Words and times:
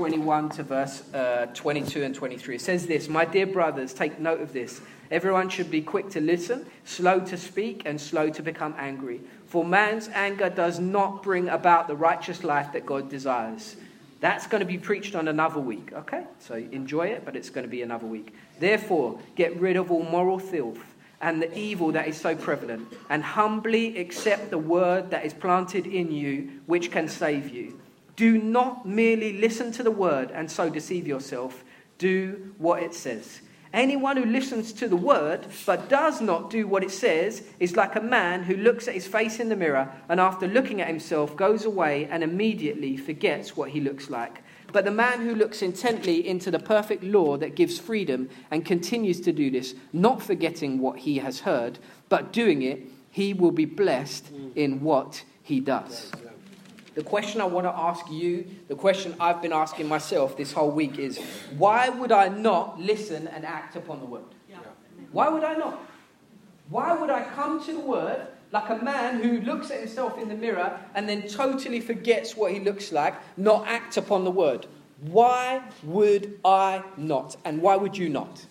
21 0.00 0.48
to 0.48 0.62
verse 0.62 1.02
uh, 1.12 1.44
22 1.52 2.02
and 2.02 2.14
23. 2.14 2.54
It 2.54 2.60
says 2.62 2.86
this 2.86 3.06
My 3.06 3.26
dear 3.26 3.46
brothers, 3.46 3.92
take 3.92 4.18
note 4.18 4.40
of 4.40 4.54
this. 4.54 4.80
Everyone 5.10 5.50
should 5.50 5.70
be 5.70 5.82
quick 5.82 6.08
to 6.12 6.22
listen, 6.22 6.64
slow 6.86 7.20
to 7.20 7.36
speak, 7.36 7.82
and 7.84 8.00
slow 8.00 8.30
to 8.30 8.42
become 8.42 8.74
angry. 8.78 9.20
For 9.44 9.62
man's 9.62 10.08
anger 10.08 10.48
does 10.48 10.80
not 10.80 11.22
bring 11.22 11.50
about 11.50 11.86
the 11.86 11.96
righteous 11.96 12.42
life 12.42 12.72
that 12.72 12.86
God 12.86 13.10
desires. 13.10 13.76
That's 14.20 14.46
going 14.46 14.60
to 14.60 14.66
be 14.66 14.78
preached 14.78 15.14
on 15.14 15.28
another 15.28 15.60
week, 15.60 15.92
okay? 15.92 16.24
So 16.38 16.54
enjoy 16.54 17.08
it, 17.08 17.26
but 17.26 17.36
it's 17.36 17.50
going 17.50 17.66
to 17.66 17.70
be 17.70 17.82
another 17.82 18.06
week. 18.06 18.32
Therefore, 18.58 19.20
get 19.36 19.60
rid 19.60 19.76
of 19.76 19.90
all 19.90 20.04
moral 20.04 20.38
filth 20.38 20.82
and 21.20 21.42
the 21.42 21.58
evil 21.58 21.92
that 21.92 22.08
is 22.08 22.18
so 22.18 22.34
prevalent, 22.34 22.88
and 23.10 23.22
humbly 23.22 23.98
accept 23.98 24.48
the 24.48 24.56
word 24.56 25.10
that 25.10 25.26
is 25.26 25.34
planted 25.34 25.86
in 25.86 26.10
you, 26.10 26.48
which 26.64 26.90
can 26.90 27.06
save 27.06 27.50
you. 27.50 27.78
Do 28.20 28.36
not 28.36 28.84
merely 28.84 29.38
listen 29.38 29.72
to 29.72 29.82
the 29.82 29.90
word 29.90 30.30
and 30.30 30.50
so 30.50 30.68
deceive 30.68 31.08
yourself. 31.08 31.64
Do 31.96 32.52
what 32.58 32.82
it 32.82 32.92
says. 32.92 33.40
Anyone 33.72 34.18
who 34.18 34.26
listens 34.26 34.74
to 34.74 34.88
the 34.88 34.94
word 34.94 35.46
but 35.64 35.88
does 35.88 36.20
not 36.20 36.50
do 36.50 36.66
what 36.66 36.84
it 36.84 36.90
says 36.90 37.42
is 37.60 37.76
like 37.76 37.96
a 37.96 38.00
man 38.02 38.42
who 38.42 38.56
looks 38.56 38.86
at 38.86 38.92
his 38.92 39.06
face 39.06 39.40
in 39.40 39.48
the 39.48 39.56
mirror 39.56 39.90
and 40.10 40.20
after 40.20 40.46
looking 40.46 40.82
at 40.82 40.88
himself 40.88 41.34
goes 41.34 41.64
away 41.64 42.08
and 42.10 42.22
immediately 42.22 42.94
forgets 42.94 43.56
what 43.56 43.70
he 43.70 43.80
looks 43.80 44.10
like. 44.10 44.42
But 44.70 44.84
the 44.84 44.90
man 44.90 45.22
who 45.22 45.34
looks 45.34 45.62
intently 45.62 46.28
into 46.28 46.50
the 46.50 46.58
perfect 46.58 47.02
law 47.02 47.38
that 47.38 47.54
gives 47.54 47.78
freedom 47.78 48.28
and 48.50 48.66
continues 48.66 49.22
to 49.22 49.32
do 49.32 49.50
this, 49.50 49.74
not 49.94 50.22
forgetting 50.22 50.78
what 50.78 50.98
he 50.98 51.16
has 51.20 51.40
heard, 51.40 51.78
but 52.10 52.34
doing 52.34 52.60
it, 52.60 52.82
he 53.10 53.32
will 53.32 53.50
be 53.50 53.64
blessed 53.64 54.30
in 54.54 54.82
what 54.82 55.24
he 55.42 55.58
does. 55.58 56.12
The 56.94 57.02
question 57.02 57.40
I 57.40 57.44
want 57.44 57.66
to 57.66 57.70
ask 57.70 58.10
you, 58.10 58.46
the 58.68 58.74
question 58.74 59.14
I've 59.20 59.40
been 59.40 59.52
asking 59.52 59.86
myself 59.86 60.36
this 60.36 60.52
whole 60.52 60.70
week 60.70 60.98
is 60.98 61.18
why 61.56 61.88
would 61.88 62.10
I 62.10 62.28
not 62.28 62.80
listen 62.80 63.28
and 63.28 63.44
act 63.44 63.76
upon 63.76 64.00
the 64.00 64.06
word? 64.06 64.24
Why 65.12 65.28
would 65.28 65.44
I 65.44 65.54
not? 65.54 65.80
Why 66.68 66.96
would 66.96 67.10
I 67.10 67.24
come 67.24 67.64
to 67.64 67.72
the 67.72 67.80
word 67.80 68.26
like 68.52 68.68
a 68.70 68.82
man 68.82 69.22
who 69.22 69.40
looks 69.40 69.70
at 69.70 69.80
himself 69.80 70.18
in 70.18 70.28
the 70.28 70.34
mirror 70.34 70.78
and 70.94 71.08
then 71.08 71.26
totally 71.28 71.80
forgets 71.80 72.36
what 72.36 72.52
he 72.52 72.60
looks 72.60 72.92
like, 72.92 73.14
not 73.36 73.66
act 73.66 73.96
upon 73.96 74.24
the 74.24 74.30
word? 74.30 74.66
Why 75.00 75.62
would 75.82 76.38
I 76.44 76.82
not? 76.96 77.36
And 77.44 77.62
why 77.62 77.76
would 77.76 77.96
you 77.96 78.08
not? 78.08 78.44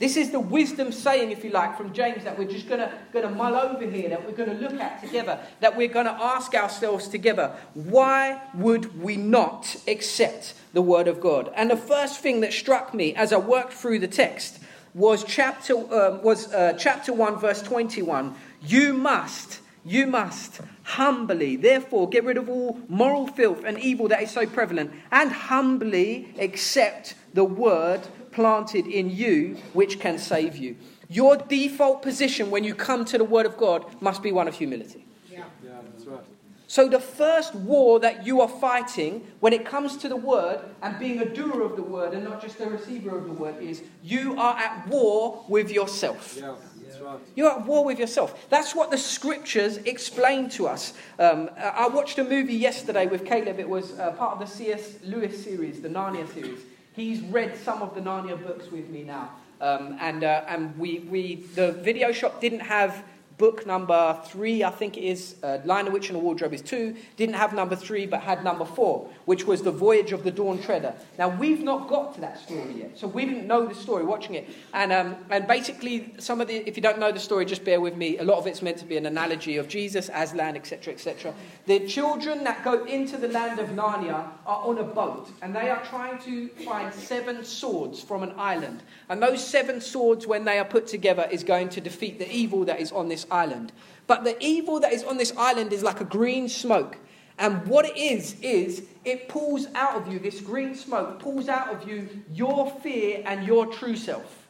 This 0.00 0.16
is 0.16 0.30
the 0.30 0.40
wisdom 0.40 0.92
saying, 0.92 1.30
if 1.30 1.44
you 1.44 1.50
like, 1.50 1.76
from 1.76 1.92
James 1.92 2.24
that 2.24 2.38
we're 2.38 2.48
just 2.48 2.66
going 2.66 2.80
to 2.80 3.28
mull 3.28 3.54
over 3.54 3.84
here, 3.84 4.08
that 4.08 4.24
we're 4.24 4.32
going 4.32 4.48
to 4.48 4.56
look 4.56 4.80
at 4.80 5.02
together, 5.02 5.38
that 5.60 5.76
we're 5.76 5.88
going 5.88 6.06
to 6.06 6.12
ask 6.12 6.54
ourselves 6.54 7.06
together. 7.06 7.54
Why 7.74 8.40
would 8.54 8.98
we 8.98 9.18
not 9.18 9.76
accept 9.86 10.54
the 10.72 10.80
Word 10.80 11.06
of 11.06 11.20
God? 11.20 11.52
And 11.54 11.70
the 11.70 11.76
first 11.76 12.20
thing 12.20 12.40
that 12.40 12.54
struck 12.54 12.94
me 12.94 13.14
as 13.14 13.30
I 13.30 13.36
worked 13.36 13.74
through 13.74 13.98
the 13.98 14.08
text 14.08 14.60
was 14.94 15.22
chapter, 15.22 15.74
uh, 15.74 16.18
was, 16.22 16.50
uh, 16.54 16.72
chapter 16.78 17.12
1, 17.12 17.38
verse 17.38 17.60
21. 17.60 18.34
You 18.62 18.94
must, 18.94 19.60
you 19.84 20.06
must 20.06 20.62
humbly, 20.82 21.56
therefore, 21.56 22.08
get 22.08 22.24
rid 22.24 22.38
of 22.38 22.48
all 22.48 22.80
moral 22.88 23.26
filth 23.26 23.64
and 23.64 23.78
evil 23.78 24.08
that 24.08 24.22
is 24.22 24.30
so 24.30 24.46
prevalent, 24.46 24.92
and 25.12 25.30
humbly 25.30 26.34
accept 26.38 27.16
the 27.34 27.44
Word 27.44 28.00
planted 28.32 28.86
in 28.86 29.10
you 29.10 29.56
which 29.72 30.00
can 30.00 30.18
save 30.18 30.56
you. 30.56 30.76
Your 31.08 31.36
default 31.36 32.02
position 32.02 32.50
when 32.50 32.62
you 32.64 32.74
come 32.74 33.04
to 33.06 33.18
the 33.18 33.24
Word 33.24 33.46
of 33.46 33.56
God 33.56 33.84
must 34.00 34.22
be 34.22 34.30
one 34.30 34.46
of 34.46 34.54
humility. 34.54 35.04
Yeah, 35.30 35.44
yeah 35.64 35.80
that's 35.92 36.06
right. 36.06 36.20
So, 36.68 36.88
the 36.88 37.00
first 37.00 37.52
war 37.56 37.98
that 37.98 38.24
you 38.24 38.40
are 38.40 38.48
fighting 38.48 39.26
when 39.40 39.52
it 39.52 39.66
comes 39.66 39.96
to 39.96 40.08
the 40.08 40.14
Word 40.14 40.60
and 40.82 40.96
being 41.00 41.18
a 41.18 41.24
doer 41.24 41.62
of 41.62 41.74
the 41.74 41.82
Word 41.82 42.14
and 42.14 42.22
not 42.22 42.40
just 42.40 42.60
a 42.60 42.70
receiver 42.70 43.18
of 43.18 43.24
the 43.24 43.32
Word 43.32 43.60
is 43.60 43.82
you 44.04 44.38
are 44.38 44.56
at 44.56 44.86
war 44.86 45.44
with 45.48 45.72
yourself. 45.72 46.36
Yeah. 46.38 46.54
Right. 47.02 47.18
You're 47.34 47.50
at 47.50 47.66
war 47.66 47.84
with 47.84 47.98
yourself. 47.98 48.48
That's 48.50 48.74
what 48.74 48.90
the 48.90 48.98
scriptures 48.98 49.78
explain 49.78 50.50
to 50.50 50.68
us. 50.68 50.92
Um, 51.18 51.48
I 51.58 51.88
watched 51.88 52.18
a 52.18 52.24
movie 52.24 52.54
yesterday 52.54 53.06
with 53.06 53.24
Caleb. 53.24 53.58
It 53.58 53.68
was 53.68 53.98
uh, 53.98 54.12
part 54.12 54.34
of 54.34 54.38
the 54.38 54.46
C.S. 54.46 54.96
Lewis 55.02 55.42
series, 55.42 55.80
the 55.80 55.88
Narnia 55.88 56.32
series. 56.34 56.60
He's 56.92 57.20
read 57.22 57.56
some 57.56 57.82
of 57.82 57.94
the 57.94 58.00
Narnia 58.00 58.42
books 58.42 58.70
with 58.70 58.88
me 58.88 59.02
now. 59.02 59.30
Um, 59.60 59.96
and 60.00 60.24
uh, 60.24 60.44
and 60.48 60.76
we, 60.78 61.00
we, 61.00 61.46
the 61.54 61.72
video 61.72 62.12
shop 62.12 62.40
didn't 62.40 62.60
have 62.60 63.04
book 63.40 63.66
number 63.66 64.20
three, 64.26 64.62
I 64.62 64.68
think 64.68 64.98
it 64.98 65.04
is, 65.04 65.36
uh, 65.42 65.58
Lion, 65.64 65.90
Witch, 65.92 66.10
and 66.10 66.16
the 66.16 66.22
Wardrobe 66.22 66.52
is 66.52 66.60
two, 66.60 66.94
didn't 67.16 67.36
have 67.36 67.54
number 67.54 67.74
three, 67.74 68.04
but 68.04 68.20
had 68.20 68.44
number 68.44 68.66
four, 68.66 69.08
which 69.24 69.46
was 69.46 69.62
The 69.62 69.70
Voyage 69.70 70.12
of 70.12 70.24
the 70.24 70.30
Dawn 70.30 70.60
Treader. 70.60 70.92
Now, 71.18 71.30
we've 71.30 71.62
not 71.62 71.88
got 71.88 72.14
to 72.16 72.20
that 72.20 72.38
story 72.38 72.74
yet, 72.76 72.98
so 72.98 73.08
we 73.08 73.24
didn't 73.24 73.46
know 73.46 73.66
the 73.66 73.74
story 73.74 74.04
watching 74.04 74.34
it. 74.34 74.46
And, 74.74 74.92
um, 74.92 75.16
and 75.30 75.46
basically, 75.46 76.12
some 76.18 76.42
of 76.42 76.48
the, 76.48 76.56
if 76.68 76.76
you 76.76 76.82
don't 76.82 76.98
know 76.98 77.10
the 77.10 77.18
story, 77.18 77.46
just 77.46 77.64
bear 77.64 77.80
with 77.80 77.96
me, 77.96 78.18
a 78.18 78.24
lot 78.24 78.36
of 78.36 78.46
it's 78.46 78.60
meant 78.60 78.76
to 78.76 78.84
be 78.84 78.98
an 78.98 79.06
analogy 79.06 79.56
of 79.56 79.68
Jesus, 79.68 80.10
Aslan, 80.12 80.54
etc., 80.54 80.92
etc. 80.92 81.32
The 81.64 81.80
children 81.86 82.44
that 82.44 82.62
go 82.62 82.84
into 82.84 83.16
the 83.16 83.28
land 83.28 83.58
of 83.58 83.70
Narnia 83.70 84.28
are 84.44 84.68
on 84.68 84.76
a 84.76 84.84
boat, 84.84 85.30
and 85.40 85.56
they 85.56 85.70
are 85.70 85.82
trying 85.86 86.18
to 86.24 86.48
find 86.66 86.92
seven 86.92 87.42
swords 87.42 88.02
from 88.02 88.22
an 88.22 88.34
island. 88.36 88.82
And 89.08 89.22
those 89.22 89.42
seven 89.42 89.80
swords, 89.80 90.26
when 90.26 90.44
they 90.44 90.58
are 90.58 90.64
put 90.66 90.86
together, 90.86 91.26
is 91.30 91.42
going 91.42 91.70
to 91.70 91.80
defeat 91.80 92.18
the 92.18 92.30
evil 92.30 92.66
that 92.66 92.80
is 92.80 92.92
on 92.92 93.08
this 93.08 93.26
island. 93.30 93.72
But 94.06 94.24
the 94.24 94.36
evil 94.40 94.80
that 94.80 94.92
is 94.92 95.04
on 95.04 95.16
this 95.16 95.32
island 95.36 95.72
is 95.72 95.82
like 95.82 96.00
a 96.00 96.04
green 96.04 96.48
smoke. 96.48 96.98
And 97.38 97.66
what 97.66 97.86
it 97.86 97.96
is, 97.96 98.38
is 98.42 98.82
it 99.04 99.28
pulls 99.28 99.66
out 99.74 99.96
of 99.96 100.12
you, 100.12 100.18
this 100.18 100.40
green 100.40 100.74
smoke 100.74 101.20
pulls 101.20 101.48
out 101.48 101.68
of 101.68 101.88
you 101.88 102.08
your 102.32 102.70
fear 102.82 103.22
and 103.24 103.46
your 103.46 103.66
true 103.66 103.96
self. 103.96 104.46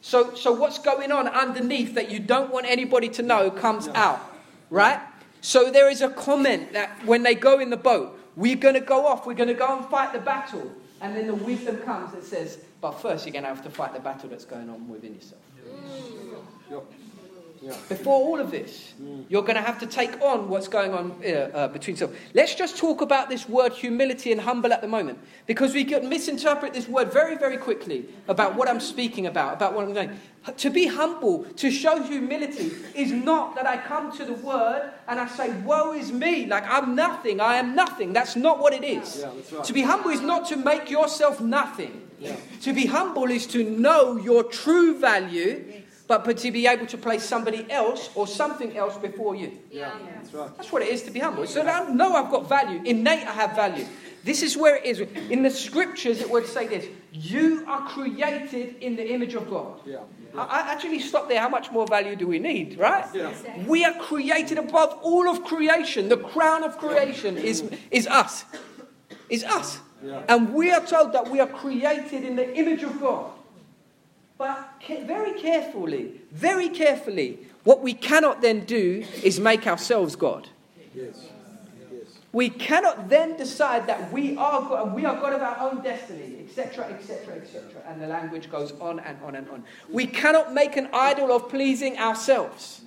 So, 0.00 0.34
so 0.34 0.52
what's 0.52 0.78
going 0.78 1.12
on 1.12 1.28
underneath 1.28 1.94
that 1.94 2.10
you 2.10 2.18
don't 2.18 2.52
want 2.52 2.66
anybody 2.66 3.08
to 3.10 3.22
know 3.22 3.50
comes 3.50 3.88
out, 3.88 4.20
right? 4.68 5.00
So 5.42 5.70
there 5.70 5.88
is 5.90 6.02
a 6.02 6.08
comment 6.08 6.72
that 6.72 7.04
when 7.04 7.22
they 7.22 7.34
go 7.34 7.60
in 7.60 7.70
the 7.70 7.76
boat, 7.76 8.18
we're 8.36 8.56
going 8.56 8.74
to 8.74 8.80
go 8.80 9.06
off, 9.06 9.26
we're 9.26 9.34
going 9.34 9.48
to 9.48 9.54
go 9.54 9.76
and 9.76 9.86
fight 9.88 10.12
the 10.12 10.18
battle. 10.18 10.72
And 11.00 11.16
then 11.16 11.26
the 11.26 11.34
wisdom 11.34 11.78
comes 11.78 12.12
that 12.12 12.24
says, 12.24 12.58
but 12.80 12.92
first 12.92 13.26
you're 13.26 13.32
going 13.32 13.42
to 13.44 13.48
have 13.48 13.62
to 13.64 13.70
fight 13.70 13.92
the 13.92 14.00
battle 14.00 14.28
that's 14.28 14.44
going 14.44 14.70
on 14.70 14.88
within 14.88 15.14
yourself. 15.14 15.40
Mm. 15.68 16.31
Before 17.88 18.14
all 18.14 18.40
of 18.40 18.50
this, 18.50 18.92
you're 19.28 19.42
going 19.42 19.54
to 19.54 19.62
have 19.62 19.78
to 19.80 19.86
take 19.86 20.20
on 20.20 20.48
what's 20.48 20.66
going 20.66 20.92
on 20.92 21.12
uh, 21.24 21.28
uh, 21.28 21.68
between 21.68 21.94
yourself. 21.94 22.16
Let's 22.34 22.54
just 22.56 22.76
talk 22.76 23.00
about 23.00 23.28
this 23.28 23.48
word 23.48 23.72
humility 23.72 24.32
and 24.32 24.40
humble 24.40 24.72
at 24.72 24.80
the 24.80 24.88
moment, 24.88 25.18
because 25.46 25.72
we 25.72 25.84
could 25.84 26.04
misinterpret 26.04 26.72
this 26.72 26.88
word 26.88 27.12
very, 27.12 27.36
very 27.36 27.56
quickly 27.56 28.06
about 28.26 28.56
what 28.56 28.68
I'm 28.68 28.80
speaking 28.80 29.26
about, 29.26 29.54
about 29.54 29.74
what 29.74 29.86
I'm 29.86 29.94
saying. 29.94 30.18
To 30.56 30.70
be 30.70 30.88
humble, 30.88 31.44
to 31.44 31.70
show 31.70 32.02
humility, 32.02 32.72
is 32.96 33.12
not 33.12 33.54
that 33.54 33.64
I 33.64 33.76
come 33.76 34.10
to 34.16 34.24
the 34.24 34.34
word 34.34 34.90
and 35.06 35.20
I 35.20 35.28
say, 35.28 35.50
Woe 35.60 35.92
is 35.92 36.10
me, 36.10 36.46
like 36.46 36.64
I'm 36.66 36.96
nothing, 36.96 37.40
I 37.40 37.56
am 37.56 37.76
nothing. 37.76 38.12
That's 38.12 38.34
not 38.34 38.58
what 38.58 38.72
it 38.72 38.82
is. 38.82 39.20
Yeah, 39.20 39.26
right. 39.26 39.64
To 39.64 39.72
be 39.72 39.82
humble 39.82 40.10
is 40.10 40.20
not 40.20 40.48
to 40.48 40.56
make 40.56 40.90
yourself 40.90 41.40
nothing. 41.40 42.08
Yeah. 42.18 42.36
To 42.62 42.72
be 42.72 42.86
humble 42.86 43.30
is 43.30 43.46
to 43.48 43.62
know 43.68 44.16
your 44.16 44.42
true 44.42 44.98
value 44.98 45.81
but, 46.12 46.26
but 46.26 46.36
to 46.36 46.50
be 46.50 46.66
able 46.66 46.84
to 46.84 46.98
place 46.98 47.24
somebody 47.24 47.64
else 47.70 48.10
or 48.14 48.26
something 48.26 48.76
else 48.76 48.98
before 48.98 49.34
you. 49.34 49.58
Yeah, 49.70 49.90
that's 50.14 50.34
right. 50.34 50.56
That's 50.58 50.70
what 50.70 50.82
it 50.82 50.88
is 50.88 51.02
to 51.04 51.10
be 51.10 51.20
humble. 51.20 51.46
So 51.46 51.62
I 51.62 51.90
know 51.90 52.12
I've 52.12 52.30
got 52.30 52.46
value. 52.46 52.82
Innate, 52.84 53.26
I 53.26 53.32
have 53.32 53.56
value. 53.56 53.86
This 54.22 54.42
is 54.42 54.54
where 54.54 54.76
it 54.76 54.84
is. 54.84 55.00
In 55.30 55.42
the 55.42 55.48
scriptures, 55.50 56.20
it 56.20 56.30
would 56.30 56.44
say 56.46 56.66
this 56.66 56.86
You 57.12 57.64
are 57.66 57.88
created 57.88 58.76
in 58.82 58.94
the 58.94 59.10
image 59.10 59.32
of 59.32 59.48
God. 59.48 59.80
Yeah. 59.86 60.00
I 60.36 60.70
actually 60.70 61.00
stop 61.00 61.30
there. 61.30 61.40
How 61.40 61.48
much 61.48 61.70
more 61.72 61.86
value 61.86 62.14
do 62.14 62.26
we 62.26 62.38
need, 62.38 62.78
right? 62.78 63.06
Yeah. 63.14 63.32
We 63.66 63.86
are 63.86 63.94
created 63.94 64.58
above 64.58 64.98
all 65.00 65.30
of 65.30 65.44
creation. 65.44 66.10
The 66.10 66.18
crown 66.18 66.62
of 66.62 66.76
creation 66.76 67.38
is, 67.38 67.64
is 67.90 68.06
us. 68.06 68.44
Is 69.30 69.44
us. 69.44 69.80
Yeah. 70.04 70.24
And 70.28 70.52
we 70.52 70.70
are 70.72 70.84
told 70.84 71.14
that 71.14 71.30
we 71.30 71.40
are 71.40 71.46
created 71.46 72.22
in 72.24 72.36
the 72.36 72.54
image 72.54 72.82
of 72.82 73.00
God. 73.00 73.31
But 74.38 74.82
very 75.06 75.40
carefully, 75.40 76.20
very 76.32 76.68
carefully, 76.68 77.38
what 77.64 77.80
we 77.82 77.94
cannot 77.94 78.42
then 78.42 78.64
do 78.64 79.04
is 79.22 79.38
make 79.38 79.66
ourselves 79.66 80.16
God. 80.16 80.48
Yes. 80.94 81.28
yes. 81.92 82.18
We 82.32 82.48
cannot 82.48 83.08
then 83.08 83.36
decide 83.36 83.86
that 83.86 84.12
we 84.12 84.36
are 84.36 84.62
God 84.62 84.86
and 84.86 84.94
we 84.94 85.04
are 85.04 85.14
God 85.14 85.32
of 85.34 85.42
our 85.42 85.70
own 85.70 85.82
destiny, 85.82 86.38
etc., 86.40 86.86
etc., 86.86 87.36
etc. 87.36 87.82
And 87.86 88.02
the 88.02 88.08
language 88.08 88.50
goes 88.50 88.72
on 88.80 88.98
and 89.00 89.16
on 89.22 89.36
and 89.36 89.48
on. 89.48 89.64
We 89.88 90.06
cannot 90.06 90.52
make 90.52 90.76
an 90.76 90.88
idol 90.92 91.30
of 91.30 91.48
pleasing 91.48 91.98
ourselves. 91.98 92.82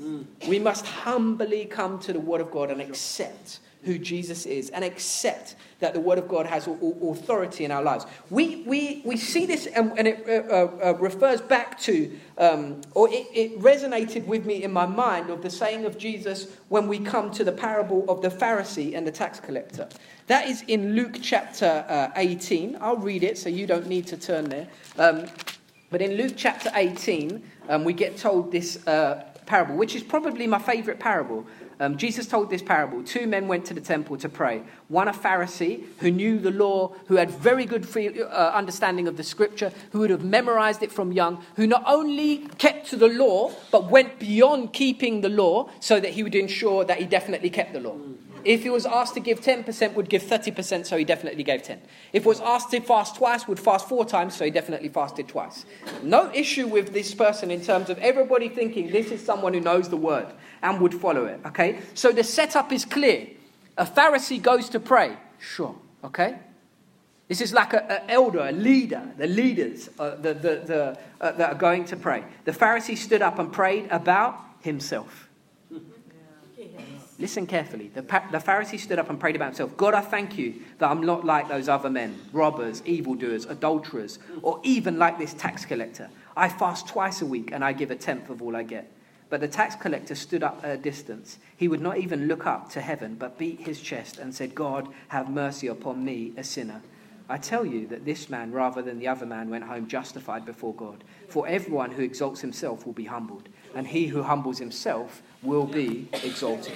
Mm. 0.00 0.26
We 0.48 0.58
must 0.58 0.86
humbly 0.86 1.66
come 1.66 1.98
to 2.00 2.12
the 2.12 2.20
Word 2.20 2.40
of 2.40 2.50
God 2.50 2.70
and 2.70 2.80
accept 2.80 3.58
who 3.82 3.98
Jesus 3.98 4.46
is 4.46 4.70
and 4.70 4.84
accept 4.84 5.56
that 5.80 5.94
the 5.94 6.00
Word 6.00 6.18
of 6.18 6.28
God 6.28 6.46
has 6.46 6.66
authority 6.66 7.64
in 7.64 7.70
our 7.70 7.82
lives. 7.82 8.04
We, 8.28 8.62
we, 8.66 9.02
we 9.04 9.16
see 9.16 9.46
this 9.46 9.66
and, 9.66 9.98
and 9.98 10.06
it 10.06 10.28
uh, 10.28 10.52
uh, 10.52 10.90
uh, 10.90 10.94
refers 10.98 11.40
back 11.40 11.78
to, 11.80 12.18
um, 12.36 12.82
or 12.94 13.08
it, 13.08 13.26
it 13.32 13.58
resonated 13.60 14.26
with 14.26 14.44
me 14.44 14.62
in 14.62 14.72
my 14.72 14.86
mind 14.86 15.30
of 15.30 15.42
the 15.42 15.50
saying 15.50 15.86
of 15.86 15.96
Jesus 15.96 16.48
when 16.68 16.86
we 16.86 16.98
come 16.98 17.30
to 17.32 17.44
the 17.44 17.52
parable 17.52 18.04
of 18.08 18.20
the 18.20 18.28
Pharisee 18.28 18.94
and 18.96 19.06
the 19.06 19.12
tax 19.12 19.40
collector. 19.40 19.88
That 20.26 20.46
is 20.46 20.62
in 20.68 20.94
Luke 20.94 21.18
chapter 21.22 21.84
uh, 21.88 22.10
18. 22.16 22.76
I'll 22.80 22.96
read 22.96 23.24
it 23.24 23.38
so 23.38 23.48
you 23.48 23.66
don't 23.66 23.86
need 23.86 24.06
to 24.08 24.16
turn 24.16 24.48
there. 24.48 24.68
Um, 24.98 25.26
but 25.90 26.00
in 26.02 26.12
Luke 26.12 26.34
chapter 26.36 26.70
18, 26.74 27.42
um, 27.68 27.84
we 27.84 27.92
get 27.92 28.16
told 28.16 28.52
this 28.52 28.86
uh, 28.86 29.24
parable, 29.46 29.76
which 29.76 29.96
is 29.96 30.02
probably 30.02 30.46
my 30.46 30.58
favorite 30.58 31.00
parable. 31.00 31.44
Um, 31.80 31.96
Jesus 31.96 32.26
told 32.26 32.50
this 32.50 32.60
parable. 32.60 33.02
Two 33.02 33.26
men 33.26 33.48
went 33.48 33.64
to 33.64 33.74
the 33.74 33.80
temple 33.80 34.18
to 34.18 34.28
pray. 34.28 34.62
One, 34.88 35.08
a 35.08 35.12
Pharisee 35.12 35.84
who 36.00 36.10
knew 36.10 36.38
the 36.38 36.50
law, 36.50 36.92
who 37.06 37.16
had 37.16 37.30
very 37.30 37.64
good 37.64 37.88
free, 37.88 38.22
uh, 38.22 38.50
understanding 38.50 39.08
of 39.08 39.16
the 39.16 39.22
scripture, 39.22 39.72
who 39.92 40.00
would 40.00 40.10
have 40.10 40.22
memorized 40.22 40.82
it 40.82 40.92
from 40.92 41.10
young, 41.10 41.42
who 41.56 41.66
not 41.66 41.82
only 41.86 42.48
kept 42.58 42.90
to 42.90 42.96
the 42.96 43.08
law, 43.08 43.50
but 43.70 43.90
went 43.90 44.18
beyond 44.18 44.74
keeping 44.74 45.22
the 45.22 45.30
law 45.30 45.70
so 45.80 45.98
that 45.98 46.10
he 46.10 46.22
would 46.22 46.34
ensure 46.34 46.84
that 46.84 46.98
he 46.98 47.06
definitely 47.06 47.48
kept 47.48 47.72
the 47.72 47.80
law. 47.80 47.96
If 48.44 48.62
he 48.62 48.70
was 48.70 48.86
asked 48.86 49.14
to 49.14 49.20
give 49.20 49.40
10%, 49.40 49.94
would 49.94 50.08
give 50.08 50.22
30%, 50.22 50.86
so 50.86 50.96
he 50.96 51.04
definitely 51.04 51.42
gave 51.42 51.62
10. 51.62 51.80
If 52.12 52.24
was 52.24 52.40
asked 52.40 52.70
to 52.70 52.80
fast 52.80 53.16
twice, 53.16 53.46
would 53.48 53.60
fast 53.60 53.88
four 53.88 54.04
times, 54.04 54.36
so 54.36 54.44
he 54.44 54.50
definitely 54.50 54.88
fasted 54.88 55.28
twice. 55.28 55.64
No 56.02 56.30
issue 56.32 56.66
with 56.66 56.92
this 56.92 57.14
person 57.14 57.50
in 57.50 57.60
terms 57.62 57.90
of 57.90 57.98
everybody 57.98 58.48
thinking 58.48 58.90
this 58.90 59.10
is 59.10 59.24
someone 59.24 59.54
who 59.54 59.60
knows 59.60 59.88
the 59.88 59.96
word 59.96 60.26
and 60.62 60.80
would 60.80 60.94
follow 60.94 61.24
it, 61.26 61.40
okay? 61.46 61.80
So 61.94 62.12
the 62.12 62.24
setup 62.24 62.72
is 62.72 62.84
clear. 62.84 63.28
A 63.76 63.86
Pharisee 63.86 64.40
goes 64.40 64.68
to 64.70 64.80
pray, 64.80 65.16
sure, 65.38 65.74
okay? 66.04 66.38
This 67.30 67.40
is 67.40 67.52
like 67.52 67.72
an 67.72 68.02
elder, 68.08 68.40
a 68.40 68.50
leader, 68.50 69.08
the 69.16 69.28
leaders 69.28 69.88
uh, 70.00 70.16
the, 70.16 70.34
the, 70.34 70.62
the, 70.66 70.98
uh, 71.20 71.30
that 71.32 71.52
are 71.52 71.58
going 71.58 71.84
to 71.84 71.96
pray. 71.96 72.24
The 72.44 72.50
Pharisee 72.50 72.98
stood 72.98 73.22
up 73.22 73.38
and 73.38 73.52
prayed 73.52 73.86
about 73.92 74.36
himself. 74.62 75.29
Listen 77.20 77.46
carefully. 77.46 77.88
The, 77.88 78.00
the 78.00 78.38
Pharisee 78.38 78.80
stood 78.80 78.98
up 78.98 79.10
and 79.10 79.20
prayed 79.20 79.36
about 79.36 79.48
himself. 79.48 79.76
God, 79.76 79.92
I 79.92 80.00
thank 80.00 80.38
you 80.38 80.54
that 80.78 80.90
I'm 80.90 81.02
not 81.02 81.24
like 81.24 81.48
those 81.48 81.68
other 81.68 81.90
men, 81.90 82.18
robbers, 82.32 82.82
evildoers, 82.86 83.44
adulterers, 83.44 84.18
or 84.42 84.58
even 84.62 84.98
like 84.98 85.18
this 85.18 85.34
tax 85.34 85.66
collector. 85.66 86.08
I 86.34 86.48
fast 86.48 86.88
twice 86.88 87.20
a 87.20 87.26
week 87.26 87.52
and 87.52 87.62
I 87.62 87.74
give 87.74 87.90
a 87.90 87.96
tenth 87.96 88.30
of 88.30 88.40
all 88.40 88.56
I 88.56 88.62
get. 88.62 88.90
But 89.28 89.42
the 89.42 89.48
tax 89.48 89.76
collector 89.76 90.14
stood 90.14 90.42
up 90.42 90.60
at 90.64 90.70
a 90.70 90.78
distance. 90.78 91.38
He 91.58 91.68
would 91.68 91.82
not 91.82 91.98
even 91.98 92.26
look 92.26 92.46
up 92.46 92.70
to 92.70 92.80
heaven, 92.80 93.16
but 93.16 93.38
beat 93.38 93.60
his 93.60 93.80
chest 93.80 94.18
and 94.18 94.34
said, 94.34 94.54
God, 94.54 94.88
have 95.08 95.28
mercy 95.28 95.66
upon 95.66 96.02
me, 96.02 96.32
a 96.38 96.42
sinner. 96.42 96.80
I 97.28 97.36
tell 97.36 97.64
you 97.64 97.86
that 97.88 98.04
this 98.04 98.28
man, 98.28 98.50
rather 98.50 98.82
than 98.82 98.98
the 98.98 99.06
other 99.06 99.26
man, 99.26 99.50
went 99.50 99.62
home 99.62 99.86
justified 99.86 100.44
before 100.44 100.74
God. 100.74 101.04
For 101.28 101.46
everyone 101.46 101.92
who 101.92 102.02
exalts 102.02 102.40
himself 102.40 102.84
will 102.84 102.92
be 102.92 103.04
humbled, 103.04 103.48
and 103.74 103.86
he 103.86 104.06
who 104.06 104.22
humbles 104.22 104.58
himself 104.58 105.22
will 105.42 105.66
be 105.66 106.08
exalted. 106.12 106.72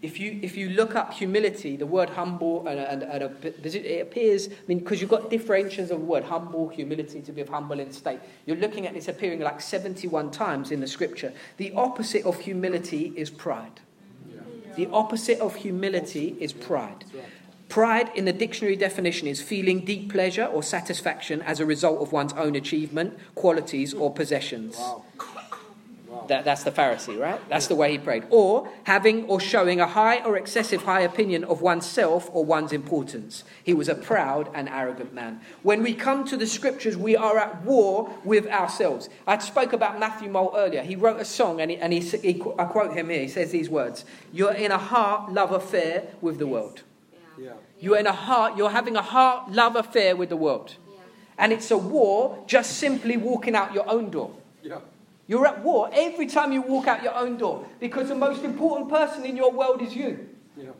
If 0.00 0.20
you, 0.20 0.38
if 0.42 0.56
you 0.56 0.70
look 0.70 0.94
up 0.94 1.12
humility, 1.12 1.76
the 1.76 1.86
word 1.86 2.10
humble, 2.10 2.68
and, 2.68 2.78
and, 2.78 3.02
and 3.02 3.22
a, 3.24 3.32
it, 3.42 3.74
it 3.74 4.00
appears, 4.00 4.46
I 4.46 4.52
mean, 4.68 4.78
because 4.78 5.00
you've 5.00 5.10
got 5.10 5.28
differentiations 5.28 5.90
of 5.90 5.98
the 5.98 6.04
word 6.04 6.22
humble, 6.22 6.68
humility, 6.68 7.20
to 7.20 7.32
be 7.32 7.40
of 7.40 7.48
humble 7.48 7.80
in 7.80 7.92
state. 7.92 8.20
You're 8.46 8.58
looking 8.58 8.86
at 8.86 8.94
this 8.94 9.08
appearing 9.08 9.40
like 9.40 9.60
71 9.60 10.30
times 10.30 10.70
in 10.70 10.78
the 10.78 10.86
scripture. 10.86 11.32
The 11.56 11.72
opposite 11.72 12.24
of 12.24 12.38
humility 12.38 13.12
is 13.16 13.28
pride. 13.28 13.80
The 14.76 14.86
opposite 14.92 15.40
of 15.40 15.56
humility 15.56 16.36
is 16.38 16.52
pride. 16.52 17.04
Pride, 17.68 18.10
in 18.14 18.24
the 18.24 18.32
dictionary 18.32 18.76
definition, 18.76 19.28
is 19.28 19.42
feeling 19.42 19.84
deep 19.84 20.10
pleasure 20.10 20.46
or 20.46 20.62
satisfaction 20.62 21.42
as 21.42 21.60
a 21.60 21.66
result 21.66 22.00
of 22.00 22.12
one's 22.12 22.32
own 22.32 22.56
achievement, 22.56 23.18
qualities, 23.34 23.92
or 23.92 24.12
possessions. 24.12 24.76
Wow. 24.78 25.04
That, 26.28 26.44
that's 26.44 26.62
the 26.62 26.70
Pharisee, 26.70 27.18
right? 27.18 27.40
That's 27.48 27.66
the 27.66 27.74
way 27.74 27.92
he 27.92 27.98
prayed. 27.98 28.24
Or 28.30 28.70
having 28.84 29.24
or 29.24 29.40
showing 29.40 29.80
a 29.80 29.86
high 29.86 30.22
or 30.24 30.36
excessive 30.36 30.82
high 30.82 31.00
opinion 31.00 31.44
of 31.44 31.62
oneself 31.62 32.28
or 32.32 32.44
one's 32.44 32.72
importance. 32.72 33.44
He 33.64 33.72
was 33.72 33.88
a 33.88 33.94
proud 33.94 34.50
and 34.54 34.68
arrogant 34.68 35.14
man. 35.14 35.40
When 35.62 35.82
we 35.82 35.94
come 35.94 36.24
to 36.26 36.36
the 36.36 36.46
scriptures, 36.46 36.96
we 36.96 37.16
are 37.16 37.38
at 37.38 37.62
war 37.62 38.14
with 38.24 38.46
ourselves. 38.46 39.08
I 39.26 39.38
spoke 39.38 39.72
about 39.72 39.98
Matthew 39.98 40.30
Mole 40.30 40.54
earlier. 40.56 40.82
He 40.82 40.96
wrote 40.96 41.20
a 41.20 41.24
song, 41.24 41.60
and, 41.60 41.70
he, 41.70 41.76
and 41.76 41.92
he, 41.92 42.00
he, 42.00 42.42
I 42.58 42.64
quote 42.64 42.94
him 42.94 43.08
here. 43.08 43.22
He 43.22 43.28
says 43.28 43.50
these 43.50 43.70
words 43.70 44.04
You're 44.32 44.54
in 44.54 44.72
a 44.72 44.78
heart 44.78 45.32
love 45.32 45.52
affair 45.52 46.08
with 46.20 46.38
the 46.38 46.46
world. 46.46 46.82
Yeah. 47.40 47.52
You're 47.80 47.98
in 47.98 48.06
a 48.06 48.12
heart, 48.12 48.56
you're 48.56 48.70
having 48.70 48.96
a 48.96 49.02
heart 49.02 49.52
love 49.52 49.76
affair 49.76 50.16
with 50.16 50.28
the 50.28 50.36
world. 50.36 50.76
And 51.38 51.52
it's 51.52 51.70
a 51.70 51.78
war 51.78 52.42
just 52.46 52.78
simply 52.78 53.16
walking 53.16 53.54
out 53.54 53.72
your 53.72 53.88
own 53.88 54.10
door. 54.10 54.34
Yeah. 54.62 54.80
You're 55.28 55.46
at 55.46 55.62
war 55.62 55.88
every 55.92 56.26
time 56.26 56.52
you 56.52 56.62
walk 56.62 56.88
out 56.88 57.02
your 57.02 57.14
own 57.14 57.36
door 57.36 57.66
because 57.78 58.08
the 58.08 58.14
most 58.14 58.42
important 58.42 58.90
person 58.90 59.24
in 59.24 59.36
your 59.36 59.52
world 59.52 59.82
is 59.82 59.94
you. 59.94 60.28
Yeah. 60.56 60.70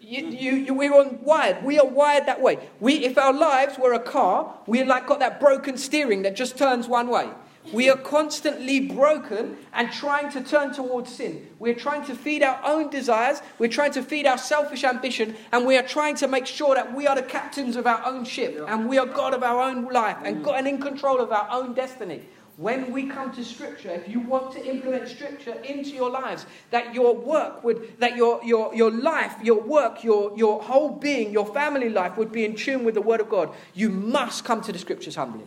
You, 0.00 0.26
you, 0.28 0.52
you, 0.52 0.74
we're 0.74 0.94
on 0.94 1.18
wired. 1.22 1.64
We 1.64 1.80
are 1.80 1.86
wired 1.86 2.26
that 2.26 2.40
way. 2.40 2.58
We, 2.78 3.04
if 3.04 3.18
our 3.18 3.32
lives 3.32 3.76
were 3.76 3.92
a 3.94 3.98
car, 3.98 4.54
we 4.66 4.84
like 4.84 5.08
got 5.08 5.18
that 5.18 5.40
broken 5.40 5.76
steering 5.76 6.22
that 6.22 6.36
just 6.36 6.56
turns 6.56 6.86
one 6.86 7.08
way. 7.08 7.28
We 7.72 7.90
are 7.90 7.96
constantly 7.96 8.80
broken 8.80 9.56
and 9.72 9.90
trying 9.92 10.30
to 10.32 10.40
turn 10.40 10.72
towards 10.72 11.12
sin. 11.12 11.48
We're 11.58 11.74
trying 11.74 12.04
to 12.06 12.14
feed 12.14 12.42
our 12.42 12.60
own 12.64 12.90
desires. 12.90 13.42
We're 13.58 13.68
trying 13.68 13.92
to 13.92 14.02
feed 14.02 14.26
our 14.26 14.38
selfish 14.38 14.84
ambition. 14.84 15.36
And 15.52 15.66
we 15.66 15.76
are 15.76 15.82
trying 15.82 16.16
to 16.16 16.28
make 16.28 16.46
sure 16.46 16.74
that 16.74 16.94
we 16.94 17.06
are 17.06 17.16
the 17.16 17.22
captains 17.22 17.76
of 17.76 17.86
our 17.86 18.04
own 18.04 18.24
ship. 18.24 18.64
And 18.68 18.88
we 18.88 18.98
are 18.98 19.06
God 19.06 19.34
of 19.34 19.42
our 19.42 19.60
own 19.60 19.86
life 19.92 20.18
and, 20.24 20.44
God, 20.44 20.56
and 20.58 20.68
in 20.68 20.80
control 20.80 21.20
of 21.20 21.32
our 21.32 21.48
own 21.50 21.74
destiny. 21.74 22.22
When 22.56 22.90
we 22.90 23.06
come 23.06 23.32
to 23.32 23.44
Scripture, 23.44 23.90
if 23.90 24.08
you 24.08 24.20
want 24.20 24.52
to 24.54 24.64
implement 24.64 25.08
Scripture 25.08 25.60
into 25.62 25.90
your 25.90 26.08
lives, 26.08 26.46
that 26.70 26.94
your 26.94 27.14
work 27.14 27.62
would, 27.62 27.98
that 27.98 28.16
your, 28.16 28.42
your, 28.42 28.74
your 28.74 28.90
life, 28.90 29.34
your 29.42 29.60
work, 29.60 30.02
your, 30.02 30.34
your 30.38 30.62
whole 30.62 30.88
being, 30.88 31.32
your 31.32 31.44
family 31.52 31.90
life 31.90 32.16
would 32.16 32.32
be 32.32 32.46
in 32.46 32.56
tune 32.56 32.82
with 32.82 32.94
the 32.94 33.02
Word 33.02 33.20
of 33.20 33.28
God, 33.28 33.52
you 33.74 33.90
must 33.90 34.46
come 34.46 34.62
to 34.62 34.72
the 34.72 34.78
Scriptures 34.78 35.16
humbly. 35.16 35.46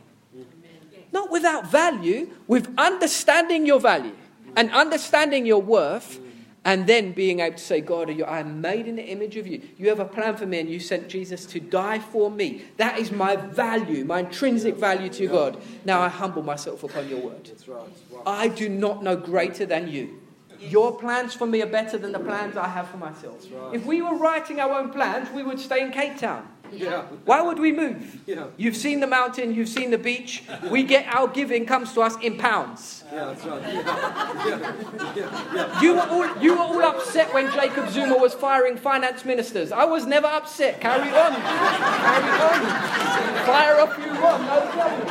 Not 1.11 1.31
without 1.31 1.69
value, 1.69 2.29
with 2.47 2.73
understanding 2.77 3.65
your 3.65 3.79
value 3.79 4.15
and 4.55 4.71
understanding 4.71 5.45
your 5.45 5.61
worth, 5.61 6.19
and 6.65 6.87
then 6.87 7.13
being 7.13 7.39
able 7.39 7.55
to 7.55 7.63
say, 7.63 7.79
God, 7.79 8.09
I 8.09 8.39
am 8.39 8.61
made 8.61 8.85
in 8.85 8.97
the 8.97 9.05
image 9.05 9.37
of 9.37 9.47
you. 9.47 9.61
You 9.77 9.89
have 9.89 9.99
a 9.99 10.05
plan 10.05 10.35
for 10.35 10.45
me, 10.45 10.59
and 10.59 10.69
you 10.69 10.79
sent 10.79 11.07
Jesus 11.07 11.45
to 11.47 11.59
die 11.59 11.99
for 11.99 12.29
me. 12.29 12.63
That 12.77 12.99
is 12.99 13.11
my 13.11 13.37
value, 13.37 14.03
my 14.03 14.19
intrinsic 14.19 14.75
value 14.75 15.09
to 15.09 15.27
God. 15.27 15.61
Now 15.85 16.01
I 16.01 16.09
humble 16.09 16.43
myself 16.43 16.83
upon 16.83 17.07
your 17.07 17.19
word. 17.19 17.45
That's 17.45 17.67
right. 17.67 17.87
Wow. 18.11 18.23
I 18.25 18.49
do 18.49 18.67
not 18.67 19.03
know 19.03 19.15
greater 19.15 19.65
than 19.65 19.87
you. 19.87 20.19
Your 20.59 20.97
plans 20.97 21.33
for 21.33 21.47
me 21.47 21.61
are 21.61 21.67
better 21.67 21.97
than 21.97 22.11
the 22.11 22.19
plans 22.19 22.57
I 22.57 22.67
have 22.67 22.89
for 22.89 22.97
myself. 22.97 23.45
If 23.73 23.85
we 23.85 24.01
were 24.01 24.17
writing 24.17 24.59
our 24.59 24.77
own 24.77 24.89
plans, 24.89 25.31
we 25.31 25.41
would 25.41 25.59
stay 25.59 25.81
in 25.81 25.91
Cape 25.91 26.17
Town. 26.17 26.45
Yeah. 26.71 27.03
Why 27.25 27.41
would 27.41 27.59
we 27.59 27.71
move? 27.71 28.21
Yeah. 28.25 28.47
You've 28.57 28.75
seen 28.75 28.99
the 28.99 29.07
mountain, 29.07 29.53
you've 29.53 29.69
seen 29.69 29.91
the 29.91 29.97
beach. 29.97 30.43
We 30.69 30.83
get 30.83 31.05
our 31.13 31.27
giving 31.27 31.65
comes 31.65 31.93
to 31.93 32.01
us 32.01 32.15
in 32.21 32.37
pounds. 32.37 32.98
Yeah, 33.11 33.25
that's 33.25 33.43
right. 33.45 33.61
Yeah. 33.73 34.45
Yeah. 34.45 35.13
Yeah. 35.15 35.55
Yeah. 35.55 35.81
You 35.81 35.93
were 35.95 36.01
all, 36.01 36.37
you 36.43 36.53
were 36.53 36.59
all 36.59 36.83
upset 36.83 37.33
when 37.33 37.51
Jacob 37.51 37.89
Zuma 37.89 38.15
was 38.17 38.35
firing 38.35 38.77
finance 38.77 39.25
ministers. 39.25 39.71
I 39.71 39.85
was 39.85 40.05
never 40.05 40.27
upset. 40.27 40.79
Carry 40.79 41.09
on. 41.09 41.33
Carry 41.41 42.29
on. 42.39 43.45
Fire 43.45 43.79
up 43.79 43.97
you 43.97 44.13
want, 44.21 44.43
no 44.43 44.61
problem. 44.71 45.07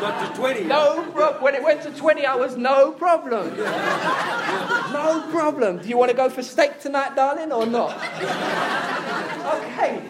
Got 0.00 0.34
to 0.34 0.40
20. 0.40 0.64
No 0.64 1.02
problem. 1.12 1.42
When 1.42 1.54
it 1.54 1.62
went 1.62 1.82
to 1.82 1.90
20, 1.90 2.24
I 2.24 2.34
was 2.34 2.56
no 2.56 2.92
problem. 2.92 3.54
No 3.58 5.28
problem. 5.30 5.78
Do 5.78 5.88
you 5.88 5.98
want 5.98 6.10
to 6.10 6.16
go 6.16 6.30
for 6.30 6.42
steak 6.42 6.80
tonight, 6.80 7.14
darling, 7.16 7.52
or 7.52 7.66
not? 7.66 7.96
Okay. 9.46 10.02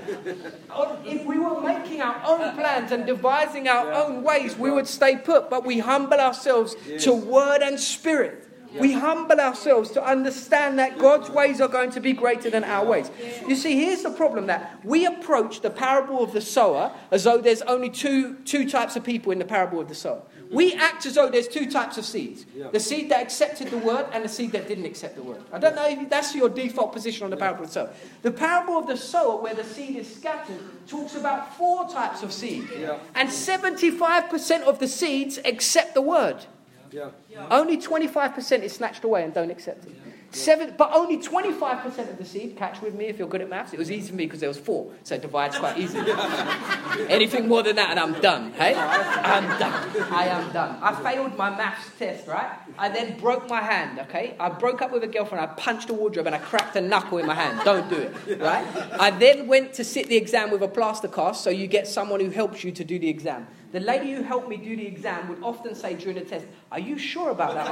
Um, 0.70 0.96
if 1.04 1.24
we 1.24 1.38
were 1.38 1.60
making 1.60 2.00
our 2.00 2.20
own 2.24 2.54
plans 2.54 2.92
and 2.92 3.06
devising 3.06 3.68
our 3.68 3.92
own 3.92 4.22
ways, 4.22 4.56
we 4.56 4.70
would 4.70 4.86
stay 4.86 5.16
put, 5.16 5.50
but 5.50 5.64
we 5.64 5.78
humble 5.78 6.18
ourselves 6.20 6.76
to 7.00 7.14
word 7.16 7.62
and 7.62 7.78
spirit. 7.78 8.46
We 8.78 8.92
humble 8.92 9.40
ourselves 9.40 9.90
to 9.92 10.04
understand 10.04 10.78
that 10.78 10.98
God's 10.98 11.30
ways 11.30 11.60
are 11.60 11.68
going 11.68 11.90
to 11.92 12.00
be 12.00 12.12
greater 12.12 12.50
than 12.50 12.64
our 12.64 12.84
ways. 12.84 13.10
You 13.48 13.56
see, 13.56 13.74
here's 13.74 14.02
the 14.02 14.10
problem 14.10 14.46
that 14.46 14.84
we 14.84 15.06
approach 15.06 15.60
the 15.60 15.70
parable 15.70 16.22
of 16.22 16.32
the 16.32 16.40
sower 16.40 16.92
as 17.10 17.24
though 17.24 17.38
there's 17.38 17.62
only 17.62 17.90
two, 17.90 18.34
two 18.44 18.68
types 18.68 18.96
of 18.96 19.04
people 19.04 19.32
in 19.32 19.38
the 19.38 19.44
parable 19.44 19.80
of 19.80 19.88
the 19.88 19.94
sower. 19.94 20.22
We 20.50 20.74
act 20.74 21.06
as 21.06 21.14
though 21.14 21.28
there's 21.28 21.48
two 21.48 21.68
types 21.68 21.98
of 21.98 22.04
seeds 22.04 22.46
the 22.72 22.78
seed 22.78 23.10
that 23.10 23.20
accepted 23.22 23.68
the 23.68 23.78
word 23.78 24.06
and 24.12 24.24
the 24.24 24.28
seed 24.28 24.52
that 24.52 24.68
didn't 24.68 24.86
accept 24.86 25.16
the 25.16 25.22
word. 25.22 25.42
I 25.52 25.58
don't 25.58 25.74
know 25.74 25.88
if 25.88 26.08
that's 26.08 26.34
your 26.34 26.48
default 26.48 26.92
position 26.92 27.24
on 27.24 27.30
the 27.30 27.36
parable 27.36 27.64
of 27.64 27.68
the 27.68 27.72
sower. 27.72 27.90
The 28.22 28.30
parable 28.30 28.78
of 28.78 28.86
the 28.86 28.96
sower, 28.96 29.40
where 29.40 29.54
the 29.54 29.64
seed 29.64 29.96
is 29.96 30.14
scattered, 30.14 30.60
talks 30.86 31.16
about 31.16 31.56
four 31.56 31.88
types 31.88 32.22
of 32.22 32.32
seed. 32.32 32.68
And 33.14 33.28
75% 33.28 34.62
of 34.62 34.78
the 34.78 34.88
seeds 34.88 35.38
accept 35.44 35.94
the 35.94 36.02
word. 36.02 36.44
Yeah. 36.92 37.10
Only 37.50 37.78
25% 37.78 38.62
is 38.62 38.72
snatched 38.72 39.04
away 39.04 39.24
and 39.24 39.32
don't 39.32 39.50
accept 39.50 39.86
it. 39.86 39.92
Seven, 40.32 40.74
but 40.76 40.90
only 40.92 41.18
25% 41.18 42.10
of 42.10 42.18
the 42.18 42.24
seed, 42.24 42.56
catch 42.56 42.82
with 42.82 42.94
me 42.94 43.06
if 43.06 43.18
you're 43.18 43.28
good 43.28 43.40
at 43.40 43.48
maths. 43.48 43.72
It 43.72 43.78
was 43.78 43.90
easy 43.90 44.10
for 44.10 44.16
me 44.16 44.26
because 44.26 44.40
there 44.40 44.48
was 44.50 44.58
four, 44.58 44.92
so 45.02 45.14
it 45.14 45.22
divides 45.22 45.56
quite 45.56 45.78
easily. 45.78 46.12
Anything 47.08 47.48
more 47.48 47.62
than 47.62 47.76
that 47.76 47.90
and 47.90 47.98
I'm 47.98 48.20
done, 48.20 48.52
hey? 48.52 48.74
I'm 48.74 49.58
done. 49.58 50.12
I 50.12 50.26
am 50.26 50.52
done. 50.52 50.78
I 50.82 50.94
failed 51.02 51.36
my 51.38 51.50
maths 51.50 51.90
test, 51.98 52.26
right? 52.26 52.50
I 52.76 52.88
then 52.88 53.18
broke 53.18 53.48
my 53.48 53.60
hand, 53.60 53.98
okay? 54.00 54.34
I 54.38 54.50
broke 54.50 54.82
up 54.82 54.92
with 54.92 55.04
a 55.04 55.06
girlfriend, 55.06 55.42
I 55.42 55.46
punched 55.54 55.88
a 55.90 55.94
wardrobe 55.94 56.26
and 56.26 56.34
I 56.34 56.38
cracked 56.38 56.76
a 56.76 56.80
knuckle 56.80 57.18
in 57.18 57.26
my 57.26 57.34
hand. 57.34 57.60
Don't 57.64 57.88
do 57.88 57.96
it, 57.96 58.40
right? 58.40 58.66
I 59.00 59.10
then 59.12 59.46
went 59.46 59.72
to 59.74 59.84
sit 59.84 60.08
the 60.08 60.16
exam 60.16 60.50
with 60.50 60.62
a 60.62 60.68
plaster 60.68 61.08
cast, 61.08 61.44
so 61.44 61.50
you 61.50 61.66
get 61.66 61.86
someone 61.86 62.20
who 62.20 62.30
helps 62.30 62.62
you 62.62 62.72
to 62.72 62.84
do 62.84 62.98
the 62.98 63.08
exam. 63.08 63.46
The 63.76 63.82
lady 63.82 64.12
who 64.12 64.22
helped 64.22 64.48
me 64.48 64.56
do 64.56 64.74
the 64.74 64.86
exam 64.86 65.28
would 65.28 65.42
often 65.42 65.74
say 65.74 65.92
during 65.96 66.16
the 66.16 66.24
test, 66.24 66.46
Are 66.72 66.78
you 66.78 66.96
sure 66.96 67.28
about 67.28 67.52
that 67.52 67.68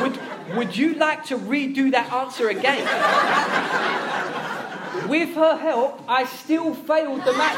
answer? 0.00 0.02
would, 0.02 0.18
would 0.56 0.76
you 0.76 0.94
like 0.94 1.22
to 1.26 1.38
redo 1.38 1.92
that 1.92 2.12
answer 2.12 2.48
again? 2.48 2.82
With 5.08 5.36
her 5.36 5.56
help, 5.56 6.02
I 6.08 6.24
still 6.24 6.74
failed 6.74 7.24
the 7.24 7.34
math. 7.34 7.54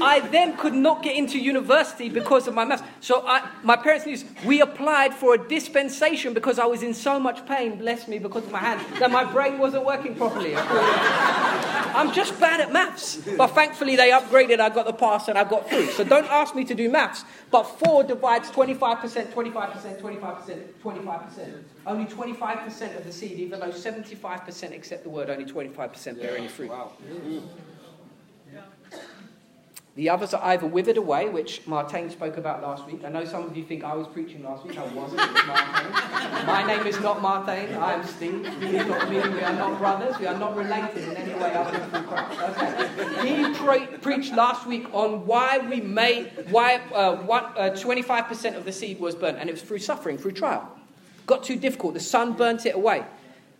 I 0.00 0.20
then 0.20 0.56
could 0.56 0.74
not 0.74 1.02
get 1.02 1.16
into 1.16 1.38
university 1.38 2.08
because 2.08 2.46
of 2.48 2.54
my 2.54 2.64
maths. 2.64 2.82
So 3.00 3.26
I, 3.26 3.48
my 3.62 3.76
parents 3.76 4.06
knew 4.06 4.18
we 4.44 4.60
applied 4.60 5.14
for 5.14 5.34
a 5.34 5.48
dispensation 5.48 6.34
because 6.34 6.58
I 6.58 6.66
was 6.66 6.82
in 6.82 6.94
so 6.94 7.18
much 7.18 7.46
pain, 7.46 7.78
bless 7.78 8.08
me, 8.08 8.18
because 8.18 8.44
of 8.44 8.52
my 8.52 8.58
hand, 8.58 8.80
that 9.00 9.10
my 9.10 9.24
brain 9.24 9.58
wasn't 9.58 9.84
working 9.84 10.14
properly. 10.14 10.54
I'm 10.56 12.12
just 12.12 12.38
bad 12.38 12.60
at 12.60 12.72
maths. 12.72 13.16
But 13.36 13.48
thankfully 13.48 13.96
they 13.96 14.10
upgraded, 14.10 14.60
I 14.60 14.68
got 14.68 14.86
the 14.86 14.92
pass 14.92 15.28
and 15.28 15.38
I 15.38 15.44
got 15.44 15.68
through. 15.68 15.86
So 15.90 16.04
don't 16.04 16.26
ask 16.26 16.54
me 16.54 16.64
to 16.64 16.74
do 16.74 16.88
maths. 16.88 17.24
But 17.50 17.64
4 17.64 18.04
divides 18.04 18.50
25%, 18.50 19.32
25%, 19.32 20.00
25%, 20.00 20.62
25%. 20.82 21.62
Only 21.86 22.04
25% 22.06 22.96
of 22.96 23.04
the 23.04 23.12
seed, 23.12 23.38
even 23.38 23.60
though 23.60 23.70
75% 23.70 24.74
accept 24.74 25.04
the 25.04 25.10
word, 25.10 25.30
only 25.30 25.44
25% 25.44 26.20
bear 26.20 26.36
any 26.36 26.48
fruit. 26.48 26.70
Wow. 26.70 26.92
The 29.98 30.10
others 30.10 30.32
are 30.32 30.44
either 30.44 30.64
withered 30.64 30.96
away, 30.96 31.28
which 31.28 31.66
Martin 31.66 32.08
spoke 32.08 32.36
about 32.36 32.62
last 32.62 32.86
week. 32.86 33.00
I 33.04 33.08
know 33.08 33.24
some 33.24 33.42
of 33.42 33.56
you 33.56 33.64
think 33.64 33.82
I 33.82 33.96
was 33.96 34.06
preaching 34.06 34.44
last 34.44 34.64
week. 34.64 34.78
I 34.78 34.86
wasn't. 34.94 35.20
It 35.22 35.48
was. 35.48 36.46
My 36.46 36.62
name 36.64 36.86
is 36.86 37.00
not 37.00 37.20
Martin. 37.20 37.74
I 37.74 37.94
am 37.94 38.06
Steve. 38.06 38.42
Not 38.44 39.10
me. 39.10 39.18
We 39.18 39.42
are 39.42 39.52
not 39.54 39.76
brothers. 39.80 40.16
We 40.20 40.26
are 40.26 40.38
not 40.38 40.56
related 40.56 41.02
in 41.02 41.16
any 41.16 41.34
way 41.34 41.52
other 41.52 41.84
than 41.90 42.04
Christ. 42.04 42.40
Okay. 42.40 43.26
He 43.26 43.54
pre- 43.54 43.98
preached 43.98 44.34
last 44.34 44.68
week 44.68 44.86
on 44.92 45.26
why 45.26 45.58
we 45.58 45.80
made, 45.80 46.46
why 46.50 46.76
uh, 46.94 47.16
what, 47.16 47.58
uh, 47.58 47.70
25% 47.70 48.56
of 48.56 48.64
the 48.64 48.70
seed 48.70 49.00
was 49.00 49.16
burnt, 49.16 49.38
and 49.38 49.48
it 49.48 49.52
was 49.52 49.62
through 49.62 49.80
suffering, 49.80 50.16
through 50.16 50.30
trial. 50.30 50.78
Got 51.26 51.42
too 51.42 51.56
difficult. 51.56 51.94
The 51.94 52.00
sun 52.14 52.34
burnt 52.34 52.66
it 52.66 52.76
away. 52.76 53.04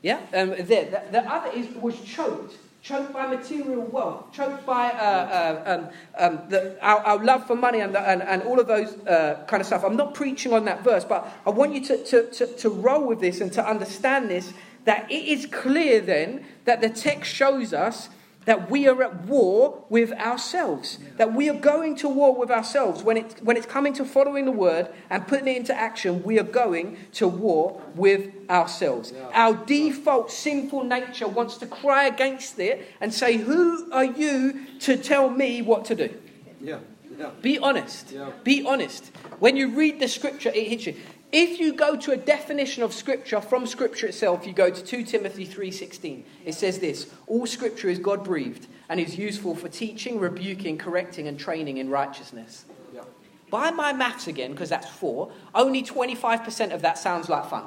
Yeah? 0.03 0.21
Um, 0.33 0.51
there. 0.51 0.85
The, 0.85 1.03
the 1.11 1.29
other 1.29 1.51
is, 1.51 1.67
was 1.75 2.01
choked 2.03 2.55
choked 2.89 3.13
by 3.13 3.27
material 3.27 3.83
wealth, 3.83 4.33
choked 4.33 4.65
by 4.65 4.89
uh, 4.89 4.97
uh, 4.97 5.63
um, 5.67 5.89
um, 6.19 6.49
the, 6.49 6.83
our, 6.83 7.01
our, 7.01 7.23
love 7.23 7.47
for 7.47 7.55
money 7.55 7.81
and, 7.81 7.95
and, 7.95 8.23
and 8.23 8.43
all 8.45 8.59
of 8.59 8.67
those 8.67 8.95
uh, 9.07 9.45
kind 9.47 9.61
of 9.61 9.67
stuff. 9.67 9.85
I'm 9.85 9.97
not 9.97 10.15
preaching 10.15 10.55
on 10.55 10.65
that 10.65 10.83
verse, 10.83 11.05
but 11.05 11.31
I 11.47 11.51
want 11.51 11.75
you 11.75 11.85
to, 11.85 12.03
to, 12.05 12.31
to, 12.31 12.47
to 12.47 12.71
roll 12.71 13.07
with 13.07 13.21
this 13.21 13.43
and 13.43 13.53
to 13.53 13.67
understand 13.67 14.31
this 14.31 14.55
that 14.85 15.11
it 15.11 15.29
is 15.29 15.45
clear 15.45 16.01
then 16.01 16.47
that 16.65 16.81
the 16.81 16.89
text 16.89 17.31
shows 17.31 17.75
us 17.75 18.09
that 18.49 18.71
we 18.71 18.89
are 18.89 19.03
at 19.03 19.27
war 19.27 19.85
with 19.91 20.11
ourselves. 20.13 20.99
That 21.19 21.35
we 21.35 21.51
are 21.51 21.61
going 21.61 21.97
to 21.97 22.09
war 22.09 22.35
with 22.35 22.51
ourselves. 22.51 23.03
When, 23.03 23.19
it, 23.19 23.39
when 23.43 23.59
it's 23.59 23.67
coming 23.67 23.93
to 23.93 24.07
following 24.07 24.47
the 24.47 24.53
word 24.53 24.89
and 25.11 25.29
putting 25.29 25.49
it 25.49 25.59
into 25.59 25.75
action, 25.75 26.23
we 26.23 26.39
are 26.39 26.45
going 26.45 26.97
to 27.13 27.29
war 27.29 27.83
with 27.95 28.31
ourselves. 28.49 29.13
Yeah. 29.15 29.29
Our 29.35 29.55
default 29.67 30.31
sinful 30.31 30.85
nature 30.85 31.29
wants 31.29 31.59
to 31.59 31.67
cry 31.67 32.07
against 32.07 32.59
it 32.59 32.89
and 33.03 33.13
say, 33.13 33.37
Who 33.37 33.93
are 33.93 34.07
you 34.07 34.65
to 34.81 34.97
tell 34.97 35.29
me 35.29 35.61
what 35.61 35.85
to 35.87 35.95
do? 35.95 36.15
Yeah. 36.59 36.79
Yeah. 37.19 37.31
Be 37.43 37.59
honest. 37.59 38.13
Yeah. 38.13 38.31
Be 38.45 38.65
honest. 38.65 39.11
When 39.41 39.57
you 39.57 39.77
read 39.77 40.01
the 40.01 40.09
scripture, 40.09 40.51
it 40.55 40.69
hits 40.69 40.87
you. 40.87 40.97
If 41.31 41.61
you 41.61 41.75
go 41.75 41.95
to 41.97 42.13
a 42.13 42.17
definition 42.17 42.83
of 42.83 42.95
scripture 42.95 43.41
from 43.41 43.67
scripture 43.67 44.07
itself, 44.07 44.47
you 44.47 44.55
go 44.55 44.71
to 44.71 44.83
2 44.83 45.05
Timothy 45.05 45.45
3:16. 45.45 46.25
It 46.45 46.55
says 46.55 46.79
this, 46.79 47.13
all 47.27 47.47
scripture 47.47 47.91
is 47.91 47.99
God-breathed 47.99 48.67
and 48.89 48.99
is 48.99 49.19
useful 49.19 49.55
for 49.55 49.69
teaching, 49.69 50.19
rebuking, 50.19 50.79
correcting 50.79 51.29
and 51.29 51.39
training 51.39 51.77
in 51.77 51.91
righteousness. 51.91 52.65
Yeah. 52.95 53.03
By 53.51 53.71
my 53.71 53.93
maths 53.93 54.27
again, 54.27 54.53
because 54.53 54.71
that's 54.71 54.89
4, 54.89 55.31
only 55.55 55.83
25% 55.83 56.73
of 56.73 56.81
that 56.81 56.97
sounds 56.97 57.29
like 57.29 57.45
fun. 57.51 57.65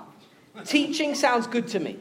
Teaching 0.65 1.13
sounds 1.13 1.45
good 1.45 1.67
to 1.69 1.79
me. 1.79 1.99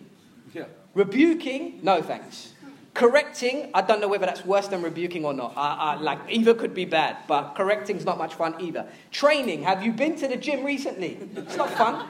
Yeah. 0.55 0.65
Rebuking, 0.95 1.81
no 1.83 2.01
thanks. 2.01 2.50
Correcting, 2.93 3.71
I 3.73 3.83
don't 3.83 4.01
know 4.01 4.09
whether 4.09 4.27
that's 4.27 4.45
worse 4.45 4.67
than 4.67 4.83
rebuking 4.83 5.25
or 5.25 5.33
not. 5.33 5.55
Like 6.03 6.19
either 6.29 6.55
could 6.55 6.75
be 6.75 6.85
bad, 6.85 7.19
but 7.29 7.55
correcting's 7.55 8.05
not 8.05 8.19
much 8.19 8.35
fun 8.35 8.57
either. 8.61 8.87
Training, 9.13 9.63
have 9.63 9.85
you 9.85 9.93
been 9.93 10.17
to 10.17 10.27
the 10.27 10.37
gym 10.37 10.65
recently? 10.65 11.19
It's 11.37 11.57
not 11.57 11.71
fun. 11.71 12.07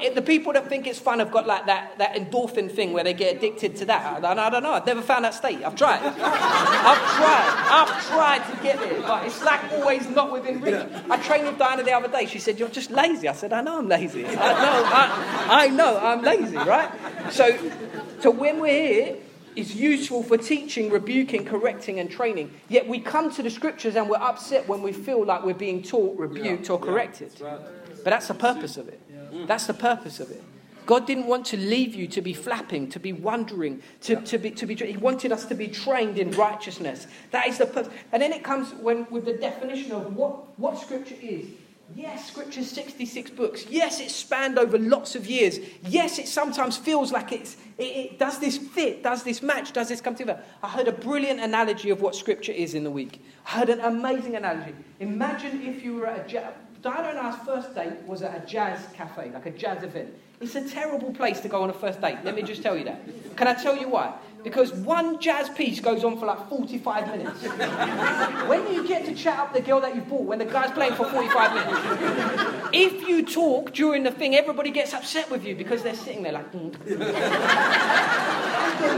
It, 0.00 0.16
the 0.16 0.22
people 0.22 0.52
that 0.54 0.68
think 0.68 0.88
it's 0.88 0.98
fun 0.98 1.20
have 1.20 1.30
got 1.30 1.46
like 1.46 1.66
that, 1.66 1.96
that 1.98 2.16
endorphin 2.16 2.70
thing 2.70 2.92
where 2.92 3.04
they 3.04 3.14
get 3.14 3.36
addicted 3.36 3.76
to 3.76 3.84
that. 3.86 4.24
I, 4.24 4.32
I 4.32 4.50
don't 4.50 4.62
know. 4.64 4.72
I've 4.72 4.84
never 4.84 5.02
found 5.02 5.24
that 5.24 5.34
state. 5.34 5.62
I've 5.64 5.76
tried. 5.76 6.00
I've 6.04 7.16
tried. 7.16 7.68
I've 7.70 8.06
tried 8.08 8.54
to 8.54 8.62
get 8.62 8.80
there, 8.80 9.00
but 9.02 9.24
it's 9.24 9.42
like 9.44 9.72
always 9.72 10.08
not 10.08 10.32
within 10.32 10.60
reach. 10.60 10.84
I 11.08 11.16
trained 11.18 11.46
with 11.46 11.58
Diana 11.58 11.84
the 11.84 11.92
other 11.92 12.08
day. 12.08 12.26
She 12.26 12.40
said, 12.40 12.58
"You're 12.58 12.68
just 12.68 12.90
lazy." 12.90 13.28
I 13.28 13.34
said, 13.34 13.52
"I 13.52 13.62
know 13.62 13.78
I'm 13.78 13.88
lazy. 13.88 14.26
I 14.26 14.30
know. 14.30 14.82
I, 14.84 15.46
I 15.48 15.68
know 15.68 15.98
I'm 15.98 16.22
lazy, 16.22 16.56
right?" 16.56 16.90
So, 17.30 17.56
so 18.20 18.30
when 18.30 18.60
we're 18.60 18.92
here 18.92 19.16
is 19.56 19.74
useful 19.74 20.22
for 20.22 20.36
teaching, 20.36 20.90
rebuking, 20.90 21.44
correcting, 21.44 21.98
and 21.98 22.10
training. 22.10 22.52
Yet 22.68 22.88
we 22.88 23.00
come 23.00 23.30
to 23.34 23.42
the 23.42 23.50
scriptures 23.50 23.96
and 23.96 24.08
we're 24.08 24.16
upset 24.16 24.68
when 24.68 24.82
we 24.82 24.92
feel 24.92 25.24
like 25.24 25.44
we're 25.44 25.54
being 25.54 25.82
taught, 25.82 26.18
rebuked, 26.18 26.66
yeah, 26.68 26.72
or 26.72 26.78
corrected. 26.78 27.32
Yeah, 27.38 27.50
that's 27.50 27.62
right. 27.62 28.04
But 28.04 28.10
that's 28.10 28.28
the 28.28 28.34
purpose 28.34 28.76
of 28.76 28.88
it. 28.88 29.00
Yeah. 29.10 29.46
That's 29.46 29.66
the 29.66 29.74
purpose 29.74 30.20
of 30.20 30.30
it. 30.30 30.42
God 30.84 31.06
didn't 31.06 31.26
want 31.26 31.46
to 31.46 31.56
leave 31.56 31.94
you 31.94 32.08
to 32.08 32.20
be 32.20 32.32
flapping, 32.32 32.88
to 32.90 32.98
be 32.98 33.12
wondering, 33.12 33.82
to, 34.02 34.16
to, 34.22 34.38
be, 34.38 34.50
to 34.50 34.66
be. 34.66 34.74
He 34.74 34.96
wanted 34.96 35.30
us 35.30 35.44
to 35.46 35.54
be 35.54 35.68
trained 35.68 36.18
in 36.18 36.32
righteousness. 36.32 37.06
That 37.30 37.46
is 37.46 37.58
the 37.58 37.66
purpose. 37.66 37.92
And 38.10 38.20
then 38.20 38.32
it 38.32 38.42
comes 38.42 38.72
when, 38.74 39.06
with 39.10 39.24
the 39.24 39.34
definition 39.34 39.92
of 39.92 40.16
what, 40.16 40.58
what 40.58 40.80
Scripture 40.80 41.14
is. 41.20 41.46
Yes, 41.94 42.28
Scripture's 42.28 42.70
66 42.70 43.30
books. 43.30 43.66
Yes, 43.68 44.00
it's 44.00 44.14
spanned 44.14 44.58
over 44.58 44.78
lots 44.78 45.14
of 45.14 45.26
years. 45.26 45.58
Yes, 45.82 46.18
it 46.18 46.28
sometimes 46.28 46.76
feels 46.76 47.12
like 47.12 47.32
it's, 47.32 47.56
it, 47.78 47.82
it, 47.82 48.18
does 48.18 48.38
this 48.38 48.56
fit, 48.56 49.02
does 49.02 49.22
this 49.22 49.42
match, 49.42 49.72
does 49.72 49.88
this 49.88 50.00
come 50.00 50.14
together. 50.14 50.40
I 50.62 50.68
heard 50.68 50.88
a 50.88 50.92
brilliant 50.92 51.40
analogy 51.40 51.90
of 51.90 52.00
what 52.00 52.14
Scripture 52.14 52.52
is 52.52 52.74
in 52.74 52.84
the 52.84 52.90
week. 52.90 53.22
I 53.46 53.50
heard 53.50 53.68
an 53.68 53.80
amazing 53.80 54.36
analogy. 54.36 54.74
Imagine 55.00 55.62
if 55.62 55.84
you 55.84 55.96
were 55.96 56.06
at 56.06 56.26
a 56.26 56.28
jazz. 56.28 56.54
Diana 56.82 57.10
and 57.10 57.18
I's 57.18 57.38
first 57.44 57.74
date 57.74 57.92
was 58.06 58.22
at 58.22 58.42
a 58.42 58.46
jazz 58.46 58.80
cafe, 58.94 59.30
like 59.32 59.46
a 59.46 59.50
jazz 59.52 59.84
event. 59.84 60.12
It's 60.40 60.56
a 60.56 60.68
terrible 60.68 61.12
place 61.12 61.38
to 61.40 61.48
go 61.48 61.62
on 61.62 61.70
a 61.70 61.72
first 61.72 62.00
date. 62.00 62.18
Let 62.24 62.34
me 62.34 62.42
just 62.42 62.62
tell 62.62 62.76
you 62.76 62.84
that. 62.84 63.36
Can 63.36 63.46
I 63.46 63.54
tell 63.54 63.76
you 63.76 63.88
why? 63.88 64.12
Because 64.42 64.72
one 64.72 65.20
jazz 65.20 65.48
piece 65.50 65.80
goes 65.80 66.04
on 66.04 66.18
for 66.18 66.26
like 66.26 66.48
45 66.48 67.06
minutes. 67.08 67.42
when 68.48 68.72
you 68.72 68.86
get 68.86 69.04
to 69.06 69.14
chat 69.14 69.38
up 69.38 69.52
the 69.52 69.60
girl 69.60 69.80
that 69.80 69.94
you 69.94 70.00
bought, 70.02 70.24
when 70.24 70.38
the 70.38 70.44
guy's 70.44 70.70
playing 70.72 70.94
for 70.94 71.08
45 71.08 71.54
minutes, 71.54 72.70
if 72.72 73.08
you 73.08 73.24
talk 73.24 73.72
during 73.72 74.02
the 74.02 74.10
thing, 74.10 74.34
everybody 74.34 74.70
gets 74.70 74.92
upset 74.92 75.30
with 75.30 75.44
you 75.44 75.54
because 75.54 75.82
they're 75.82 75.94
sitting 75.94 76.22
there 76.22 76.32
like, 76.32 76.52
mm. 76.52 76.72
the 76.84 76.96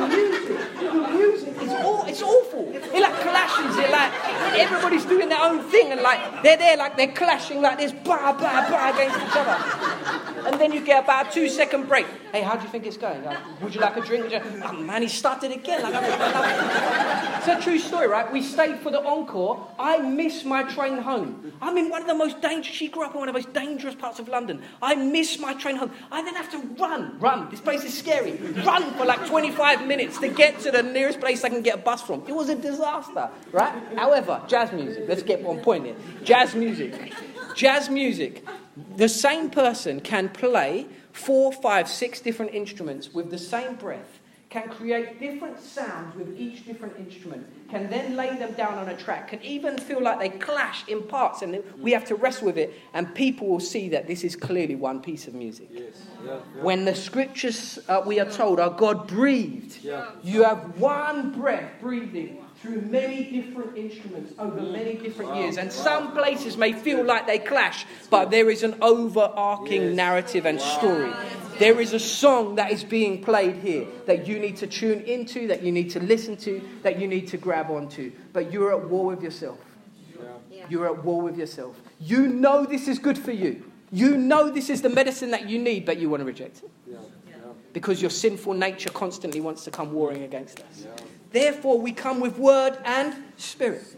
music, 0.09 0.79
the 0.79 0.93
music 1.13 1.63
is 1.63 1.73
all, 1.73 2.05
it's 2.07 2.23
awful. 2.23 2.71
It 2.75 3.01
like 3.01 3.15
clashes, 3.15 3.77
it 3.77 3.91
like, 3.91 4.13
everybody's 4.59 5.05
doing 5.05 5.29
their 5.29 5.43
own 5.43 5.63
thing 5.65 5.93
and 5.93 6.01
like, 6.01 6.43
they're 6.43 6.57
there 6.57 6.77
like 6.77 6.97
they're 6.97 7.13
clashing 7.13 7.61
like 7.61 7.79
this, 7.79 7.93
bah, 7.93 8.37
bah, 8.39 8.67
bah, 8.71 8.93
against 8.95 9.19
each 9.19 9.37
other. 9.37 10.34
And 10.47 10.61
then 10.61 10.73
you 10.73 10.85
get 10.85 11.05
about 11.05 11.29
a 11.29 11.31
two 11.33 11.49
second 11.49 11.89
break. 11.89 12.07
Hey, 12.33 12.43
how 12.43 12.57
do 12.57 12.63
you 12.65 12.69
think 12.71 12.87
it's 12.87 12.97
going? 12.97 13.25
Like, 13.25 13.61
Would 13.61 13.75
you 13.75 13.81
like 13.81 13.97
a 13.97 14.01
drink? 14.01 14.33
Oh 14.65 14.73
man, 14.73 15.03
he 15.03 15.09
started 15.09 15.35
started 15.35 15.59
again. 15.59 15.83
Like, 15.83 17.39
it's 17.39 17.49
a 17.49 17.61
true 17.61 17.79
story, 17.79 18.07
right? 18.09 18.31
We 18.33 18.43
stayed 18.43 18.79
for 18.79 18.91
the 18.91 19.03
encore. 19.05 19.67
I 19.79 19.99
missed 19.99 20.45
my 20.45 20.63
train 20.63 20.99
home. 20.99 21.53
I'm 21.61 21.77
in 21.77 21.91
one 21.91 22.03
of 22.03 22.09
the 22.09 22.15
most 22.15 22.41
dangerous, 22.41 22.77
she 22.77 22.89
grew 22.89 23.05
up 23.05 23.15
in 23.15 23.21
one 23.21 23.29
of 23.29 23.35
the 23.35 23.41
most 23.41 23.53
dangerous 23.53 23.95
parts 23.95 24.19
of 24.19 24.29
London. 24.29 24.63
I 24.83 24.95
missed 24.95 25.41
my 25.41 25.55
train 25.55 25.77
home. 25.77 25.91
I 26.11 26.23
then 26.23 26.35
have 26.35 26.51
to 26.53 26.59
run, 26.83 27.19
run. 27.19 27.51
This 27.51 27.61
place 27.61 27.85
is 27.85 27.97
scary. 27.97 28.33
Run 28.65 28.95
for 28.95 29.05
like 29.05 29.27
25 29.27 29.87
minutes 29.87 30.19
to 30.19 30.29
get 30.29 30.61
to 30.61 30.71
the 30.71 30.83
nearest 30.83 31.21
place 31.21 31.45
I 31.45 31.49
can 31.49 31.63
get 31.63 31.75
a 31.77 31.83
bus 31.83 32.03
from. 32.03 32.23
It 32.27 32.35
was 32.35 32.49
a 32.49 32.55
disaster, 32.55 33.31
right? 33.53 33.75
However, 33.97 34.41
jazz 34.47 34.73
music, 34.73 35.05
let's 35.09 35.23
get 35.23 35.43
one 35.43 35.61
point 35.61 35.87
here. 35.87 35.97
Jazz 36.23 36.55
music. 36.55 37.13
Jazz 37.55 37.89
music. 37.89 38.45
The 38.97 39.09
same 39.09 39.51
person 39.51 40.01
can 40.01 40.29
play 40.29 40.87
four, 41.13 41.53
five, 41.53 41.89
six 41.89 42.21
different 42.21 42.55
instruments 42.55 43.13
with 43.15 43.31
the 43.31 43.39
same 43.39 43.77
breath 43.77 44.21
can 44.55 44.69
create 44.69 45.19
different 45.19 45.59
sounds 45.59 46.15
with 46.15 46.39
each 46.39 46.65
different 46.65 46.97
instrument, 46.97 47.45
can 47.69 47.91
then 47.91 48.15
lay 48.15 48.39
them 48.39 48.53
down 48.53 48.79
on 48.79 48.89
a 48.89 48.97
track, 48.97 49.27
can 49.27 49.43
even 49.43 49.77
feel 49.77 50.01
like 50.01 50.21
they 50.21 50.29
clash 50.29 50.87
in 50.87 51.03
parts, 51.03 51.43
and 51.43 51.61
we 51.81 51.91
have 51.91 52.05
to 52.05 52.15
wrestle 52.15 52.47
with 52.47 52.57
it, 52.57 52.73
and 52.93 53.13
people 53.17 53.49
will 53.49 53.59
see 53.59 53.89
that 53.89 54.07
this 54.07 54.23
is 54.23 54.37
clearly 54.37 54.77
one 54.77 55.03
piece 55.03 55.27
of 55.27 55.35
music. 55.35 55.69
Yes. 55.73 56.07
Yeah. 56.25 56.35
yeah. 56.35 56.63
When 56.63 56.85
the 56.85 56.95
scriptures, 56.95 57.81
uh, 57.89 58.03
we 58.07 58.21
are 58.21 58.31
told, 58.31 58.61
are 58.61 58.71
God 58.71 59.09
breathed, 59.09 59.83
Yeah. 59.83 60.13
you 60.23 60.45
have 60.45 60.79
one 60.79 61.33
breath 61.33 61.73
breathing 61.81 62.44
through 62.65 62.81
many 62.81 63.25
different 63.25 63.77
instruments 63.77 64.33
over 64.39 64.59
mm. 64.59 64.73
many 64.73 64.95
different 64.95 65.33
Wow. 65.33 65.41
years. 65.41 65.59
And 65.59 65.69
Wow. 65.69 65.75
some 65.75 66.13
places 66.13 66.57
may 66.57 66.73
feel 66.73 67.05
like 67.05 67.27
they 67.27 67.39
clash, 67.39 67.85
but 68.09 68.31
there 68.31 68.49
is 68.51 68.63
an 68.63 68.75
overarching 68.81 69.83
Yes. 69.83 69.95
narrative 69.95 70.47
and 70.47 70.59
story. 70.61 71.13
There 71.59 71.79
is 71.81 71.93
a 71.93 71.99
song 72.01 72.55
that 72.57 72.73
is 72.73 72.83
being 72.83 73.23
played 73.23 73.57
here 73.57 73.87
that 74.07 74.27
you 74.27 74.39
need 74.39 74.57
to 74.57 74.67
tune 74.67 75.03
into, 75.03 75.47
that 75.47 75.63
you 75.63 75.71
need 75.71 75.91
to 75.91 76.01
listen 76.01 76.37
to, 76.39 76.61
that 76.83 76.99
you 76.99 77.07
need 77.07 77.29
to 77.29 77.37
grab 77.37 77.71
onto. 77.71 78.11
But 78.33 78.51
you're 78.51 78.73
at 78.73 78.89
war 78.89 79.05
with 79.07 79.23
yourself. 79.23 79.59
Yeah. 80.51 80.65
You're 80.71 80.87
at 80.87 81.05
war 81.05 81.21
with 81.23 81.37
yourself. 81.37 81.77
You 82.01 82.27
know 82.29 82.65
this 82.65 82.89
is 82.89 82.99
good 82.99 83.19
for 83.19 83.31
you. 83.33 83.63
You 83.93 84.17
know 84.17 84.51
this 84.51 84.71
is 84.71 84.81
the 84.83 84.89
medicine 84.89 85.31
that 85.33 85.49
you 85.49 85.59
need, 85.59 85.85
but 85.85 85.99
you 85.99 86.09
want 86.09 86.23
to 86.23 86.25
reject 86.25 86.63
it 86.65 86.71
Yeah. 86.91 86.97
Yeah. 87.29 87.37
because 87.73 88.01
your 88.01 88.11
sinful 88.11 88.55
nature 88.55 88.91
constantly 88.91 89.41
wants 89.41 89.63
to 89.65 89.71
come 89.71 89.93
warring 89.93 90.23
against 90.23 90.61
us. 90.61 90.87
Therefore, 91.35 91.81
we 91.81 91.91
come 91.91 92.21
with 92.21 92.39
word 92.39 92.79
and 92.85 93.13
spirit. 93.39 93.97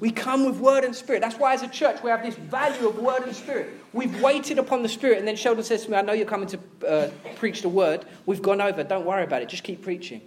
We 0.00 0.10
come 0.10 0.46
with 0.46 0.56
word 0.56 0.84
and 0.84 0.96
spirit. 0.96 1.20
That's 1.20 1.36
why, 1.36 1.52
as 1.52 1.62
a 1.62 1.68
church, 1.68 2.02
we 2.02 2.08
have 2.08 2.22
this 2.22 2.34
value 2.34 2.88
of 2.88 2.98
word 2.98 3.24
and 3.24 3.36
spirit. 3.36 3.68
We've 3.92 4.22
waited 4.22 4.58
upon 4.58 4.82
the 4.82 4.88
spirit, 4.88 5.18
and 5.18 5.28
then 5.28 5.36
Sheldon 5.36 5.64
says 5.64 5.84
to 5.84 5.90
me, 5.90 5.98
I 5.98 6.00
know 6.00 6.14
you're 6.14 6.24
coming 6.24 6.48
to 6.48 6.58
uh, 6.88 7.10
preach 7.36 7.60
the 7.60 7.68
word. 7.68 8.06
We've 8.24 8.40
gone 8.40 8.62
over. 8.62 8.82
Don't 8.84 9.04
worry 9.04 9.22
about 9.22 9.42
it. 9.42 9.50
Just 9.50 9.64
keep 9.64 9.82
preaching. 9.82 10.22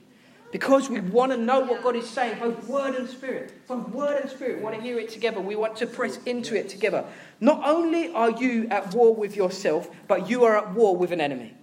Because 0.51 0.87
we 0.87 0.99
want 1.01 1.31
to 1.31 1.37
know 1.39 1.61
what 1.61 1.81
God 1.81 1.95
is 1.95 2.07
saying, 2.07 2.37
both 2.39 2.63
word 2.67 2.93
and 2.93 3.09
spirit. 3.09 3.67
Both 3.67 3.89
word 3.89 4.21
and 4.21 4.29
spirit 4.29 4.57
we 4.57 4.63
want 4.63 4.75
to 4.75 4.81
hear 4.81 4.99
it 4.99 5.09
together. 5.09 5.41
We 5.41 5.55
want 5.55 5.75
to 5.77 5.87
press 5.87 6.19
into 6.27 6.55
it 6.55 6.69
together. 6.69 7.05
Not 7.41 7.67
only 7.67 8.13
are 8.13 8.29
you 8.29 8.67
at 8.69 8.93
war 8.93 9.15
with 9.15 9.35
yourself, 9.35 9.89
but 10.07 10.29
you 10.29 10.43
are 10.43 10.55
at 10.59 10.75
war 10.75 10.95
with 10.95 11.11
an 11.11 11.21
enemy. 11.21 11.54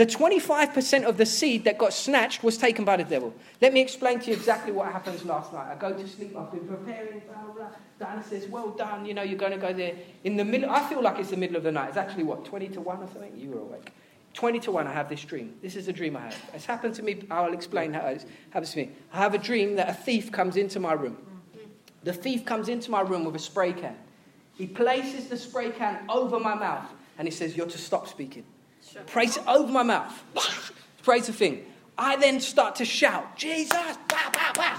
The 0.00 0.06
25% 0.06 1.04
of 1.04 1.18
the 1.18 1.26
seed 1.26 1.64
that 1.64 1.76
got 1.76 1.92
snatched 1.92 2.42
was 2.42 2.56
taken 2.56 2.86
by 2.86 2.96
the 2.96 3.04
devil. 3.04 3.34
Let 3.60 3.74
me 3.74 3.82
explain 3.82 4.18
to 4.20 4.30
you 4.30 4.32
exactly 4.34 4.72
what 4.72 4.90
happens 4.90 5.26
last 5.26 5.52
night. 5.52 5.70
I 5.70 5.74
go 5.74 5.92
to 5.92 6.08
sleep, 6.08 6.34
I've 6.34 6.50
been 6.50 6.66
preparing, 6.66 7.20
blah, 7.28 7.52
blah. 7.52 7.66
Diana 7.98 8.24
says, 8.24 8.46
Well 8.46 8.70
done, 8.70 9.04
you 9.04 9.12
know, 9.12 9.20
you're 9.20 9.36
going 9.36 9.52
to 9.52 9.58
go 9.58 9.74
there. 9.74 9.92
In 10.24 10.38
the 10.38 10.44
middle, 10.46 10.70
I 10.70 10.88
feel 10.88 11.02
like 11.02 11.18
it's 11.18 11.28
the 11.28 11.36
middle 11.36 11.56
of 11.56 11.64
the 11.64 11.72
night. 11.72 11.88
It's 11.88 11.98
actually 11.98 12.22
what, 12.22 12.46
20 12.46 12.68
to 12.68 12.80
1 12.80 12.96
or 12.96 13.08
something? 13.08 13.36
You 13.36 13.50
were 13.50 13.60
awake. 13.60 13.92
20 14.32 14.60
to 14.60 14.72
1, 14.72 14.86
I 14.86 14.92
have 14.94 15.10
this 15.10 15.22
dream. 15.22 15.56
This 15.60 15.76
is 15.76 15.86
a 15.88 15.92
dream 15.92 16.16
I 16.16 16.22
have. 16.22 16.50
It's 16.54 16.64
happened 16.64 16.94
to 16.94 17.02
me, 17.02 17.22
I'll 17.30 17.52
explain 17.52 17.92
how 17.92 18.06
it 18.06 18.24
happens 18.52 18.72
to 18.72 18.78
me. 18.78 18.92
I 19.12 19.18
have 19.18 19.34
a 19.34 19.38
dream 19.38 19.76
that 19.76 19.90
a 19.90 19.92
thief 19.92 20.32
comes 20.32 20.56
into 20.56 20.80
my 20.80 20.94
room. 20.94 21.18
The 22.04 22.14
thief 22.14 22.46
comes 22.46 22.70
into 22.70 22.90
my 22.90 23.02
room 23.02 23.26
with 23.26 23.36
a 23.36 23.38
spray 23.38 23.74
can. 23.74 23.98
He 24.54 24.66
places 24.66 25.26
the 25.26 25.36
spray 25.36 25.72
can 25.72 25.98
over 26.08 26.40
my 26.40 26.54
mouth 26.54 26.86
and 27.18 27.28
he 27.28 27.32
says, 27.32 27.54
You're 27.54 27.66
to 27.66 27.76
stop 27.76 28.08
speaking. 28.08 28.44
Praise 29.06 29.36
it 29.36 29.44
over 29.46 29.70
my 29.70 29.82
mouth. 29.82 30.72
Praise 31.02 31.26
the 31.26 31.32
thing. 31.32 31.66
I 32.00 32.16
then 32.16 32.40
start 32.40 32.76
to 32.76 32.86
shout, 32.86 33.36
Jesus, 33.36 33.76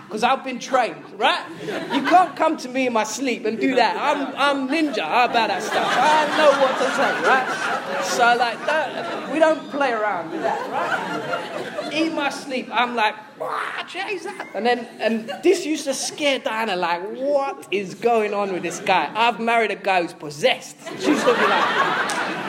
because 0.08 0.24
I've 0.24 0.44
been 0.44 0.58
trained, 0.58 1.04
right? 1.20 1.46
You 1.62 2.02
can't 2.02 2.36
come 2.36 2.58
to 2.58 2.68
me 2.68 2.88
in 2.88 2.94
my 2.94 3.04
sleep 3.04 3.46
and 3.46 3.60
do 3.60 3.76
that. 3.76 3.96
I'm, 3.96 4.34
I'm 4.36 4.68
ninja 4.68 5.04
How 5.04 5.26
about 5.26 5.50
that 5.50 5.62
stuff. 5.62 5.86
I 5.88 6.26
know 6.36 6.50
what 6.60 6.78
to 6.80 6.88
say, 6.96 7.12
right? 7.28 8.04
So, 8.04 8.36
like, 8.40 8.66
don't, 8.66 9.32
we 9.32 9.38
don't 9.38 9.70
play 9.70 9.92
around 9.92 10.32
with 10.32 10.42
that, 10.42 10.68
right? 10.72 11.94
In 11.94 12.16
my 12.16 12.30
sleep, 12.32 12.70
I'm 12.72 12.96
like, 12.96 13.14
"Wah, 13.40 13.84
Jesus. 13.88 14.34
And 14.56 14.66
then, 14.66 14.88
and 15.00 15.32
this 15.44 15.64
used 15.64 15.84
to 15.84 15.94
scare 15.94 16.40
Diana, 16.40 16.76
like, 16.76 17.04
what 17.18 17.68
is 17.70 17.94
going 17.94 18.34
on 18.34 18.52
with 18.52 18.64
this 18.64 18.80
guy? 18.80 19.12
I've 19.14 19.40
married 19.40 19.70
a 19.70 19.76
guy 19.76 20.02
who's 20.02 20.14
possessed. 20.14 20.76
She 21.00 21.10
used 21.10 21.24
to 21.24 21.34
be 21.36 21.42
like, 21.42 22.41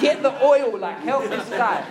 get 0.00 0.22
the 0.22 0.44
oil, 0.44 0.78
like, 0.78 0.98
help 1.00 1.24
this 1.28 1.48
guy. 1.48 1.84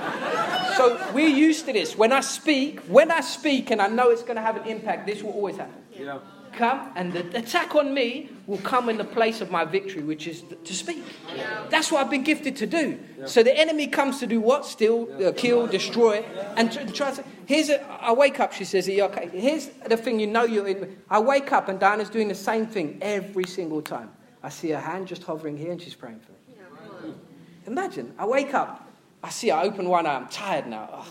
So 0.77 1.11
we're 1.13 1.27
used 1.27 1.65
to 1.65 1.73
this. 1.73 1.97
When 1.97 2.11
I 2.11 2.21
speak, 2.21 2.81
when 2.81 3.11
I 3.11 3.21
speak 3.21 3.71
and 3.71 3.81
I 3.81 3.87
know 3.87 4.09
it's 4.09 4.23
going 4.23 4.35
to 4.35 4.41
have 4.41 4.57
an 4.57 4.67
impact, 4.67 5.07
this 5.07 5.23
will 5.23 5.31
always 5.31 5.57
happen. 5.57 5.81
Yeah. 5.91 6.19
Come 6.53 6.91
and 6.95 7.13
the 7.13 7.37
attack 7.37 7.75
on 7.75 7.93
me 7.93 8.29
will 8.47 8.57
come 8.59 8.89
in 8.89 8.97
the 8.97 9.03
place 9.03 9.41
of 9.41 9.51
my 9.51 9.63
victory, 9.63 10.01
which 10.01 10.27
is 10.27 10.43
to 10.63 10.73
speak. 10.73 11.03
Yeah. 11.35 11.65
That's 11.69 11.91
what 11.91 12.03
I've 12.03 12.09
been 12.09 12.23
gifted 12.23 12.55
to 12.57 12.65
do. 12.65 12.97
Yeah. 13.19 13.25
So 13.27 13.43
the 13.43 13.55
enemy 13.55 13.85
comes 13.85 14.19
to 14.21 14.27
do 14.27 14.39
what? 14.41 14.65
Steal, 14.65 15.07
uh, 15.23 15.33
kill, 15.33 15.67
destroy, 15.67 16.25
and 16.55 16.71
tr- 16.71 16.91
try 16.91 17.11
to. 17.11 17.23
Here's 17.45 17.69
a, 17.69 17.85
I 17.85 18.11
wake 18.13 18.39
up. 18.39 18.53
She 18.53 18.65
says, 18.65 18.87
"Are 18.87 18.91
you 18.91 19.03
okay?" 19.03 19.29
Here's 19.31 19.67
the 19.87 19.97
thing. 19.97 20.19
You 20.19 20.25
know 20.25 20.45
you're 20.45 20.67
in. 20.67 20.97
I 21.11 21.19
wake 21.19 21.51
up 21.51 21.67
and 21.67 21.79
Diana's 21.79 22.09
doing 22.09 22.27
the 22.27 22.35
same 22.35 22.65
thing 22.65 22.97
every 23.01 23.45
single 23.45 23.83
time. 23.83 24.09
I 24.41 24.49
see 24.49 24.69
her 24.71 24.79
hand 24.79 25.07
just 25.07 25.23
hovering 25.23 25.57
here, 25.57 25.71
and 25.71 25.81
she's 25.81 25.95
praying 25.95 26.21
for 26.21 26.31
me. 26.31 26.46
Imagine, 27.67 28.13
I 28.17 28.25
wake 28.25 28.53
up, 28.53 28.89
I 29.21 29.29
see 29.29 29.49
her 29.49 29.59
open 29.59 29.89
one 29.89 30.05
eye, 30.05 30.15
I'm 30.15 30.27
tired 30.27 30.67
now. 30.67 30.89
Oh. 30.91 31.05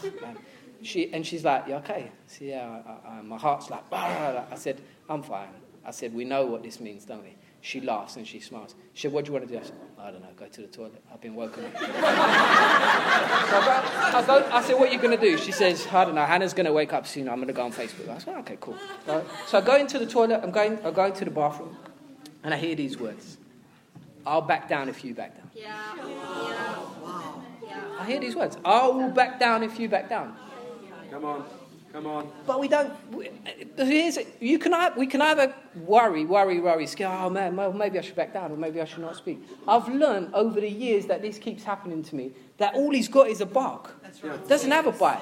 She, 0.82 1.12
and 1.12 1.26
she's 1.26 1.44
like, 1.44 1.68
You 1.68 1.74
okay? 1.74 2.10
I 2.10 2.10
said, 2.26 2.48
Yeah, 2.48 2.82
I, 2.86 3.08
I, 3.08 3.22
my 3.22 3.38
heart's 3.38 3.70
like. 3.70 3.84
I 3.92 4.54
said, 4.54 4.80
I'm 5.08 5.22
fine. 5.22 5.48
I 5.84 5.90
said, 5.90 6.14
We 6.14 6.24
know 6.24 6.46
what 6.46 6.62
this 6.62 6.80
means, 6.80 7.04
don't 7.04 7.22
we? 7.22 7.34
She 7.60 7.80
laughs 7.80 8.16
and 8.16 8.26
she 8.26 8.38
smiles. 8.40 8.74
She 8.94 9.02
said, 9.02 9.12
What 9.12 9.24
do 9.24 9.30
you 9.30 9.32
want 9.34 9.48
to 9.48 9.52
do? 9.52 9.58
I 9.58 9.62
said, 9.62 9.74
I 9.98 10.10
don't 10.10 10.22
know, 10.22 10.28
go 10.36 10.46
to 10.46 10.60
the 10.60 10.66
toilet. 10.68 11.02
I've 11.12 11.20
been 11.20 11.34
woken 11.34 11.64
up. 11.64 11.72
so 11.78 11.84
I, 11.88 11.92
go, 13.64 14.18
I, 14.18 14.24
go, 14.26 14.48
I 14.52 14.62
said, 14.62 14.78
What 14.78 14.88
are 14.90 14.92
you 14.92 14.98
going 14.98 15.18
to 15.18 15.20
do? 15.20 15.36
She 15.38 15.52
says, 15.52 15.86
I 15.90 16.04
don't 16.04 16.14
know, 16.14 16.24
Hannah's 16.24 16.54
going 16.54 16.66
to 16.66 16.72
wake 16.72 16.92
up 16.92 17.06
soon. 17.06 17.28
I'm 17.28 17.36
going 17.36 17.48
to 17.48 17.52
go 17.52 17.64
on 17.64 17.72
Facebook. 17.72 18.08
I 18.08 18.18
said, 18.18 18.36
Okay, 18.38 18.58
cool. 18.60 18.76
So, 19.06 19.24
so 19.46 19.58
I 19.58 19.60
go 19.62 19.76
into 19.76 19.98
the 19.98 20.06
toilet, 20.06 20.40
I'm 20.42 20.52
going, 20.52 20.78
I 20.84 20.90
go 20.90 21.06
into 21.06 21.24
the 21.24 21.30
bathroom, 21.30 21.76
and 22.44 22.54
I 22.54 22.56
hear 22.56 22.74
these 22.76 22.98
words 22.98 23.38
I'll 24.26 24.42
back 24.42 24.68
down 24.68 24.88
if 24.88 25.04
you 25.04 25.14
back 25.14 25.36
down. 25.36 25.50
Yeah. 25.54 25.94
Yeah. 25.96 27.32
Yeah. 27.62 27.80
I 28.00 28.06
hear 28.06 28.20
these 28.20 28.34
words. 28.34 28.58
I 28.64 28.86
will 28.88 29.10
back 29.10 29.38
down 29.38 29.62
if 29.62 29.78
you 29.78 29.88
back 29.88 30.08
down. 30.08 30.36
Come 31.10 31.24
on. 31.24 31.44
Come 31.92 32.06
on. 32.06 32.30
But 32.46 32.60
we 32.60 32.68
don't. 32.68 32.92
we- 33.12 33.30
Here's, 33.78 34.18
you 34.40 34.58
can, 34.58 34.74
we 34.96 35.06
can 35.06 35.22
either 35.22 35.54
worry, 35.76 36.24
worry, 36.24 36.60
worry, 36.60 36.86
scare, 36.86 37.08
oh 37.10 37.30
man, 37.30 37.56
well, 37.56 37.72
maybe 37.72 37.98
I 37.98 38.02
should 38.02 38.16
back 38.16 38.32
down 38.32 38.50
or 38.52 38.56
maybe 38.56 38.80
I 38.80 38.84
should 38.84 39.00
not 39.00 39.16
speak. 39.16 39.42
I've 39.68 39.88
learned 39.88 40.34
over 40.34 40.60
the 40.60 40.68
years 40.68 41.06
that 41.06 41.22
this 41.22 41.38
keeps 41.38 41.62
happening 41.62 42.02
to 42.04 42.16
me 42.16 42.32
that 42.58 42.74
all 42.74 42.90
he's 42.90 43.08
got 43.08 43.28
is 43.28 43.40
a 43.42 43.46
bark. 43.46 43.94
That's 44.02 44.22
right. 44.24 44.48
Doesn't 44.48 44.70
have 44.70 44.86
a 44.86 44.92
bite. 44.92 45.20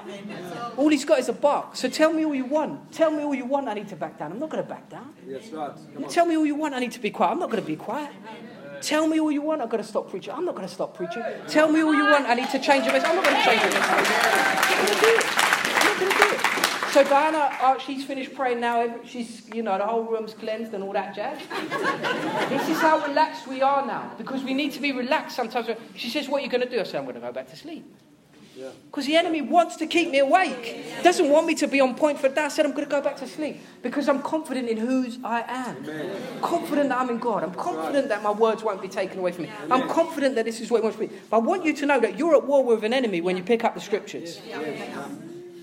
All 0.77 0.88
he's 0.88 1.05
got 1.05 1.19
is 1.19 1.29
a 1.29 1.33
bark. 1.33 1.75
So 1.77 1.88
tell 1.88 2.12
me 2.12 2.25
all 2.25 2.35
you 2.35 2.45
want. 2.45 2.93
Tell 2.93 3.11
me 3.11 3.23
all 3.23 3.35
you 3.35 3.45
want, 3.45 3.69
I 3.69 3.75
need 3.75 3.88
to 3.88 3.97
back 3.97 4.19
down. 4.19 4.33
I'm 4.33 4.38
not 4.38 4.51
going 4.51 4.62
to 4.62 4.69
back 4.69 4.88
down. 4.88 5.14
That's 5.27 5.49
right. 5.51 5.73
Come 5.95 6.05
on. 6.05 6.11
Tell 6.11 6.27
me 6.27 6.37
all 6.37 6.47
you 6.47 6.55
want, 6.55 6.75
I 6.75 6.79
need 6.79 6.93
to 6.93 7.01
be 7.01 7.11
quiet. 7.11 7.33
I'm 7.33 7.38
not 7.40 7.51
going 7.51 7.62
to 7.62 7.67
be 7.67 7.77
quiet. 7.77 8.11
Tell 8.85 9.07
me 9.09 9.18
all 9.18 9.33
you 9.33 9.40
want, 9.40 9.62
I've 9.62 9.70
got 9.70 9.79
to 9.79 9.83
stop 9.85 10.11
preaching. 10.11 10.35
I'm 10.35 10.44
not 10.44 10.55
going 10.55 10.68
to 10.68 10.75
stop 10.75 10.94
preaching. 10.94 11.23
Tell 11.49 11.73
me 11.73 11.81
all 11.81 11.94
you 11.94 12.05
want, 12.05 12.27
I 12.27 12.35
need 12.35 12.51
to 12.51 12.59
change 12.59 12.85
the 12.85 12.92
message. 12.92 13.09
I'm 13.09 13.16
not 13.16 13.25
going 13.25 13.37
to 13.37 13.42
change 13.42 13.62
the 13.62 13.68
message. 13.68 13.83
I'm 13.83 14.05
not 14.05 14.77
going 14.77 14.94
to 14.94 15.01
do 15.01 15.07
it. 15.09 15.25
I'm 15.75 15.85
not 15.85 15.99
going 16.01 16.12
to 16.12 16.18
do 16.18 16.35
it. 16.35 16.40
So 16.92 17.03
Diana, 17.03 17.51
uh, 17.62 17.79
she's 17.79 18.05
finished 18.05 18.35
praying 18.35 18.61
now. 18.61 18.94
She's, 19.07 19.49
you 19.49 19.62
know, 19.62 19.79
the 19.79 19.87
whole 19.87 20.05
room's 20.05 20.35
cleansed 20.35 20.75
and 20.75 20.85
all 20.85 20.92
that 20.92 21.14
jazz. 21.14 21.38
this 22.51 22.68
is 22.68 22.79
how 22.79 23.05
relaxed 23.07 23.49
we 23.49 23.62
are 23.62 23.87
now 23.87 24.12
because 24.18 24.44
we 24.44 24.53
need 24.53 24.73
to 24.73 24.81
be 24.81 24.92
relaxed 24.92 25.35
sometimes. 25.35 25.70
She 25.97 26.11
says, 26.11 26.29
"What 26.29 26.42
are 26.42 26.44
you 26.44 26.51
going 26.51 26.61
to 26.61 26.70
do?" 26.70 26.79
I 26.79 26.85
say, 26.85 26.99
"I'm 26.99 27.05
going 27.05 27.16
to 27.16 27.20
go 27.20 27.33
back 27.33 27.49
to 27.51 27.57
sleep." 27.57 27.85
Yeah. 28.57 28.69
Because 28.87 29.07
the 29.07 29.17
enemy 29.17 29.43
wants 29.43 29.77
to 29.77 29.87
keep 29.87 30.11
me 30.11 30.19
awake. 30.21 30.85
Doesn't 31.03 31.29
want 31.29 31.47
me 31.47 31.55
to 31.57 31.67
be 31.67 31.81
on 31.81 31.95
point 31.95 32.21
for 32.21 32.29
that. 32.29 32.45
I 32.45 32.49
said, 32.49 32.64
I'm 32.64 32.73
going 32.73 32.85
to 32.85 32.90
go 32.90 33.01
back 33.01 33.17
to 33.17 33.27
sleep 33.27 33.61
because 33.83 34.09
I'm 34.09 34.23
confident 34.23 34.69
in 34.69 34.77
whose 34.77 35.19
I 35.25 35.43
am. 35.47 36.40
Confident 36.40 36.88
that 36.90 36.99
I'm 36.99 37.11
in 37.11 37.19
God. 37.19 37.43
I'm 37.43 37.55
confident 37.55 38.09
that 38.09 38.23
my 38.23 38.31
words 38.31 38.62
won't 38.62 38.81
be 38.81 38.88
taken 38.88 39.19
away 39.19 39.33
from 39.33 39.45
me. 39.45 39.51
I'm 39.71 39.88
confident 39.88 40.37
that 40.37 40.45
this 40.45 40.61
is 40.61 40.71
what 40.71 40.79
He 40.79 40.83
wants 40.85 40.99
me. 40.99 41.11
But 41.31 41.38
I 41.38 41.40
want 41.40 41.64
you 41.64 41.75
to 41.75 41.87
know 41.87 41.99
that 42.01 42.19
you're 42.19 42.37
at 42.37 42.47
war 42.47 42.64
with 42.64 42.85
an 42.85 42.93
enemy 42.93 43.21
when 43.21 43.37
you 43.37 43.43
pick 43.43 43.64
up 43.64 43.75
the 43.75 43.81
scriptures. 43.81 44.40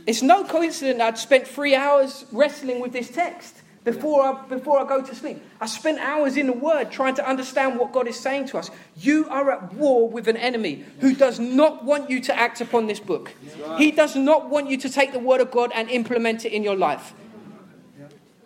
It's 0.07 0.21
no 0.21 0.43
coincidence 0.43 0.99
I'd 0.99 1.17
spent 1.17 1.47
three 1.47 1.75
hours 1.75 2.25
wrestling 2.31 2.81
with 2.81 2.91
this 2.91 3.09
text 3.09 3.61
before 3.83 4.23
I, 4.23 4.45
before 4.47 4.79
I 4.79 4.87
go 4.87 5.01
to 5.01 5.15
sleep. 5.15 5.41
I 5.59 5.65
spent 5.65 5.99
hours 5.99 6.37
in 6.37 6.47
the 6.47 6.53
Word 6.53 6.91
trying 6.91 7.15
to 7.15 7.27
understand 7.27 7.79
what 7.79 7.91
God 7.91 8.07
is 8.07 8.19
saying 8.19 8.47
to 8.47 8.57
us. 8.57 8.69
You 8.95 9.27
are 9.29 9.51
at 9.51 9.73
war 9.73 10.07
with 10.07 10.27
an 10.27 10.37
enemy 10.37 10.85
who 10.99 11.15
does 11.15 11.39
not 11.39 11.83
want 11.83 12.09
you 12.09 12.21
to 12.21 12.37
act 12.37 12.61
upon 12.61 12.87
this 12.87 12.99
book. 12.99 13.33
He 13.77 13.91
does 13.91 14.15
not 14.15 14.49
want 14.49 14.69
you 14.69 14.77
to 14.77 14.89
take 14.89 15.13
the 15.13 15.19
Word 15.19 15.41
of 15.41 15.51
God 15.51 15.71
and 15.73 15.89
implement 15.89 16.45
it 16.45 16.53
in 16.53 16.63
your 16.63 16.75
life. 16.75 17.13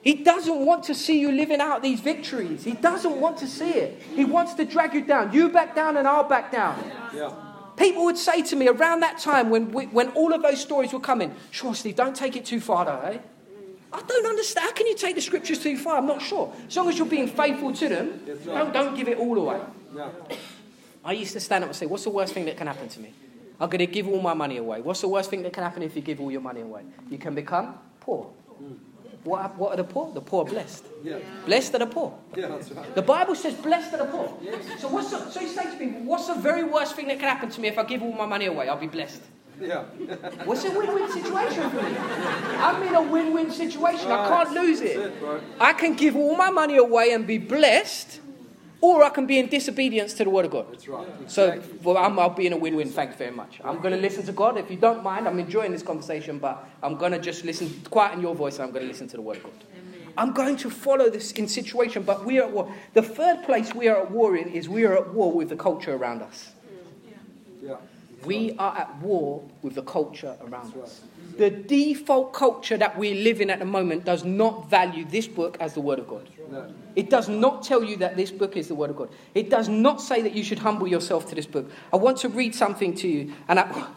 He 0.01 0.13
doesn't 0.13 0.65
want 0.65 0.83
to 0.83 0.93
see 0.93 1.19
you 1.19 1.31
living 1.31 1.59
out 1.59 1.81
these 1.81 1.99
victories. 1.99 2.63
He 2.63 2.73
doesn't 2.73 3.19
want 3.19 3.37
to 3.37 3.47
see 3.47 3.71
it. 3.71 4.01
He 4.13 4.23
wants 4.23 4.53
to 4.53 4.63
drag 4.63 4.93
you 4.93 5.03
down. 5.03 5.33
You 5.33 5.49
back 5.49 5.75
down 5.75 5.97
and 5.97 6.07
I'll 6.07 6.29
back 6.29 6.51
down. 6.51 6.79
Yeah. 7.13 7.33
People 7.75 8.05
would 8.05 8.17
say 8.17 8.43
to 8.43 8.55
me 8.55 8.67
around 8.67 8.99
that 8.99 9.17
time 9.17 9.49
when, 9.49 9.71
we, 9.71 9.85
when 9.87 10.09
all 10.09 10.31
of 10.31 10.43
those 10.43 10.61
stories 10.61 10.93
were 10.93 10.99
coming, 10.99 11.33
sure, 11.49 11.73
Steve, 11.73 11.95
don't 11.95 12.15
take 12.15 12.35
it 12.35 12.45
too 12.45 12.61
far, 12.61 12.85
though, 12.85 13.01
eh? 13.01 13.17
I 13.95 14.01
don't 14.01 14.25
understand. 14.25 14.65
How 14.65 14.73
can 14.73 14.87
you 14.87 14.95
take 14.95 15.15
the 15.15 15.21
scriptures 15.21 15.59
too 15.59 15.77
far? 15.77 15.97
I'm 15.97 16.05
not 16.05 16.21
sure. 16.21 16.53
As 16.67 16.75
long 16.75 16.89
as 16.89 16.97
you're 16.97 17.07
being 17.07 17.27
faithful 17.27 17.71
to 17.73 17.89
them, 17.89 18.19
don't, 18.45 18.73
don't 18.73 18.95
give 18.95 19.07
it 19.07 19.17
all 19.17 19.37
away. 19.37 19.61
Yeah. 19.95 20.09
I 21.03 21.13
used 21.13 21.33
to 21.33 21.39
stand 21.39 21.63
up 21.63 21.69
and 21.69 21.75
say, 21.75 21.85
What's 21.85 22.03
the 22.03 22.09
worst 22.09 22.33
thing 22.33 22.45
that 22.45 22.57
can 22.57 22.67
happen 22.67 22.89
to 22.89 22.99
me? 22.99 23.13
I'm 23.59 23.69
going 23.69 23.79
to 23.79 23.87
give 23.87 24.07
all 24.07 24.21
my 24.21 24.33
money 24.33 24.57
away. 24.57 24.81
What's 24.81 24.99
the 25.01 25.07
worst 25.07 25.29
thing 25.29 25.43
that 25.43 25.53
can 25.53 25.63
happen 25.63 25.81
if 25.81 25.95
you 25.95 26.01
give 26.01 26.19
all 26.19 26.29
your 26.29 26.41
money 26.41 26.61
away? 26.61 26.81
You 27.09 27.17
can 27.17 27.35
become 27.35 27.77
poor. 28.01 28.33
What, 29.23 29.55
what 29.57 29.73
are 29.73 29.77
the 29.77 29.83
poor? 29.85 30.13
The 30.13 30.21
poor 30.21 30.45
are 30.45 30.49
blessed. 30.49 30.85
Yeah. 31.03 31.19
Blessed 31.45 31.73
are 31.75 31.79
the 31.79 31.87
poor. 31.87 32.13
Yeah, 32.35 32.47
that's 32.49 32.71
right. 32.71 32.93
The 32.93 33.01
Bible 33.01 33.33
says, 33.33 33.55
blessed 33.55 33.93
are 33.93 33.97
the 33.97 34.05
poor. 34.05 34.37
So, 34.77 34.87
what's 34.89 35.09
the, 35.09 35.29
so 35.31 35.39
you 35.39 35.47
say 35.47 35.71
to 35.71 35.77
people, 35.77 36.01
what's 36.01 36.27
the 36.27 36.35
very 36.35 36.63
worst 36.63 36.95
thing 36.95 37.07
that 37.07 37.19
can 37.19 37.29
happen 37.29 37.49
to 37.49 37.61
me 37.61 37.69
if 37.69 37.77
I 37.79 37.83
give 37.85 38.03
all 38.03 38.11
my 38.13 38.27
money 38.27 38.45
away? 38.45 38.67
I'll 38.69 38.77
be 38.77 38.85
blessed. 38.87 39.23
Yeah. 39.59 39.83
What's 40.45 40.63
a 40.65 40.71
win-win 40.71 41.11
situation 41.11 41.69
for 41.69 41.81
me? 41.81 41.97
I'm 41.97 42.83
in 42.83 42.95
a 42.95 43.01
win-win 43.01 43.51
situation. 43.51 44.11
I 44.11 44.27
can't 44.27 44.51
lose 44.51 44.81
it. 44.81 44.97
it. 44.97 45.13
I 45.59 45.73
can 45.73 45.93
give 45.93 46.15
all 46.15 46.35
my 46.35 46.49
money 46.49 46.77
away 46.77 47.13
and 47.13 47.25
be 47.25 47.37
blessed, 47.37 48.19
or 48.81 49.03
I 49.03 49.09
can 49.09 49.25
be 49.25 49.39
in 49.39 49.47
disobedience 49.47 50.13
to 50.15 50.23
the 50.23 50.29
word 50.29 50.45
of 50.45 50.51
God. 50.51 50.67
That's 50.71 50.87
right. 50.87 51.07
So 51.27 51.61
well, 51.83 51.97
I'm, 51.97 52.19
I'll 52.19 52.29
be 52.29 52.47
in 52.47 52.53
a 52.53 52.57
win-win. 52.57 52.89
Thank 52.89 53.11
you 53.11 53.17
very 53.17 53.31
much. 53.31 53.59
I'm 53.63 53.79
going 53.79 53.93
to 53.93 53.99
listen 53.99 54.25
to 54.25 54.31
God. 54.31 54.57
If 54.57 54.69
you 54.69 54.77
don't 54.77 55.03
mind, 55.03 55.27
I'm 55.27 55.39
enjoying 55.39 55.71
this 55.71 55.83
conversation, 55.83 56.39
but 56.39 56.67
I'm 56.83 56.97
going 56.97 57.11
to 57.13 57.19
just 57.19 57.45
listen, 57.45 57.69
quiet 57.89 58.13
in 58.13 58.21
your 58.21 58.35
voice, 58.35 58.55
and 58.55 58.65
I'm 58.65 58.71
going 58.71 58.83
to 58.83 58.87
listen 58.87 59.07
to 59.09 59.17
the 59.17 59.21
word 59.23 59.37
of 59.37 59.43
God. 59.43 59.63
I'm 60.17 60.31
going 60.31 60.55
to 60.57 60.69
follow 60.69 61.09
this 61.09 61.33
in 61.33 61.47
situation, 61.47 62.03
but 62.03 62.25
we 62.25 62.39
are 62.39 62.43
at 62.43 62.51
war. 62.51 62.73
The 62.93 63.01
third 63.01 63.43
place 63.43 63.73
we 63.73 63.89
are 63.89 64.03
at 64.03 64.11
war 64.11 64.37
in 64.37 64.49
is 64.49 64.69
we 64.69 64.85
are 64.85 64.95
at 64.95 65.13
war 65.13 65.31
with 65.31 65.49
the 65.49 65.57
culture 65.57 65.93
around 65.93 66.21
us. 66.21 66.51
We 68.25 68.55
are 68.57 68.77
at 68.77 69.01
war 69.01 69.43
with 69.61 69.75
the 69.75 69.81
culture 69.81 70.35
around 70.41 70.75
us. 70.77 71.01
The 71.37 71.49
default 71.49 72.33
culture 72.33 72.77
that 72.77 72.97
we 72.97 73.23
live 73.23 73.41
in 73.41 73.49
at 73.49 73.59
the 73.59 73.65
moment 73.65 74.05
does 74.05 74.23
not 74.23 74.69
value 74.69 75.05
this 75.05 75.27
book 75.27 75.57
as 75.59 75.73
the 75.73 75.81
Word 75.81 75.99
of 75.99 76.07
God. 76.07 76.29
It 76.95 77.09
does 77.09 77.27
not 77.27 77.63
tell 77.63 77.83
you 77.83 77.97
that 77.97 78.15
this 78.15 78.31
book 78.31 78.55
is 78.55 78.67
the 78.67 78.75
Word 78.75 78.89
of 78.89 78.95
God. 78.95 79.09
It 79.33 79.49
does 79.49 79.67
not 79.67 80.01
say 80.01 80.21
that 80.21 80.33
you 80.33 80.43
should 80.43 80.59
humble 80.59 80.87
yourself 80.87 81.27
to 81.29 81.35
this 81.35 81.45
book. 81.45 81.69
I 81.91 81.97
want 81.97 82.17
to 82.19 82.29
read 82.29 82.55
something 82.55 82.93
to 82.95 83.07
you. 83.07 83.33
And 83.47 83.59
I, 83.59 83.87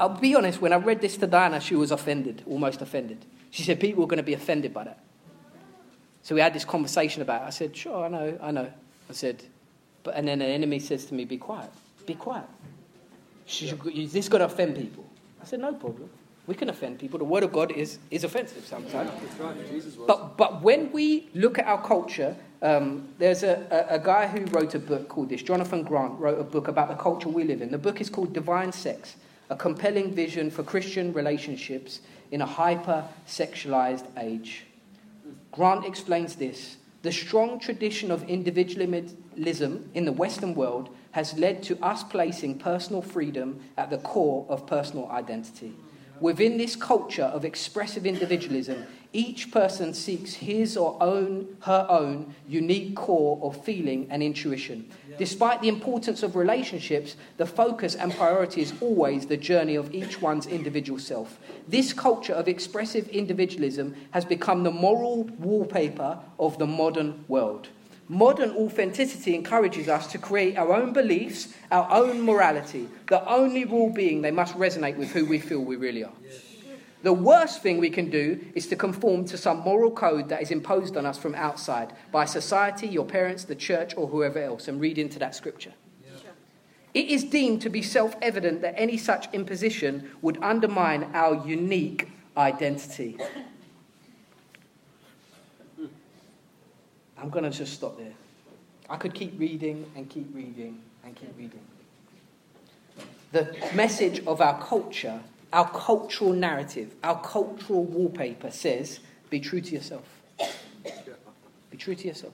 I'll 0.00 0.08
be 0.08 0.34
honest, 0.34 0.60
when 0.60 0.72
I 0.72 0.76
read 0.76 1.00
this 1.00 1.16
to 1.18 1.26
Diana, 1.26 1.60
she 1.60 1.76
was 1.76 1.90
offended, 1.90 2.42
almost 2.46 2.82
offended. 2.82 3.24
She 3.50 3.62
said 3.62 3.80
people 3.80 4.02
were 4.02 4.08
going 4.08 4.18
to 4.18 4.24
be 4.24 4.34
offended 4.34 4.74
by 4.74 4.84
that. 4.84 4.98
So 6.22 6.34
we 6.34 6.40
had 6.40 6.52
this 6.52 6.64
conversation 6.64 7.22
about 7.22 7.42
it. 7.42 7.46
I 7.46 7.50
said, 7.50 7.76
sure, 7.76 8.04
I 8.04 8.08
know, 8.08 8.38
I 8.42 8.50
know. 8.50 8.70
I 9.08 9.12
said, 9.12 9.42
but, 10.02 10.14
and 10.14 10.28
then 10.28 10.40
the 10.40 10.46
enemy 10.46 10.78
says 10.78 11.06
to 11.06 11.14
me, 11.14 11.24
be 11.24 11.38
quiet, 11.38 11.70
be 12.06 12.14
quiet. 12.14 12.44
Is 13.48 14.12
this 14.12 14.28
going 14.28 14.40
to 14.40 14.46
offend 14.46 14.76
people? 14.76 15.04
I 15.40 15.44
said, 15.44 15.60
no 15.60 15.72
problem. 15.72 16.10
We 16.46 16.54
can 16.54 16.70
offend 16.70 16.98
people. 16.98 17.18
The 17.18 17.24
word 17.24 17.42
of 17.42 17.52
God 17.52 17.72
is, 17.72 17.98
is 18.10 18.24
offensive 18.24 18.64
sometimes. 18.64 19.10
That's 19.10 19.38
right. 19.38 20.06
But, 20.06 20.36
but 20.36 20.62
when 20.62 20.90
we 20.92 21.28
look 21.34 21.58
at 21.58 21.66
our 21.66 21.82
culture, 21.82 22.34
um, 22.62 23.08
there's 23.18 23.42
a, 23.42 23.66
a, 23.70 23.96
a 23.96 23.98
guy 23.98 24.26
who 24.26 24.44
wrote 24.46 24.74
a 24.74 24.78
book 24.78 25.08
called 25.08 25.28
this. 25.28 25.42
Jonathan 25.42 25.82
Grant 25.82 26.18
wrote 26.18 26.40
a 26.40 26.44
book 26.44 26.68
about 26.68 26.88
the 26.88 26.94
culture 26.94 27.28
we 27.28 27.44
live 27.44 27.60
in. 27.60 27.70
The 27.70 27.78
book 27.78 28.00
is 28.00 28.08
called 28.08 28.32
Divine 28.32 28.72
Sex 28.72 29.16
A 29.50 29.56
Compelling 29.56 30.14
Vision 30.14 30.50
for 30.50 30.62
Christian 30.62 31.12
Relationships 31.12 32.00
in 32.30 32.40
a 32.40 32.46
Hyper 32.46 33.04
Sexualized 33.26 34.06
Age. 34.16 34.64
Grant 35.52 35.84
explains 35.84 36.36
this 36.36 36.78
The 37.02 37.12
strong 37.12 37.60
tradition 37.60 38.10
of 38.10 38.28
individualism 38.28 39.90
in 39.94 40.04
the 40.04 40.12
Western 40.12 40.54
world 40.54 40.88
has 41.18 41.36
led 41.36 41.64
to 41.64 41.76
us 41.84 42.04
placing 42.04 42.56
personal 42.56 43.02
freedom 43.02 43.58
at 43.76 43.90
the 43.90 43.98
core 43.98 44.46
of 44.48 44.64
personal 44.68 45.08
identity. 45.08 45.74
Within 46.20 46.56
this 46.58 46.76
culture 46.76 47.24
of 47.24 47.44
expressive 47.44 48.06
individualism, 48.06 48.86
each 49.12 49.50
person 49.50 49.94
seeks 49.94 50.34
his 50.34 50.76
or 50.76 50.96
own, 51.00 51.56
her 51.62 51.84
own 51.88 52.36
unique 52.46 52.94
core 52.94 53.36
of 53.42 53.64
feeling 53.64 54.06
and 54.10 54.22
intuition. 54.22 54.88
Despite 55.18 55.60
the 55.60 55.68
importance 55.68 56.22
of 56.22 56.36
relationships, 56.36 57.16
the 57.36 57.46
focus 57.46 57.96
and 57.96 58.14
priority 58.14 58.60
is 58.60 58.72
always 58.80 59.26
the 59.26 59.36
journey 59.36 59.74
of 59.74 59.92
each 59.92 60.22
one's 60.22 60.46
individual 60.46 61.00
self. 61.00 61.40
This 61.66 61.92
culture 61.92 62.34
of 62.34 62.46
expressive 62.46 63.08
individualism 63.08 63.96
has 64.12 64.24
become 64.24 64.62
the 64.62 64.70
moral 64.70 65.24
wallpaper 65.40 66.20
of 66.38 66.58
the 66.58 66.66
modern 66.68 67.24
world. 67.26 67.70
Modern 68.08 68.50
authenticity 68.52 69.34
encourages 69.34 69.88
us 69.88 70.06
to 70.08 70.18
create 70.18 70.56
our 70.56 70.72
own 70.72 70.94
beliefs, 70.94 71.54
our 71.70 71.90
own 71.90 72.22
morality, 72.22 72.88
the 73.08 73.26
only 73.28 73.66
rule 73.66 73.90
being 73.90 74.22
they 74.22 74.30
must 74.30 74.56
resonate 74.56 74.96
with 74.96 75.10
who 75.10 75.26
we 75.26 75.38
feel 75.38 75.60
we 75.60 75.76
really 75.76 76.04
are. 76.04 76.12
The 77.02 77.12
worst 77.12 77.62
thing 77.62 77.78
we 77.78 77.90
can 77.90 78.10
do 78.10 78.40
is 78.54 78.66
to 78.68 78.76
conform 78.76 79.24
to 79.26 79.36
some 79.36 79.58
moral 79.58 79.90
code 79.90 80.30
that 80.30 80.42
is 80.42 80.50
imposed 80.50 80.96
on 80.96 81.06
us 81.06 81.18
from 81.18 81.34
outside 81.34 81.92
by 82.10 82.24
society, 82.24 82.88
your 82.88 83.04
parents, 83.04 83.44
the 83.44 83.54
church, 83.54 83.94
or 83.96 84.08
whoever 84.08 84.38
else, 84.42 84.66
and 84.68 84.80
read 84.80 84.98
into 84.98 85.18
that 85.20 85.34
scripture. 85.34 85.74
It 86.94 87.08
is 87.08 87.22
deemed 87.22 87.62
to 87.62 87.68
be 87.68 87.82
self 87.82 88.16
evident 88.20 88.62
that 88.62 88.74
any 88.76 88.96
such 88.96 89.32
imposition 89.32 90.10
would 90.22 90.42
undermine 90.42 91.10
our 91.14 91.46
unique 91.46 92.08
identity. 92.36 93.18
I'm 97.20 97.30
going 97.30 97.44
to 97.44 97.50
just 97.50 97.74
stop 97.74 97.98
there. 97.98 98.12
I 98.88 98.96
could 98.96 99.14
keep 99.14 99.38
reading 99.38 99.90
and 99.96 100.08
keep 100.08 100.34
reading 100.34 100.80
and 101.04 101.14
keep 101.14 101.36
reading. 101.36 101.60
The 103.32 103.54
message 103.74 104.24
of 104.26 104.40
our 104.40 104.62
culture, 104.62 105.20
our 105.52 105.68
cultural 105.70 106.32
narrative, 106.32 106.94
our 107.04 107.20
cultural 107.20 107.84
wallpaper 107.84 108.50
says 108.50 109.00
be 109.30 109.40
true 109.40 109.60
to 109.60 109.74
yourself. 109.74 110.04
Be 111.70 111.76
true 111.76 111.94
to 111.94 112.08
yourself. 112.08 112.32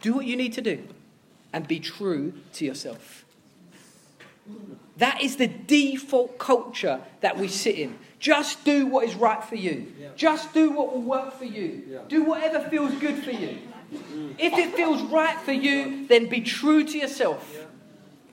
Do 0.00 0.14
what 0.14 0.26
you 0.26 0.36
need 0.36 0.52
to 0.52 0.60
do 0.60 0.86
and 1.52 1.66
be 1.66 1.80
true 1.80 2.34
to 2.52 2.64
yourself. 2.64 3.24
That 4.98 5.22
is 5.22 5.36
the 5.36 5.46
default 5.46 6.38
culture 6.38 7.00
that 7.20 7.38
we 7.38 7.48
sit 7.48 7.78
in. 7.78 7.98
Just 8.18 8.64
do 8.64 8.86
what 8.86 9.06
is 9.06 9.14
right 9.14 9.42
for 9.42 9.54
you. 9.54 9.92
Just 10.16 10.52
do 10.52 10.72
what 10.72 10.92
will 10.92 11.02
work 11.02 11.38
for 11.38 11.44
you. 11.44 11.84
Yeah. 11.88 11.98
Do 12.08 12.24
whatever 12.24 12.68
feels 12.68 12.92
good 12.94 13.22
for 13.22 13.30
you. 13.30 13.58
If 14.38 14.58
it 14.58 14.74
feels 14.74 15.00
right 15.02 15.38
for 15.40 15.52
you, 15.52 16.06
then 16.08 16.28
be 16.28 16.40
true 16.40 16.84
to 16.84 16.98
yourself. 16.98 17.56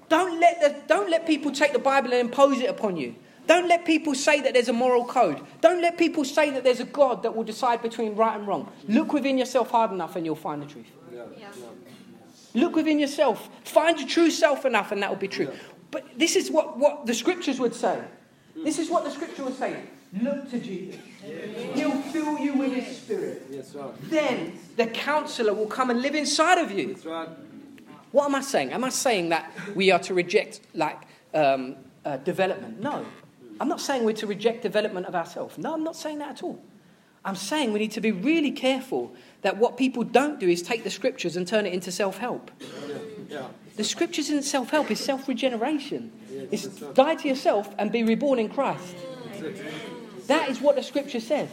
Don't 0.09 0.39
let, 0.39 0.59
the, 0.59 0.81
don't 0.87 1.09
let 1.09 1.25
people 1.25 1.51
take 1.51 1.73
the 1.73 1.79
Bible 1.79 2.11
and 2.11 2.21
impose 2.21 2.59
it 2.59 2.69
upon 2.69 2.97
you. 2.97 3.15
Don't 3.47 3.67
let 3.67 3.85
people 3.85 4.15
say 4.15 4.41
that 4.41 4.53
there's 4.53 4.69
a 4.69 4.73
moral 4.73 5.05
code. 5.05 5.39
Don't 5.61 5.81
let 5.81 5.99
people 5.99 6.25
say 6.25 6.49
that 6.49 6.63
there's 6.63 6.79
a 6.79 6.85
God 6.85 7.21
that 7.23 7.35
will 7.35 7.43
decide 7.43 7.81
between 7.81 8.15
right 8.15 8.35
and 8.35 8.47
wrong. 8.47 8.71
Look 8.87 9.13
within 9.13 9.37
yourself 9.37 9.69
hard 9.69 9.91
enough 9.91 10.15
and 10.15 10.25
you'll 10.25 10.35
find 10.35 10.63
the 10.63 10.65
truth. 10.65 10.87
Yeah. 11.13 11.25
Yeah. 11.37 11.49
Look 12.55 12.75
within 12.75 12.97
yourself. 12.97 13.49
Find 13.63 13.99
your 13.99 14.07
true 14.07 14.31
self 14.31 14.65
enough, 14.65 14.91
and 14.93 15.03
that 15.03 15.09
will 15.09 15.17
be 15.17 15.27
true. 15.27 15.51
But 15.91 16.17
this 16.17 16.35
is 16.35 16.51
what, 16.51 16.77
what 16.77 17.05
the 17.05 17.13
scriptures 17.13 17.59
would 17.59 17.75
say. 17.75 18.01
This 18.55 18.79
is 18.79 18.89
what 18.89 19.03
the 19.03 19.11
scripture 19.11 19.43
would 19.43 19.57
say. 19.57 19.81
Look 20.21 20.49
to 20.51 20.59
Jesus. 20.59 20.99
He'll 21.73 22.01
fill 22.01 22.37
you 22.39 22.53
with 22.53 22.71
his 22.71 22.97
spirit. 22.97 23.45
Yes. 23.49 23.75
Then 24.03 24.57
the 24.77 24.87
counselor 24.87 25.53
will 25.53 25.67
come 25.67 25.89
and 25.89 26.01
live 26.01 26.15
inside 26.15 26.57
of 26.59 26.71
you. 26.71 26.95
Right. 27.03 27.29
What 28.11 28.25
am 28.25 28.35
I 28.35 28.41
saying? 28.41 28.71
Am 28.71 28.83
I 28.83 28.89
saying 28.89 29.29
that 29.29 29.51
we 29.75 29.91
are 29.91 29.99
to 29.99 30.13
reject 30.13 30.61
like 30.73 31.01
um, 31.33 31.75
uh, 32.05 32.17
development? 32.17 32.79
No. 32.79 33.05
I'm 33.59 33.67
not 33.67 33.81
saying 33.81 34.03
we're 34.03 34.13
to 34.13 34.27
reject 34.27 34.63
development 34.63 35.05
of 35.05 35.15
ourselves. 35.15 35.57
No, 35.57 35.73
I'm 35.73 35.83
not 35.83 35.95
saying 35.95 36.19
that 36.19 36.29
at 36.29 36.43
all. 36.43 36.63
I'm 37.25 37.35
saying 37.35 37.73
we 37.73 37.79
need 37.79 37.91
to 37.91 38.01
be 38.01 38.11
really 38.11 38.51
careful 38.51 39.13
that 39.41 39.57
what 39.57 39.77
people 39.77 40.03
don't 40.03 40.39
do 40.39 40.47
is 40.47 40.61
take 40.61 40.83
the 40.83 40.91
scriptures 40.91 41.35
and 41.35 41.47
turn 41.47 41.65
it 41.65 41.73
into 41.73 41.91
self 41.91 42.17
help. 42.17 42.51
The 43.75 43.83
scriptures 43.83 44.29
isn't 44.29 44.43
self 44.43 44.69
help, 44.69 44.91
it's 44.91 45.01
self 45.01 45.27
regeneration. 45.27 46.11
It's 46.51 46.67
die 46.67 47.15
to 47.15 47.27
yourself 47.27 47.73
and 47.77 47.91
be 47.91 48.03
reborn 48.03 48.39
in 48.39 48.49
Christ. 48.49 48.95
That 50.27 50.49
is 50.49 50.61
what 50.61 50.75
the 50.75 50.83
scripture 50.83 51.19
says. 51.19 51.49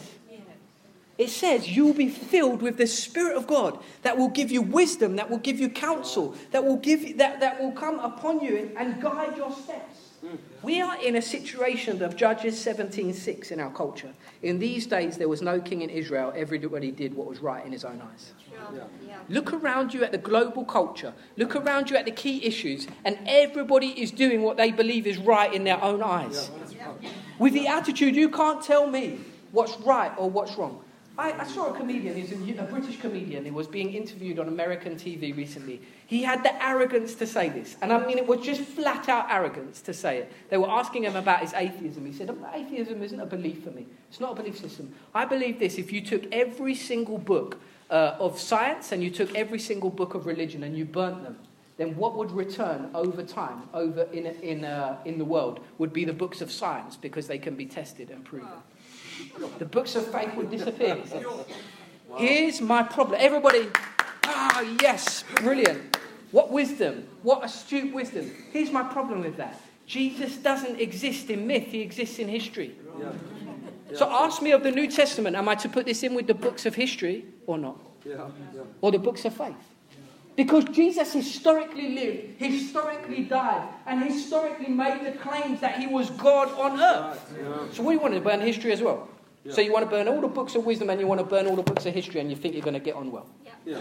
It 1.19 1.29
says 1.29 1.69
you'll 1.69 1.95
be 1.95 2.09
filled 2.09 2.63
with 2.63 2.79
the 2.79 2.87
Spirit 2.87 3.37
of 3.37 3.47
God 3.47 3.79
that 4.03 4.17
will 4.17 4.31
give 4.31 4.51
you 4.51 4.63
wisdom, 4.63 5.17
that 5.17 5.29
will 5.29 5.39
give 5.39 5.61
you 5.61 5.69
counsel, 5.69 6.35
that 6.53 6.65
will 6.65 6.79
give 6.79 7.03
you, 7.03 7.15
that, 7.17 7.41
that 7.41 7.61
will 7.61 7.73
come 7.73 7.99
upon 7.99 8.41
you 8.41 8.73
and 8.77 9.01
guide 9.01 9.37
your 9.37 9.53
steps. 9.53 10.02
We 10.63 10.81
are 10.81 10.97
in 11.03 11.17
a 11.17 11.23
situation 11.23 12.03
of 12.03 12.17
Judges 12.17 12.59
17:6 12.59 13.51
in 13.51 13.59
our 13.59 13.71
culture. 13.73 14.15
In 14.43 14.59
these 14.59 14.87
days 14.87 15.19
there 15.19 15.29
was 15.29 15.43
no 15.43 15.61
king 15.61 15.83
in 15.83 15.91
Israel, 15.91 16.33
everybody 16.37 16.93
did 16.93 17.15
what 17.15 17.27
was 17.27 17.41
right 17.41 17.65
in 17.67 17.73
his 17.73 17.85
own 17.85 18.01
eyes. 18.01 18.33
Look 19.29 19.53
around 19.53 19.93
you 19.93 20.05
at 20.05 20.13
the 20.13 20.19
global 20.19 20.65
culture. 20.65 21.15
Look 21.37 21.57
around 21.57 21.91
you 21.91 21.97
at 21.97 22.05
the 22.05 22.13
key 22.13 22.45
issues, 22.45 22.87
and 23.05 23.19
everybody 23.27 23.89
is 24.01 24.13
doing 24.13 24.43
what 24.43 24.57
they 24.57 24.71
believe 24.71 25.07
is 25.07 25.19
right 25.19 25.53
in 25.53 25.65
their 25.65 25.83
own 25.83 26.03
eyes. 26.03 26.51
With 27.39 27.55
the 27.55 27.67
attitude, 27.67 28.15
you 28.15 28.29
can't 28.29 28.63
tell 28.63 28.87
me 28.87 29.19
what's 29.51 29.77
right 29.81 30.13
or 30.17 30.31
what's 30.31 30.57
wrong. 30.57 30.85
I, 31.19 31.33
I 31.33 31.45
saw 31.45 31.73
a 31.73 31.77
comedian, 31.77 32.17
he's 32.17 32.33
a, 32.33 32.63
a 32.63 32.67
British 32.67 32.99
comedian, 32.99 33.45
who 33.45 33.53
was 33.53 33.67
being 33.67 33.93
interviewed 33.93 34.39
on 34.39 34.49
American 34.49 34.95
TV 34.97 35.37
recently. 35.37 35.81
He 36.07 36.23
had 36.23 36.43
the 36.43 36.65
arrogance 36.65 37.15
to 37.17 37.27
say 37.27 37.51
this, 37.51 37.77
and 37.83 37.93
I 37.93 38.07
mean, 38.07 38.17
it 38.17 38.27
was 38.27 38.41
just 38.41 38.63
flat 38.63 39.09
out 39.09 39.31
arrogance 39.31 39.83
to 39.83 39.93
say 39.93 40.19
it. 40.19 40.33
They 40.49 40.57
were 40.57 40.71
asking 40.71 41.05
him 41.05 41.17
about 41.17 41.41
his 41.41 41.53
atheism. 41.53 42.07
He 42.07 42.13
said, 42.13 42.35
Atheism 42.55 43.03
isn't 43.03 43.21
a 43.21 43.27
belief 43.27 43.65
for 43.65 43.71
me, 43.71 43.87
it's 44.09 44.21
not 44.21 44.33
a 44.33 44.43
belief 44.43 44.59
system. 44.59 44.95
I 45.15 45.27
believe 45.27 45.59
this 45.59 45.77
if 45.77 45.93
you 45.93 46.01
took 46.01 46.25
every 46.33 46.75
single 46.75 47.19
book 47.19 47.61
uh, 47.91 48.17
of 48.19 48.41
science 48.41 48.93
and 48.93 49.03
you 49.03 49.11
took 49.11 49.35
every 49.35 49.59
single 49.59 49.91
book 49.91 50.15
of 50.15 50.25
religion 50.25 50.63
and 50.63 50.77
you 50.77 50.87
burnt 50.87 51.23
them, 51.25 51.39
then 51.77 51.97
what 51.97 52.17
would 52.17 52.31
return 52.31 52.91
over 52.95 53.23
time, 53.23 53.63
over 53.75 54.03
in, 54.13 54.27
in, 54.27 54.65
uh, 54.65 54.99
in 55.05 55.19
the 55.19 55.25
world, 55.25 55.61
would 55.79 55.93
be 55.93 56.05
the 56.05 56.13
books 56.13 56.41
of 56.41 56.51
science 56.51 56.97
because 56.97 57.27
they 57.27 57.39
can 57.39 57.55
be 57.55 57.67
tested 57.67 58.11
and 58.11 58.25
proven. 58.25 58.49
The 59.59 59.65
books 59.65 59.95
of 59.97 60.11
faith 60.13 60.35
would 60.35 60.51
disappear. 60.51 60.99
Here's 62.17 62.61
my 62.61 62.83
problem. 62.83 63.19
Everybody, 63.21 63.69
ah, 64.25 64.61
yes, 64.81 65.25
brilliant. 65.37 65.97
What 66.31 66.51
wisdom? 66.51 67.07
What 67.23 67.45
astute 67.45 67.93
wisdom. 67.93 68.31
Here's 68.53 68.71
my 68.71 68.83
problem 68.83 69.21
with 69.21 69.37
that. 69.37 69.61
Jesus 69.87 70.37
doesn't 70.37 70.81
exist 70.81 71.29
in 71.31 71.47
myth, 71.47 71.67
he 71.67 71.81
exists 71.81 72.19
in 72.19 72.29
history. 72.29 72.75
Yeah. 72.99 73.13
So 73.95 74.09
ask 74.11 74.41
me 74.41 74.53
of 74.53 74.63
the 74.63 74.71
New 74.71 74.91
Testament, 74.91 75.37
am 75.37 75.49
I 75.49 75.55
to 75.57 75.69
put 75.69 75.85
this 75.85 76.03
in 76.03 76.15
with 76.15 76.27
the 76.27 76.35
books 76.35 76.65
of 76.65 76.75
history 76.75 77.27
or 77.47 77.59
not? 77.59 77.79
Yeah. 78.05 78.29
Or 78.81 78.91
the 78.91 78.99
books 78.99 79.25
of 79.25 79.35
faith? 79.35 79.55
Because 80.35 80.65
Jesus 80.65 81.13
historically 81.13 81.95
lived, 81.95 82.39
historically 82.39 83.25
died, 83.25 83.69
and 83.87 84.03
historically 84.03 84.69
made 84.69 85.05
the 85.05 85.13
claims 85.19 85.61
that 85.61 85.79
he 85.79 85.87
was 85.87 86.09
God 86.11 86.49
on 86.59 86.81
earth. 86.81 87.35
Yeah. 87.37 87.69
So 87.73 87.83
what 87.83 87.91
do 87.91 87.97
you 87.97 88.01
want 88.01 88.15
to 88.15 88.21
burn 88.21 88.41
history 88.41 88.73
as 88.73 88.81
well? 88.81 89.09
So 89.51 89.61
you 89.61 89.73
want 89.73 89.85
to 89.85 89.91
burn 89.91 90.07
all 90.09 90.21
the 90.21 90.29
books 90.29 90.55
of 90.55 90.65
wisdom 90.65 90.89
and 90.89 91.01
you 91.01 91.07
want 91.07 91.21
to 91.21 91.27
burn 91.27 91.47
all 91.47 91.57
the 91.57 91.65
books 91.65 91.85
of 91.85 91.93
history 91.93 92.21
and 92.21 92.31
you 92.31 92.37
think 92.37 92.55
you're 92.55 92.63
going 92.63 92.75
to 92.75 92.81
get 92.81 92.95
on 92.95 93.11
well. 93.11 93.27
Yeah. 93.67 93.81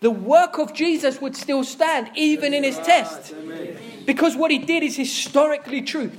The 0.00 0.10
work 0.10 0.58
of 0.58 0.74
Jesus 0.74 1.20
would 1.22 1.34
still 1.34 1.64
stand 1.64 2.10
even 2.14 2.52
in 2.52 2.62
his 2.62 2.78
test. 2.78 3.32
Amen. 3.32 3.78
Because 4.04 4.36
what 4.36 4.50
he 4.50 4.58
did 4.58 4.82
is 4.82 4.94
historically 4.96 5.80
true. 5.80 6.12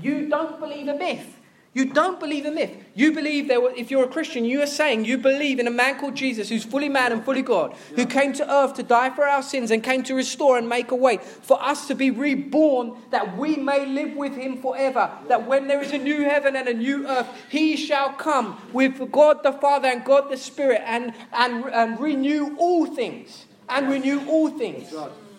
You 0.00 0.28
don't 0.28 0.58
believe 0.58 0.88
a 0.88 0.94
myth. 0.96 1.36
You 1.72 1.84
don't 1.84 2.18
believe 2.18 2.46
a 2.46 2.50
myth. 2.50 2.72
You 2.96 3.12
believe 3.12 3.46
there 3.46 3.60
were, 3.60 3.72
if 3.76 3.92
you're 3.92 4.02
a 4.02 4.08
Christian, 4.08 4.44
you 4.44 4.60
are 4.60 4.66
saying 4.66 5.04
you 5.04 5.16
believe 5.16 5.60
in 5.60 5.68
a 5.68 5.70
man 5.70 6.00
called 6.00 6.16
Jesus 6.16 6.48
who's 6.48 6.64
fully 6.64 6.88
man 6.88 7.12
and 7.12 7.24
fully 7.24 7.42
God, 7.42 7.74
who 7.94 8.06
came 8.06 8.32
to 8.34 8.52
earth 8.52 8.74
to 8.74 8.82
die 8.82 9.10
for 9.10 9.24
our 9.24 9.42
sins 9.42 9.70
and 9.70 9.80
came 9.80 10.02
to 10.04 10.14
restore 10.14 10.58
and 10.58 10.68
make 10.68 10.90
a 10.90 10.96
way 10.96 11.18
for 11.18 11.62
us 11.62 11.86
to 11.86 11.94
be 11.94 12.10
reborn 12.10 12.96
that 13.10 13.36
we 13.36 13.54
may 13.54 13.86
live 13.86 14.16
with 14.16 14.34
him 14.34 14.60
forever. 14.60 15.12
That 15.28 15.46
when 15.46 15.68
there 15.68 15.80
is 15.80 15.92
a 15.92 15.98
new 15.98 16.24
heaven 16.24 16.56
and 16.56 16.66
a 16.66 16.74
new 16.74 17.06
earth, 17.06 17.28
he 17.48 17.76
shall 17.76 18.14
come 18.14 18.60
with 18.72 19.12
God 19.12 19.44
the 19.44 19.52
Father 19.52 19.86
and 19.86 20.04
God 20.04 20.28
the 20.28 20.36
Spirit 20.36 20.82
and, 20.84 21.14
and, 21.32 21.64
and 21.66 22.00
renew 22.00 22.56
all 22.58 22.86
things. 22.86 23.46
And 23.68 23.88
renew 23.88 24.28
all 24.28 24.50
things. 24.50 24.92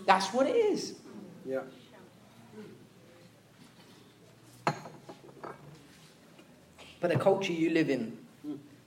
That's 0.06 0.28
what 0.34 0.48
it 0.48 0.56
is. 0.56 0.96
Yeah. 1.46 1.64
But 7.02 7.12
the 7.12 7.20
culture 7.20 7.52
you 7.52 7.72
live 7.72 7.90
in, 7.90 8.18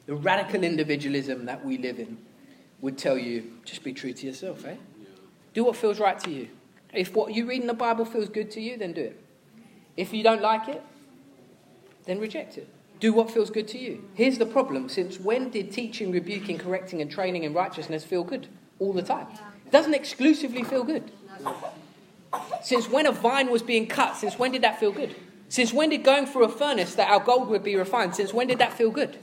the 0.06 0.14
radical 0.14 0.64
individualism 0.64 1.44
that 1.44 1.64
we 1.64 1.76
live 1.76 1.98
in, 1.98 2.16
would 2.80 2.96
tell 2.96 3.18
you 3.18 3.52
just 3.64 3.82
be 3.82 3.92
true 3.92 4.12
to 4.12 4.26
yourself, 4.26 4.64
eh? 4.64 4.76
Do 5.52 5.64
what 5.64 5.76
feels 5.76 6.00
right 6.00 6.18
to 6.20 6.30
you. 6.30 6.48
If 6.92 7.14
what 7.14 7.34
you 7.34 7.46
read 7.46 7.60
in 7.60 7.66
the 7.66 7.74
Bible 7.74 8.04
feels 8.04 8.28
good 8.28 8.50
to 8.52 8.60
you, 8.60 8.78
then 8.78 8.92
do 8.92 9.02
it. 9.02 9.20
If 9.96 10.12
you 10.12 10.22
don't 10.22 10.42
like 10.42 10.68
it, 10.68 10.82
then 12.04 12.20
reject 12.20 12.56
it. 12.56 12.68
Do 13.00 13.12
what 13.12 13.30
feels 13.30 13.50
good 13.50 13.66
to 13.68 13.78
you. 13.78 14.08
Here's 14.14 14.38
the 14.38 14.46
problem 14.46 14.88
since 14.88 15.18
when 15.18 15.50
did 15.50 15.72
teaching, 15.72 16.12
rebuking, 16.12 16.58
correcting, 16.58 17.00
and 17.02 17.10
training 17.10 17.42
in 17.42 17.52
righteousness 17.52 18.04
feel 18.04 18.22
good? 18.22 18.48
All 18.78 18.92
the 18.92 19.02
time. 19.02 19.26
It 19.66 19.72
doesn't 19.72 19.94
exclusively 19.94 20.62
feel 20.62 20.84
good. 20.84 21.10
Since 22.62 22.88
when 22.88 23.06
a 23.06 23.12
vine 23.12 23.50
was 23.50 23.62
being 23.62 23.86
cut, 23.86 24.16
since 24.16 24.38
when 24.38 24.52
did 24.52 24.62
that 24.62 24.78
feel 24.78 24.92
good? 24.92 25.14
Since 25.54 25.72
when 25.72 25.90
did 25.90 26.02
going 26.02 26.26
through 26.26 26.46
a 26.46 26.48
furnace 26.48 26.96
that 26.96 27.08
our 27.08 27.20
gold 27.20 27.48
would 27.48 27.62
be 27.62 27.76
refined, 27.76 28.16
since 28.16 28.34
when 28.34 28.48
did 28.48 28.58
that 28.58 28.72
feel 28.72 28.90
good? 28.90 29.16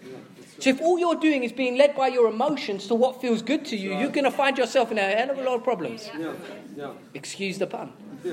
So 0.59 0.69
if 0.69 0.79
all 0.79 0.97
you're 0.97 1.19
doing 1.19 1.43
is 1.43 1.51
being 1.51 1.77
led 1.77 1.93
by 1.93 2.07
your 2.07 2.29
emotions 2.29 2.87
to 2.87 2.95
what 2.95 3.19
feels 3.19 3.41
good 3.41 3.65
to 3.65 3.75
you, 3.75 3.97
you're 3.97 4.11
going 4.11 4.23
to 4.23 4.31
find 4.31 4.57
yourself 4.57 4.93
in 4.93 4.97
a 4.97 5.01
hell 5.01 5.31
of 5.31 5.37
a 5.39 5.43
lot 5.43 5.55
of 5.55 5.65
problems. 5.65 6.09
Excuse 7.13 7.57
the 7.57 7.67
pun. 7.67 7.91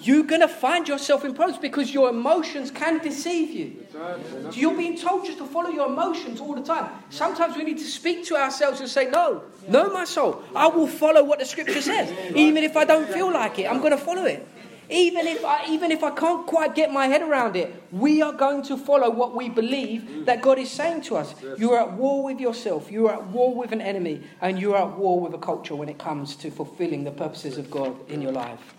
You're 0.00 0.22
going 0.22 0.42
to 0.42 0.48
find 0.48 0.86
yourself 0.86 1.24
in 1.24 1.34
problems 1.34 1.60
because 1.60 1.92
your 1.92 2.10
emotions 2.10 2.70
can 2.70 2.98
deceive 2.98 3.50
you. 3.50 3.84
So 3.92 4.52
you're 4.52 4.76
being 4.76 4.96
told 4.96 5.24
just 5.24 5.38
to 5.38 5.44
follow 5.44 5.70
your 5.70 5.88
emotions 5.88 6.40
all 6.40 6.54
the 6.54 6.62
time. 6.62 6.88
Sometimes 7.10 7.56
we 7.56 7.64
need 7.64 7.78
to 7.78 7.84
speak 7.84 8.24
to 8.26 8.36
ourselves 8.36 8.78
and 8.78 8.88
say, 8.88 9.10
No, 9.10 9.42
no, 9.66 9.92
my 9.92 10.04
soul, 10.04 10.44
I 10.54 10.68
will 10.68 10.86
follow 10.86 11.24
what 11.24 11.40
the 11.40 11.44
scripture 11.44 11.82
says. 11.82 12.12
Even 12.36 12.62
if 12.62 12.76
I 12.76 12.84
don't 12.84 13.08
feel 13.08 13.32
like 13.32 13.58
it, 13.58 13.68
I'm 13.68 13.78
going 13.78 13.90
to 13.90 13.98
follow 13.98 14.24
it. 14.24 14.46
Even 14.90 15.26
if 15.26 15.44
I, 15.44 15.66
even 15.68 15.90
if 15.90 16.02
I 16.02 16.10
can't 16.10 16.46
quite 16.46 16.74
get 16.74 16.90
my 16.90 17.08
head 17.08 17.20
around 17.20 17.56
it, 17.56 17.82
we 17.92 18.22
are 18.22 18.32
going 18.32 18.62
to 18.64 18.76
follow 18.76 19.10
what 19.10 19.34
we 19.36 19.50
believe 19.50 20.24
that 20.24 20.40
God 20.40 20.58
is 20.58 20.70
saying 20.70 21.02
to 21.02 21.16
us. 21.16 21.34
You 21.58 21.72
are 21.72 21.80
at 21.80 21.92
war 21.92 22.24
with 22.24 22.40
yourself. 22.40 22.90
You 22.90 23.08
are 23.08 23.14
at 23.14 23.26
war 23.26 23.54
with 23.54 23.72
an 23.72 23.82
enemy, 23.82 24.22
and 24.40 24.58
you 24.58 24.74
are 24.74 24.90
at 24.90 24.96
war 24.96 25.20
with 25.20 25.34
a 25.34 25.38
culture 25.38 25.74
when 25.74 25.90
it 25.90 25.98
comes 25.98 26.36
to 26.36 26.50
fulfilling 26.50 27.04
the 27.04 27.10
purposes 27.10 27.58
of 27.58 27.70
God 27.70 27.96
in 28.10 28.22
your 28.22 28.32
life. 28.32 28.74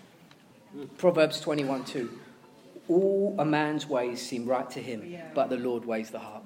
Proverbs 0.98 1.40
21 1.40 1.84
2. 1.84 2.18
All 2.88 3.36
a 3.38 3.44
man's 3.44 3.86
ways 3.86 4.20
seem 4.20 4.46
right 4.46 4.68
to 4.70 4.80
him, 4.80 5.16
but 5.32 5.48
the 5.48 5.56
Lord 5.56 5.84
weighs 5.84 6.10
the 6.10 6.18
heart. 6.18 6.42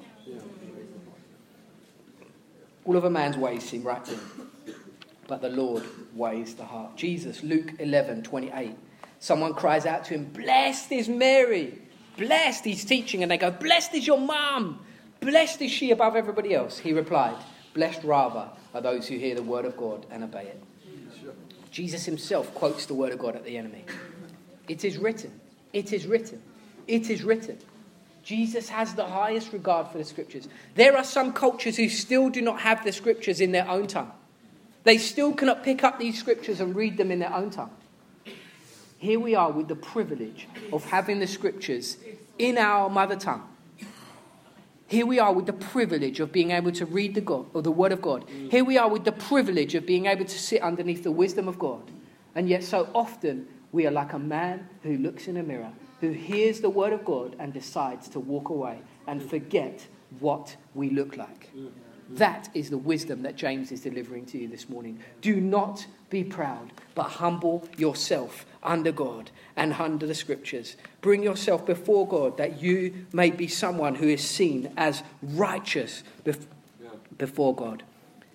All 2.84 2.96
of 2.96 3.04
a 3.04 3.10
man's 3.10 3.38
ways 3.38 3.66
seem 3.66 3.82
right 3.82 4.04
to 4.04 4.10
him, 4.10 4.50
but 5.26 5.40
the 5.40 5.48
Lord 5.48 5.84
weighs 6.14 6.54
the 6.54 6.66
heart. 6.66 6.96
Jesus, 6.96 7.42
Luke 7.42 7.72
11 7.78 8.24
28. 8.24 8.76
Someone 9.24 9.54
cries 9.54 9.86
out 9.86 10.04
to 10.04 10.14
him, 10.14 10.26
Blessed 10.26 10.92
is 10.92 11.08
Mary. 11.08 11.78
Blessed, 12.18 12.62
he's 12.62 12.84
teaching, 12.84 13.22
and 13.22 13.30
they 13.30 13.38
go, 13.38 13.50
Blessed 13.50 13.94
is 13.94 14.06
your 14.06 14.18
mum. 14.18 14.84
Blessed 15.20 15.62
is 15.62 15.70
she 15.70 15.92
above 15.92 16.14
everybody 16.14 16.54
else. 16.54 16.78
He 16.78 16.92
replied, 16.92 17.34
Blessed 17.72 18.04
rather 18.04 18.50
are 18.74 18.82
those 18.82 19.08
who 19.08 19.16
hear 19.16 19.34
the 19.34 19.42
word 19.42 19.64
of 19.64 19.78
God 19.78 20.04
and 20.10 20.24
obey 20.24 20.48
it. 20.48 20.62
Jesus 21.70 22.04
himself 22.04 22.52
quotes 22.52 22.84
the 22.84 22.92
word 22.92 23.14
of 23.14 23.18
God 23.18 23.34
at 23.34 23.46
the 23.46 23.56
enemy. 23.56 23.86
It 24.68 24.84
is 24.84 24.98
written. 24.98 25.40
It 25.72 25.94
is 25.94 26.06
written. 26.06 26.42
It 26.86 27.08
is 27.08 27.22
written. 27.22 27.56
Jesus 28.22 28.68
has 28.68 28.92
the 28.92 29.06
highest 29.06 29.54
regard 29.54 29.88
for 29.88 29.96
the 29.96 30.04
scriptures. 30.04 30.48
There 30.74 30.98
are 30.98 31.04
some 31.04 31.32
cultures 31.32 31.78
who 31.78 31.88
still 31.88 32.28
do 32.28 32.42
not 32.42 32.60
have 32.60 32.84
the 32.84 32.92
scriptures 32.92 33.40
in 33.40 33.52
their 33.52 33.66
own 33.70 33.86
tongue. 33.86 34.12
They 34.82 34.98
still 34.98 35.32
cannot 35.32 35.64
pick 35.64 35.82
up 35.82 35.98
these 35.98 36.18
scriptures 36.18 36.60
and 36.60 36.76
read 36.76 36.98
them 36.98 37.10
in 37.10 37.20
their 37.20 37.32
own 37.32 37.48
tongue. 37.48 37.70
Here 39.04 39.20
we 39.20 39.34
are 39.34 39.50
with 39.50 39.68
the 39.68 39.76
privilege 39.76 40.48
of 40.72 40.82
having 40.86 41.18
the 41.18 41.26
scriptures 41.26 41.98
in 42.38 42.56
our 42.56 42.88
mother 42.88 43.16
tongue. 43.16 43.46
Here 44.86 45.04
we 45.04 45.18
are 45.18 45.30
with 45.30 45.44
the 45.44 45.52
privilege 45.52 46.20
of 46.20 46.32
being 46.32 46.52
able 46.52 46.72
to 46.72 46.86
read 46.86 47.14
the 47.14 47.20
God 47.20 47.44
or 47.52 47.60
the 47.60 47.70
Word 47.70 47.92
of 47.92 48.00
God. 48.00 48.24
Here 48.50 48.64
we 48.64 48.78
are 48.78 48.88
with 48.88 49.04
the 49.04 49.12
privilege 49.12 49.74
of 49.74 49.84
being 49.84 50.06
able 50.06 50.24
to 50.24 50.38
sit 50.38 50.62
underneath 50.62 51.02
the 51.02 51.12
wisdom 51.12 51.48
of 51.48 51.58
God. 51.58 51.90
And 52.34 52.48
yet, 52.48 52.64
so 52.64 52.88
often, 52.94 53.46
we 53.72 53.86
are 53.86 53.90
like 53.90 54.14
a 54.14 54.18
man 54.18 54.70
who 54.82 54.96
looks 54.96 55.28
in 55.28 55.36
a 55.36 55.42
mirror, 55.42 55.72
who 56.00 56.12
hears 56.12 56.62
the 56.62 56.70
Word 56.70 56.94
of 56.94 57.04
God 57.04 57.36
and 57.38 57.52
decides 57.52 58.08
to 58.08 58.20
walk 58.20 58.48
away 58.48 58.80
and 59.06 59.22
forget 59.22 59.86
what 60.18 60.56
we 60.74 60.88
look 60.88 61.18
like. 61.18 61.50
That 62.08 62.48
is 62.54 62.70
the 62.70 62.78
wisdom 62.78 63.20
that 63.22 63.36
James 63.36 63.70
is 63.70 63.82
delivering 63.82 64.24
to 64.26 64.38
you 64.38 64.48
this 64.48 64.68
morning. 64.68 65.00
Do 65.20 65.42
not 65.42 65.86
be 66.14 66.24
proud, 66.24 66.72
but 66.94 67.04
humble 67.04 67.68
yourself 67.76 68.46
under 68.62 68.92
God 68.92 69.30
and 69.56 69.74
under 69.74 70.06
the 70.06 70.14
scriptures. 70.14 70.76
Bring 71.00 71.22
yourself 71.22 71.66
before 71.66 72.06
God 72.06 72.38
that 72.38 72.62
you 72.62 73.06
may 73.12 73.30
be 73.30 73.48
someone 73.48 73.96
who 73.96 74.08
is 74.08 74.22
seen 74.22 74.72
as 74.76 75.02
righteous 75.22 76.04
bef- 76.24 76.46
before 77.18 77.54
God. 77.54 77.82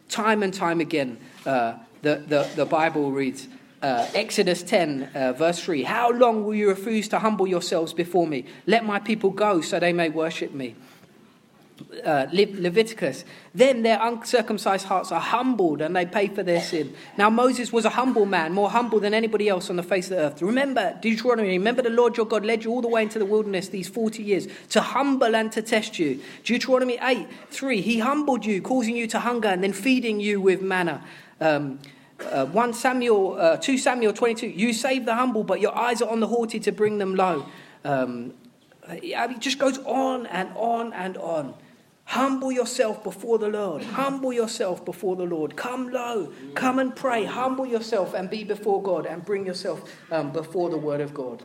Time 0.10 0.44
and 0.44 0.54
time 0.54 0.82
again, 0.82 1.18
uh, 1.46 1.76
the, 2.02 2.24
the, 2.28 2.50
the 2.56 2.66
Bible 2.66 3.12
reads, 3.12 3.48
uh, 3.82 4.08
Exodus 4.14 4.62
10, 4.62 5.12
uh, 5.16 5.34
verse 5.34 5.64
3 5.64 5.84
How 5.84 6.12
long 6.12 6.44
will 6.44 6.56
you 6.56 6.68
refuse 6.68 7.08
to 7.10 7.20
humble 7.20 7.48
yourselves 7.48 7.94
before 7.94 8.28
me? 8.28 8.46
Let 8.68 8.84
my 8.84 9.00
people 9.00 9.30
go 9.30 9.62
so 9.62 9.80
they 9.80 9.94
may 9.94 10.10
worship 10.10 10.54
me 10.54 10.76
uh, 12.06 12.28
Le- 12.32 12.62
Leviticus. 12.62 13.26
Then 13.54 13.84
their 13.84 14.00
uncircumcised 14.02 14.86
hearts 14.86 15.12
are 15.12 15.20
humbled 15.20 15.82
and 15.82 15.96
they 15.96 16.06
pay 16.06 16.28
for 16.28 16.44
their 16.44 16.62
sin. 16.62 16.94
Now, 17.18 17.30
Moses 17.30 17.72
was 17.72 17.86
a 17.86 17.90
humble 17.90 18.26
man, 18.26 18.54
more 18.54 18.70
humble 18.70 19.00
than 19.00 19.14
anybody 19.14 19.50
else 19.50 19.70
on 19.70 19.76
the 19.76 19.84
face 19.84 20.10
of 20.12 20.18
the 20.18 20.24
earth. 20.24 20.42
Remember, 20.42 20.98
Deuteronomy, 21.02 21.50
remember 21.50 21.82
the 21.82 21.90
Lord 21.90 22.18
your 22.18 22.26
God 22.26 22.46
led 22.46 22.64
you 22.64 22.72
all 22.72 22.82
the 22.82 22.88
way 22.88 23.04
into 23.04 23.20
the 23.20 23.26
wilderness 23.26 23.70
these 23.70 23.88
40 23.88 24.24
years 24.24 24.48
to 24.70 24.82
humble 24.82 25.36
and 25.36 25.52
to 25.52 25.62
test 25.62 26.00
you. 26.00 26.22
Deuteronomy 26.44 26.98
8 27.02 27.28
3, 27.52 27.82
he 27.82 28.00
humbled 28.00 28.46
you, 28.46 28.62
causing 28.62 28.96
you 28.96 29.08
to 29.08 29.20
hunger 29.20 29.50
and 29.50 29.64
then 29.64 29.74
feeding 29.74 30.20
you 30.20 30.42
with 30.42 30.62
manna. 30.62 31.04
Um, 31.42 31.80
uh, 32.32 32.46
1 32.48 32.74
Samuel, 32.74 33.38
uh, 33.40 33.58
2 33.58 33.78
Samuel 33.78 34.14
22, 34.14 34.48
you 34.48 34.74
save 34.74 35.06
the 35.06 35.16
humble, 35.16 35.44
but 35.44 35.62
your 35.62 35.76
eyes 35.76 36.02
are 36.02 36.10
on 36.10 36.20
the 36.20 36.28
haughty 36.28 36.60
to 36.60 36.72
bring 36.72 36.98
them 36.98 37.16
low. 37.16 37.46
Um, 37.86 38.34
it 38.90 39.40
just 39.40 39.60
goes 39.60 39.78
on 39.80 40.26
and 40.28 40.50
on 40.56 40.94
and 40.94 41.18
on. 41.18 41.54
Humble 42.10 42.52
yourself 42.52 43.04
before 43.04 43.38
the 43.38 43.50
Lord. 43.50 43.84
Humble 43.84 44.34
yourself 44.34 44.84
before 44.84 45.16
the 45.16 45.26
Lord. 45.26 45.56
Come 45.56 45.92
low. 45.92 46.34
Come 46.56 46.80
and 46.80 46.96
pray. 46.96 47.24
Humble 47.24 47.68
yourself 47.68 48.16
and 48.16 48.32
be 48.32 48.44
before 48.44 48.82
God 48.82 49.06
and 49.06 49.24
bring 49.24 49.46
yourself 49.46 49.84
um, 50.10 50.32
before 50.32 50.72
the 50.72 50.78
Word 50.78 51.02
of 51.02 51.14
God. 51.14 51.44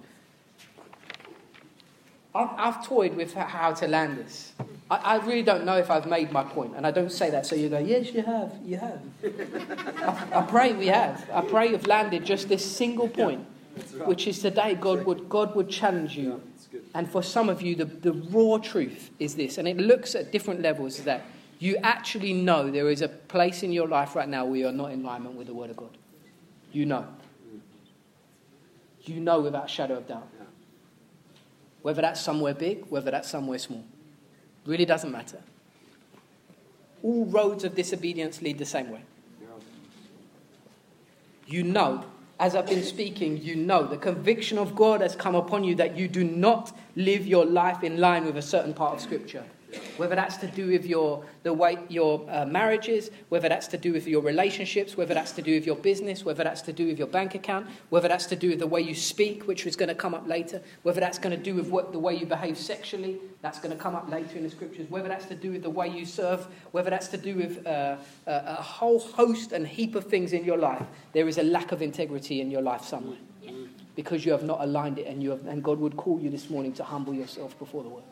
I've, 2.34 2.48
I've 2.56 2.86
toyed 2.86 3.14
with 3.14 3.34
how 3.34 3.74
to 3.74 3.86
land 3.86 4.16
this. 4.16 4.54
I, 4.90 4.96
I 4.96 5.16
really 5.16 5.42
don't 5.42 5.66
know 5.66 5.76
if 5.76 5.90
I've 5.90 6.06
made 6.06 6.32
my 6.32 6.44
point, 6.44 6.72
and 6.76 6.86
I 6.86 6.90
don't 6.90 7.12
say 7.12 7.28
that 7.28 7.44
so 7.44 7.54
you 7.54 7.68
go, 7.68 7.78
yes, 7.78 8.14
you 8.14 8.22
have, 8.22 8.54
you 8.64 8.78
have. 8.78 9.02
I, 10.32 10.38
I 10.38 10.42
pray 10.46 10.72
we 10.72 10.86
have. 10.86 11.28
I 11.30 11.42
pray 11.42 11.72
you've 11.72 11.86
landed 11.86 12.24
just 12.24 12.48
this 12.48 12.64
single 12.64 13.10
point, 13.10 13.46
which 14.06 14.26
is 14.26 14.38
today 14.38 14.76
God 14.76 15.04
would, 15.04 15.28
God 15.28 15.54
would 15.56 15.68
challenge 15.68 16.16
you. 16.16 16.40
And 16.94 17.10
for 17.10 17.22
some 17.22 17.48
of 17.48 17.62
you, 17.62 17.74
the, 17.74 17.84
the 17.84 18.12
raw 18.12 18.58
truth 18.58 19.10
is 19.18 19.34
this, 19.34 19.58
and 19.58 19.66
it 19.66 19.76
looks 19.76 20.14
at 20.14 20.32
different 20.32 20.60
levels 20.60 20.98
that 21.04 21.22
you 21.58 21.76
actually 21.82 22.32
know 22.32 22.70
there 22.70 22.90
is 22.90 23.00
a 23.00 23.08
place 23.08 23.62
in 23.62 23.72
your 23.72 23.88
life 23.88 24.14
right 24.14 24.28
now 24.28 24.44
where 24.44 24.56
you're 24.56 24.72
not 24.72 24.92
in 24.92 25.02
alignment 25.02 25.34
with 25.36 25.46
the 25.46 25.54
Word 25.54 25.70
of 25.70 25.76
God. 25.76 25.96
You 26.72 26.86
know. 26.86 27.06
You 29.02 29.20
know 29.20 29.40
without 29.40 29.68
shadow 29.68 29.98
of 29.98 30.08
doubt. 30.08 30.28
Whether 31.82 32.02
that's 32.02 32.20
somewhere 32.20 32.54
big, 32.54 32.86
whether 32.88 33.10
that's 33.10 33.28
somewhere 33.28 33.58
small. 33.58 33.84
Really 34.64 34.86
doesn't 34.86 35.12
matter. 35.12 35.40
All 37.02 37.26
roads 37.26 37.64
of 37.64 37.74
disobedience 37.74 38.40
lead 38.40 38.58
the 38.58 38.64
same 38.64 38.90
way. 38.90 39.02
You 41.46 41.62
know, 41.62 42.04
as 42.40 42.56
I've 42.56 42.66
been 42.66 42.82
speaking, 42.82 43.40
you 43.40 43.54
know 43.54 43.86
the 43.86 43.96
conviction 43.96 44.58
of 44.58 44.74
God 44.74 45.00
has 45.00 45.14
come 45.14 45.34
upon 45.34 45.64
you 45.64 45.74
that 45.76 45.96
you 45.96 46.08
do 46.08 46.24
not 46.24 46.76
live 46.96 47.26
your 47.26 47.44
life 47.44 47.84
in 47.84 47.98
line 47.98 48.24
with 48.24 48.36
a 48.36 48.42
certain 48.42 48.74
part 48.74 48.94
of 48.94 49.00
Scripture. 49.00 49.44
Whether 49.96 50.14
that's 50.14 50.36
to 50.38 50.46
do 50.46 50.68
with 50.68 50.86
your 50.86 51.24
the 51.42 51.52
way 51.52 51.78
your 51.88 52.26
uh, 52.28 52.46
marriages, 52.46 53.10
whether 53.28 53.48
that's 53.48 53.66
to 53.68 53.78
do 53.78 53.92
with 53.92 54.06
your 54.06 54.22
relationships, 54.22 54.96
whether 54.96 55.14
that's 55.14 55.32
to 55.32 55.42
do 55.42 55.54
with 55.54 55.66
your 55.66 55.76
business, 55.76 56.24
whether 56.24 56.44
that's 56.44 56.62
to 56.62 56.72
do 56.72 56.86
with 56.86 56.98
your 56.98 57.06
bank 57.06 57.34
account, 57.34 57.66
whether 57.90 58.08
that's 58.08 58.26
to 58.26 58.36
do 58.36 58.50
with 58.50 58.58
the 58.58 58.66
way 58.66 58.80
you 58.80 58.94
speak, 58.94 59.46
which 59.46 59.66
is 59.66 59.76
going 59.76 59.88
to 59.88 59.94
come 59.94 60.14
up 60.14 60.26
later, 60.26 60.62
whether 60.82 61.00
that's 61.00 61.18
going 61.18 61.36
to 61.36 61.42
do 61.42 61.54
with 61.54 61.68
what, 61.68 61.92
the 61.92 61.98
way 61.98 62.14
you 62.14 62.26
behave 62.26 62.56
sexually, 62.56 63.18
that's 63.42 63.58
going 63.58 63.76
to 63.76 63.82
come 63.82 63.94
up 63.94 64.08
later 64.10 64.36
in 64.36 64.42
the 64.42 64.50
scriptures, 64.50 64.88
whether 64.90 65.08
that's 65.08 65.26
to 65.26 65.34
do 65.34 65.52
with 65.52 65.62
the 65.62 65.70
way 65.70 65.88
you 65.88 66.06
serve, 66.06 66.46
whether 66.72 66.90
that's 66.90 67.08
to 67.08 67.16
do 67.16 67.34
with 67.36 67.66
uh, 67.66 67.96
a, 68.26 68.32
a 68.46 68.62
whole 68.62 68.98
host 68.98 69.52
and 69.52 69.66
heap 69.66 69.94
of 69.94 70.04
things 70.06 70.32
in 70.32 70.44
your 70.44 70.58
life, 70.58 70.86
there 71.12 71.28
is 71.28 71.38
a 71.38 71.42
lack 71.42 71.72
of 71.72 71.82
integrity 71.82 72.40
in 72.40 72.50
your 72.50 72.62
life 72.62 72.82
somewhere 72.82 73.18
because 73.96 74.24
you 74.24 74.32
have 74.32 74.42
not 74.42 74.60
aligned 74.60 74.98
it, 74.98 75.06
and 75.06 75.22
you 75.22 75.30
have, 75.30 75.46
and 75.46 75.62
God 75.62 75.78
would 75.78 75.96
call 75.96 76.20
you 76.20 76.30
this 76.30 76.50
morning 76.50 76.72
to 76.74 76.84
humble 76.84 77.14
yourself 77.14 77.58
before 77.58 77.82
the 77.82 77.88
word. 77.88 78.02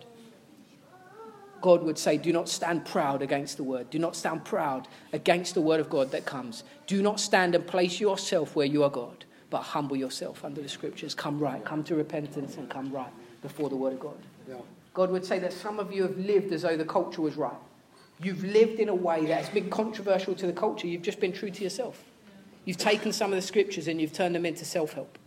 God 1.63 1.83
would 1.85 1.97
say, 1.97 2.19
Do 2.19 2.33
not 2.33 2.49
stand 2.49 2.85
proud 2.85 3.23
against 3.23 3.57
the 3.57 3.65
word. 3.65 3.89
Do 3.89 3.99
not 3.99 4.15
stand 4.17 4.45
proud 4.45 4.89
against 5.13 5.55
the 5.55 5.61
word 5.61 5.81
of 5.81 5.89
God 5.89 6.11
that 6.11 6.27
comes. 6.27 6.65
Do 6.87 7.01
not 7.01 7.21
stand 7.21 7.55
and 7.55 7.67
place 7.67 8.01
yourself 8.01 8.55
where 8.55 8.67
you 8.67 8.83
are 8.85 8.91
God, 8.91 9.25
but 9.49 9.63
humble 9.63 9.97
yourself 9.97 10.45
under 10.45 10.61
the 10.61 10.69
scriptures. 10.69 11.15
Come 11.15 11.39
right, 11.39 11.65
come 11.65 11.83
to 11.85 11.95
repentance 11.95 12.57
and 12.57 12.69
come 12.69 12.93
right 12.93 13.13
before 13.41 13.71
the 13.71 13.77
word 13.77 13.95
of 13.95 14.01
God. 14.01 14.19
Yeah. 14.49 14.57
God 14.93 15.11
would 15.11 15.25
say 15.25 15.39
that 15.39 15.53
some 15.53 15.79
of 15.79 15.93
you 15.93 16.03
have 16.03 16.19
lived 16.19 16.53
as 16.53 16.63
though 16.63 16.77
the 16.77 16.85
culture 16.85 17.23
was 17.23 17.37
right. 17.37 17.53
You've 18.21 18.45
lived 18.45 18.79
in 18.79 18.89
a 18.89 18.95
way 18.95 19.25
that's 19.27 19.49
been 19.49 19.71
controversial 19.71 20.35
to 20.35 20.47
the 20.47 20.53
culture. 20.53 20.87
You've 20.87 21.03
just 21.03 21.19
been 21.19 21.33
true 21.33 21.51
to 21.51 21.65
yourself. 21.65 22.05
You've 22.65 22.77
taken 22.77 23.13
some 23.13 23.33
of 23.33 23.37
the 23.37 23.43
scriptures 23.43 23.89
and 23.89 24.01
you've 24.01 24.13
turned 24.13 24.35
them 24.35 24.47
into 24.47 24.65
self 24.65 24.93
help. 24.93 25.19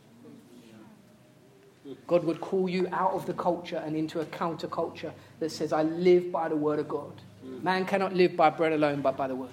God 2.07 2.23
would 2.23 2.41
call 2.41 2.67
you 2.67 2.87
out 2.91 3.11
of 3.11 3.25
the 3.25 3.33
culture 3.33 3.81
and 3.85 3.95
into 3.95 4.19
a 4.19 4.25
counterculture 4.25 5.11
that 5.39 5.51
says, 5.51 5.73
I 5.73 5.83
live 5.83 6.31
by 6.31 6.49
the 6.49 6.55
word 6.55 6.79
of 6.79 6.87
God. 6.87 7.13
Man 7.61 7.85
cannot 7.85 8.13
live 8.13 8.35
by 8.35 8.49
bread 8.49 8.73
alone, 8.73 9.01
but 9.01 9.15
by 9.17 9.27
the 9.27 9.35
word. 9.35 9.49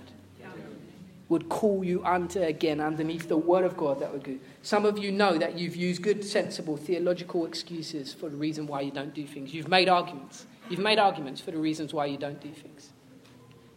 Would 1.29 1.49
call 1.49 1.83
you 1.83 2.05
unto 2.05 2.42
again 2.42 2.79
underneath 2.79 3.27
the 3.27 3.38
word 3.38 3.64
of 3.64 3.75
God 3.77 4.01
that 4.01 4.12
would 4.12 4.23
go. 4.23 4.37
Some 4.61 4.85
of 4.85 4.99
you 4.99 5.11
know 5.11 5.38
that 5.38 5.59
you've 5.59 5.77
used 5.77 6.03
good, 6.03 6.23
sensible, 6.23 6.77
theological 6.77 7.47
excuses 7.47 8.12
for 8.12 8.29
the 8.29 8.37
reason 8.37 8.66
why 8.66 8.83
you 8.83 8.90
don't 8.90 9.14
do 9.14 9.27
things. 9.27 9.55
You've 9.55 9.68
made 9.68 9.88
arguments. 9.88 10.47
You've 10.68 10.81
made 10.81 10.99
arguments 10.99 11.40
for 11.40 11.51
the 11.51 11.57
reasons 11.57 11.95
why 11.95 12.07
you 12.07 12.18
don't 12.18 12.40
do 12.40 12.51
things. 12.51 12.90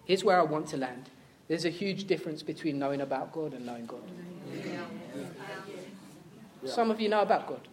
Here's 0.03 0.23
where 0.23 0.37
I 0.37 0.43
want 0.43 0.67
to 0.69 0.77
land. 0.77 1.09
There's 1.47 1.65
a 1.65 1.69
huge 1.69 2.07
difference 2.07 2.43
between 2.43 2.77
knowing 2.77 3.01
about 3.01 3.31
God 3.31 3.53
and 3.53 3.65
knowing 3.65 3.85
God. 3.85 4.01
Some 6.65 6.91
of 6.91 6.99
you 6.99 7.07
know 7.07 7.21
about 7.21 7.47
God. 7.47 7.67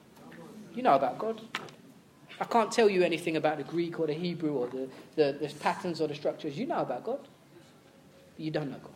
You 0.74 0.82
know 0.82 0.94
about 0.94 1.18
God. 1.18 1.40
I 2.40 2.44
can't 2.44 2.72
tell 2.72 2.88
you 2.88 3.02
anything 3.02 3.36
about 3.36 3.58
the 3.58 3.64
Greek 3.64 4.00
or 4.00 4.06
the 4.06 4.14
Hebrew 4.14 4.54
or 4.54 4.66
the, 4.68 4.88
the, 5.16 5.38
the 5.38 5.54
patterns 5.60 6.00
or 6.00 6.08
the 6.08 6.14
structures. 6.14 6.56
You 6.56 6.66
know 6.66 6.78
about 6.78 7.04
God. 7.04 7.20
But 8.36 8.44
you 8.44 8.50
don't 8.50 8.70
know 8.70 8.78
God. 8.78 8.90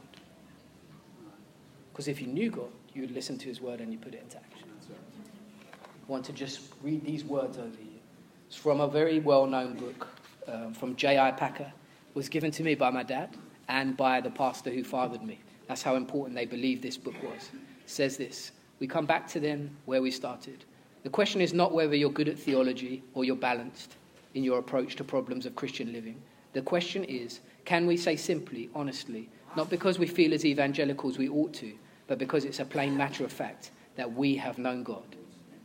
Because 1.93 2.09
if 2.09 2.21
you 2.21 2.27
knew 2.27 2.51
God, 2.51 2.71
you 2.93 3.03
would 3.03 3.11
listen 3.11 3.39
to 3.39 3.47
his 3.47 3.61
word 3.61 3.81
and 3.81 3.93
you 3.93 3.99
put 3.99 4.15
it 4.15 4.23
into 4.23 4.37
action. 4.37 4.69
I 4.91 6.13
want 6.13 6.25
to 6.27 6.33
just 6.33 6.61
read 6.83 7.05
these 7.05 7.25
words 7.25 7.59
over 7.59 7.69
you. 7.69 8.01
It's 8.47 8.57
from 8.57 8.81
a 8.81 8.89
very 8.89 9.19
well 9.19 9.47
known 9.47 9.75
book 9.75 10.09
um, 10.47 10.73
from 10.73 10.95
J.I. 10.95 11.33
Packer. 11.33 11.65
It 11.65 12.15
was 12.15 12.29
given 12.29 12.51
to 12.53 12.63
me 12.63 12.75
by 12.75 12.91
my 12.91 13.03
dad 13.03 13.37
and 13.69 13.97
by 13.97 14.21
the 14.21 14.31
pastor 14.31 14.71
who 14.71 14.85
fathered 14.85 15.23
me. 15.23 15.41
That's 15.67 15.83
how 15.83 15.97
important 15.97 16.37
they 16.37 16.47
believe 16.47 16.81
this 16.81 16.97
book 16.97 17.21
was. 17.23 17.51
It 17.53 17.91
says 17.91 18.17
this 18.17 18.53
We 18.79 18.87
come 18.87 19.07
back 19.07 19.27
to 19.29 19.41
them 19.41 19.77
where 19.85 20.01
we 20.01 20.11
started. 20.11 20.65
The 21.07 21.11
question 21.11 21.41
is 21.41 21.55
not 21.55 21.71
whether 21.71 21.95
you're 21.95 22.11
good 22.11 22.29
at 22.29 22.37
theology 22.37 23.01
or 23.15 23.25
you're 23.25 23.37
balanced 23.37 23.95
in 24.35 24.43
your 24.43 24.59
approach 24.59 24.97
to 24.97 25.05
problems 25.05 25.47
of 25.47 25.55
Christian 25.55 25.93
living. 25.93 26.21
The 26.53 26.63
question 26.63 27.05
is 27.05 27.39
can 27.65 27.87
we 27.87 27.97
say 27.97 28.17
simply, 28.17 28.71
honestly, 28.75 29.29
not 29.57 29.71
because 29.71 30.01
we 30.01 30.09
feel 30.09 30.35
as 30.35 30.45
evangelicals 30.45 31.17
we 31.17 31.29
ought 31.29 31.55
to, 31.55 31.75
but 32.09 32.19
because 32.19 32.45
it's 32.45 32.59
a 32.59 32.65
plain 32.65 32.97
matter 32.97 33.25
of 33.25 33.31
fact 33.31 33.71
that 33.95 34.15
we 34.15 34.35
have 34.35 34.59
known 34.59 34.83
God? 34.83 35.15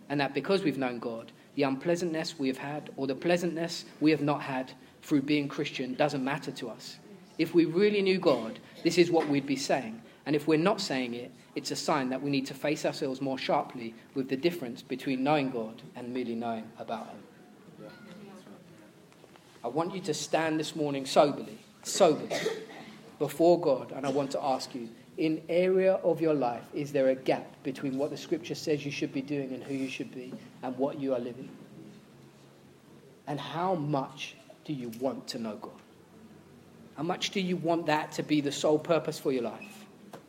And 0.09 0.19
that 0.19 0.35
because 0.35 0.61
we've 0.61 0.77
known 0.77 0.99
God, 0.99 1.31
the 1.55 1.63
unpleasantness 1.63 2.37
we 2.37 2.47
have 2.47 2.59
had 2.59 2.91
or 2.95 3.07
the 3.07 3.15
pleasantness 3.15 3.85
we 3.99 4.11
have 4.11 4.21
not 4.21 4.43
had 4.43 4.71
through 5.01 5.23
being 5.23 5.47
Christian 5.47 5.95
doesn't 5.95 6.23
matter 6.23 6.51
to 6.51 6.69
us. 6.69 6.99
If 7.39 7.55
we 7.55 7.65
really 7.65 8.03
knew 8.03 8.19
God, 8.19 8.59
this 8.83 8.99
is 8.99 9.09
what 9.09 9.27
we'd 9.27 9.47
be 9.47 9.55
saying. 9.55 10.03
And 10.31 10.35
if 10.37 10.47
we're 10.47 10.57
not 10.57 10.79
saying 10.79 11.13
it, 11.13 11.29
it's 11.55 11.71
a 11.71 11.75
sign 11.75 12.07
that 12.11 12.21
we 12.21 12.29
need 12.29 12.45
to 12.45 12.53
face 12.53 12.85
ourselves 12.85 13.19
more 13.19 13.37
sharply 13.37 13.93
with 14.15 14.29
the 14.29 14.37
difference 14.37 14.81
between 14.81 15.25
knowing 15.25 15.49
God 15.49 15.81
and 15.93 16.13
merely 16.13 16.35
knowing 16.35 16.71
about 16.79 17.09
Him. 17.09 17.89
I 19.61 19.67
want 19.67 19.93
you 19.93 19.99
to 19.99 20.13
stand 20.13 20.57
this 20.57 20.73
morning 20.73 21.05
soberly, 21.05 21.57
soberly, 21.83 22.33
before 23.19 23.59
God, 23.59 23.91
and 23.91 24.05
I 24.05 24.09
want 24.09 24.31
to 24.31 24.41
ask 24.41 24.73
you 24.73 24.87
in 25.17 25.41
area 25.49 25.95
of 25.95 26.21
your 26.21 26.33
life, 26.33 26.63
is 26.73 26.93
there 26.93 27.09
a 27.09 27.15
gap 27.15 27.61
between 27.63 27.97
what 27.97 28.09
the 28.09 28.15
scripture 28.15 28.55
says 28.55 28.85
you 28.85 28.91
should 28.91 29.11
be 29.11 29.21
doing 29.21 29.51
and 29.51 29.61
who 29.61 29.73
you 29.73 29.89
should 29.89 30.15
be 30.15 30.33
and 30.63 30.77
what 30.77 30.97
you 30.97 31.13
are 31.13 31.19
living? 31.19 31.49
And 33.27 33.37
how 33.37 33.75
much 33.75 34.37
do 34.63 34.71
you 34.71 34.93
want 35.01 35.27
to 35.27 35.39
know 35.39 35.57
God? 35.57 35.73
How 36.95 37.03
much 37.03 37.31
do 37.31 37.41
you 37.41 37.57
want 37.57 37.87
that 37.87 38.13
to 38.13 38.23
be 38.23 38.39
the 38.39 38.53
sole 38.53 38.79
purpose 38.79 39.19
for 39.19 39.33
your 39.33 39.43
life? 39.43 39.70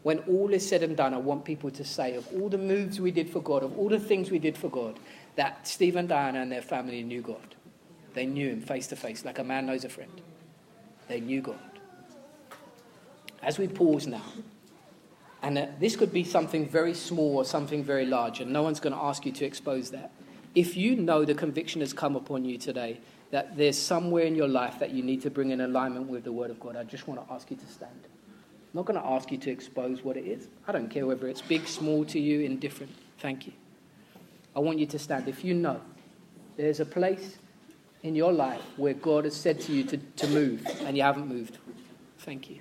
When 0.02 0.18
all 0.20 0.52
is 0.52 0.68
said 0.68 0.82
and 0.82 0.96
done, 0.96 1.14
I 1.14 1.18
want 1.18 1.44
people 1.44 1.70
to 1.70 1.84
say, 1.84 2.16
of 2.16 2.26
all 2.34 2.48
the 2.48 2.58
moves 2.58 3.00
we 3.00 3.12
did 3.12 3.30
for 3.30 3.40
God, 3.40 3.62
of 3.62 3.78
all 3.78 3.88
the 3.88 4.00
things 4.00 4.30
we 4.30 4.38
did 4.38 4.56
for 4.58 4.68
God, 4.68 4.98
that 5.36 5.66
Steve 5.66 5.96
and 5.96 6.08
Diana 6.08 6.40
and 6.40 6.50
their 6.50 6.62
family 6.62 7.02
knew 7.02 7.22
God. 7.22 7.54
They 8.14 8.26
knew 8.26 8.50
Him 8.50 8.60
face 8.60 8.88
to 8.88 8.96
face, 8.96 9.24
like 9.24 9.38
a 9.38 9.44
man 9.44 9.66
knows 9.66 9.84
a 9.84 9.88
friend. 9.88 10.20
They 11.08 11.20
knew 11.20 11.40
God. 11.40 11.58
As 13.42 13.58
we 13.58 13.68
pause 13.68 14.06
now, 14.06 14.24
and 15.42 15.58
uh, 15.58 15.66
this 15.80 15.96
could 15.96 16.12
be 16.12 16.24
something 16.24 16.68
very 16.68 16.94
small 16.94 17.36
or 17.36 17.44
something 17.44 17.82
very 17.82 18.06
large, 18.06 18.40
and 18.40 18.52
no 18.52 18.62
one's 18.62 18.80
going 18.80 18.94
to 18.94 19.02
ask 19.02 19.26
you 19.26 19.32
to 19.32 19.44
expose 19.44 19.90
that. 19.90 20.12
If 20.54 20.76
you 20.76 20.96
know 20.96 21.24
the 21.24 21.34
conviction 21.34 21.80
has 21.80 21.92
come 21.92 22.14
upon 22.14 22.44
you 22.44 22.58
today 22.58 23.00
that 23.30 23.56
there's 23.56 23.78
somewhere 23.78 24.24
in 24.24 24.34
your 24.34 24.48
life 24.48 24.78
that 24.78 24.90
you 24.90 25.02
need 25.02 25.22
to 25.22 25.30
bring 25.30 25.50
in 25.50 25.60
alignment 25.62 26.08
with 26.08 26.24
the 26.24 26.32
Word 26.32 26.50
of 26.50 26.60
God, 26.60 26.76
I 26.76 26.84
just 26.84 27.08
want 27.08 27.26
to 27.26 27.34
ask 27.34 27.50
you 27.50 27.56
to 27.56 27.66
stand. 27.66 28.06
I'm 28.72 28.78
not 28.78 28.86
going 28.86 28.98
to 28.98 29.06
ask 29.06 29.30
you 29.30 29.36
to 29.36 29.50
expose 29.50 30.02
what 30.02 30.16
it 30.16 30.24
is. 30.24 30.48
I 30.66 30.72
don't 30.72 30.88
care 30.88 31.06
whether 31.06 31.28
it's 31.28 31.42
big, 31.42 31.66
small 31.66 32.06
to 32.06 32.18
you, 32.18 32.40
indifferent. 32.40 32.90
Thank 33.18 33.46
you. 33.46 33.52
I 34.56 34.60
want 34.60 34.78
you 34.78 34.86
to 34.86 34.98
stand. 34.98 35.28
If 35.28 35.44
you 35.44 35.52
know 35.52 35.78
there's 36.56 36.80
a 36.80 36.86
place 36.86 37.36
in 38.02 38.14
your 38.14 38.32
life 38.32 38.62
where 38.78 38.94
God 38.94 39.24
has 39.24 39.36
said 39.36 39.60
to 39.62 39.72
you 39.72 39.84
to, 39.84 39.98
to 39.98 40.26
move 40.28 40.66
and 40.80 40.96
you 40.96 41.02
haven't 41.02 41.28
moved, 41.28 41.58
thank 42.20 42.48
you. 42.48 42.60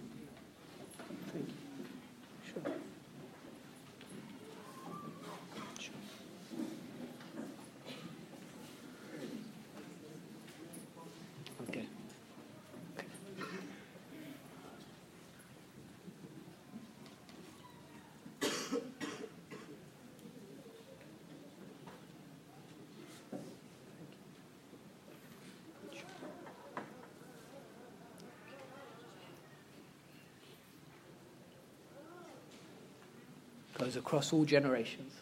Goes 33.81 33.95
across 33.95 34.31
all 34.31 34.45
generations 34.45 35.13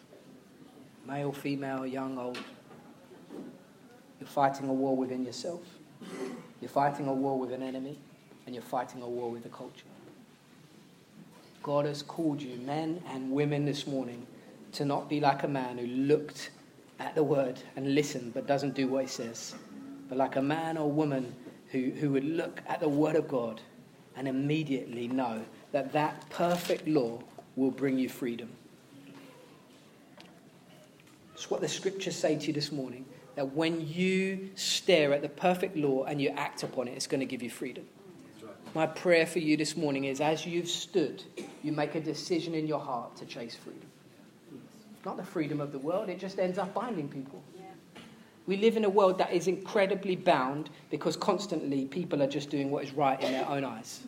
male, 1.07 1.31
female, 1.31 1.87
young, 1.87 2.17
old. 2.17 2.37
You're 4.19 4.27
fighting 4.27 4.67
a 4.67 4.73
war 4.73 4.97
within 4.97 5.23
yourself. 5.23 5.61
You're 6.59 6.69
fighting 6.69 7.07
a 7.07 7.13
war 7.13 7.39
with 7.39 7.53
an 7.53 7.63
enemy. 7.63 7.97
And 8.45 8.53
you're 8.53 8.61
fighting 8.61 9.01
a 9.01 9.07
war 9.07 9.31
with 9.31 9.43
the 9.43 9.49
culture. 9.49 9.85
God 11.63 11.85
has 11.85 12.01
called 12.01 12.41
you, 12.41 12.57
men 12.57 13.01
and 13.07 13.31
women, 13.31 13.63
this 13.63 13.87
morning, 13.87 14.27
to 14.73 14.83
not 14.83 15.07
be 15.07 15.21
like 15.21 15.43
a 15.43 15.47
man 15.47 15.77
who 15.77 15.87
looked 15.87 16.49
at 16.99 17.15
the 17.15 17.23
word 17.23 17.61
and 17.77 17.95
listened 17.95 18.33
but 18.33 18.45
doesn't 18.45 18.75
do 18.75 18.89
what 18.89 19.03
he 19.03 19.09
says, 19.09 19.55
but 20.09 20.17
like 20.17 20.35
a 20.35 20.41
man 20.41 20.77
or 20.77 20.91
woman 20.91 21.33
who, 21.71 21.91
who 21.91 22.11
would 22.11 22.25
look 22.25 22.61
at 22.67 22.81
the 22.81 22.89
word 22.89 23.15
of 23.15 23.27
God 23.27 23.61
and 24.17 24.27
immediately 24.27 25.07
know 25.07 25.45
that 25.71 25.93
that 25.93 26.29
perfect 26.29 26.87
law 26.87 27.21
will 27.59 27.71
bring 27.71 27.99
you 27.99 28.09
freedom. 28.09 28.49
It's 31.33 31.49
what 31.49 31.61
the 31.61 31.67
scriptures 31.67 32.15
say 32.15 32.37
to 32.37 32.47
you 32.47 32.53
this 32.53 32.71
morning 32.71 33.05
that 33.35 33.53
when 33.53 33.87
you 33.87 34.49
stare 34.55 35.13
at 35.13 35.21
the 35.21 35.29
perfect 35.29 35.77
law 35.77 36.03
and 36.03 36.21
you 36.21 36.29
act 36.29 36.63
upon 36.63 36.87
it, 36.87 36.91
it's 36.91 37.07
going 37.07 37.19
to 37.19 37.25
give 37.25 37.43
you 37.43 37.49
freedom. 37.49 37.85
My 38.73 38.85
prayer 38.85 39.25
for 39.25 39.39
you 39.39 39.57
this 39.57 39.75
morning 39.75 40.05
is 40.05 40.21
as 40.21 40.45
you've 40.45 40.67
stood, 40.67 41.23
you 41.63 41.71
make 41.71 41.95
a 41.95 42.01
decision 42.01 42.53
in 42.53 42.67
your 42.67 42.79
heart 42.79 43.15
to 43.17 43.25
chase 43.25 43.55
freedom. 43.55 43.87
Not 45.05 45.17
the 45.17 45.23
freedom 45.23 45.61
of 45.61 45.71
the 45.71 45.79
world, 45.79 46.09
it 46.09 46.19
just 46.19 46.39
ends 46.39 46.57
up 46.57 46.73
binding 46.73 47.07
people. 47.07 47.41
We 48.45 48.57
live 48.57 48.77
in 48.77 48.83
a 48.83 48.89
world 48.89 49.17
that 49.19 49.31
is 49.31 49.47
incredibly 49.47 50.15
bound 50.15 50.69
because 50.89 51.15
constantly 51.15 51.85
people 51.85 52.21
are 52.21 52.27
just 52.27 52.49
doing 52.49 52.71
what 52.71 52.83
is 52.83 52.93
right 52.93 53.21
in 53.21 53.31
their 53.31 53.47
own 53.47 53.63
eyes. 53.63 54.01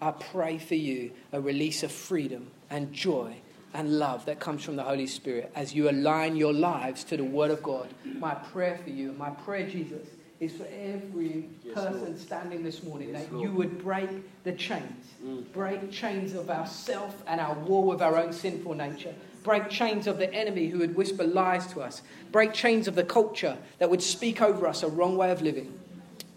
I 0.00 0.12
pray 0.12 0.58
for 0.58 0.74
you 0.76 1.10
a 1.32 1.40
release 1.40 1.82
of 1.82 1.92
freedom 1.92 2.50
and 2.70 2.92
joy 2.92 3.36
and 3.74 3.98
love 3.98 4.24
that 4.26 4.40
comes 4.40 4.64
from 4.64 4.76
the 4.76 4.82
Holy 4.82 5.06
Spirit 5.06 5.52
as 5.54 5.74
you 5.74 5.88
align 5.90 6.36
your 6.36 6.52
lives 6.52 7.04
to 7.04 7.16
the 7.16 7.24
Word 7.24 7.50
of 7.50 7.62
God. 7.62 7.88
My 8.18 8.34
prayer 8.34 8.78
for 8.82 8.90
you, 8.90 9.12
my 9.18 9.30
prayer, 9.30 9.68
Jesus, 9.68 10.08
is 10.40 10.52
for 10.52 10.66
every 10.72 11.48
Yes, 11.62 11.74
person 11.74 12.00
Lord. 12.00 12.18
standing 12.18 12.62
this 12.64 12.82
morning 12.82 13.10
Yes, 13.12 13.24
that 13.26 13.32
Lord. 13.32 13.44
you 13.44 13.54
would 13.54 13.82
break 13.82 14.08
the 14.44 14.52
chains, 14.52 15.06
Mm. 15.24 15.52
break 15.52 15.90
chains 15.90 16.34
of 16.34 16.48
ourself 16.48 17.22
and 17.26 17.40
our 17.40 17.54
war 17.54 17.84
with 17.84 18.00
our 18.00 18.16
own 18.16 18.32
sinful 18.32 18.74
nature. 18.74 19.14
Break 19.44 19.68
chains 19.68 20.06
of 20.06 20.16
the 20.18 20.32
enemy 20.34 20.68
who 20.68 20.78
would 20.78 20.96
whisper 20.96 21.24
lies 21.24 21.66
to 21.68 21.82
us. 21.82 22.02
Break 22.32 22.52
chains 22.54 22.88
of 22.88 22.94
the 22.94 23.04
culture 23.04 23.56
that 23.78 23.90
would 23.90 24.02
speak 24.02 24.40
over 24.40 24.66
us 24.66 24.82
a 24.82 24.88
wrong 24.88 25.16
way 25.16 25.30
of 25.30 25.42
living. 25.42 25.78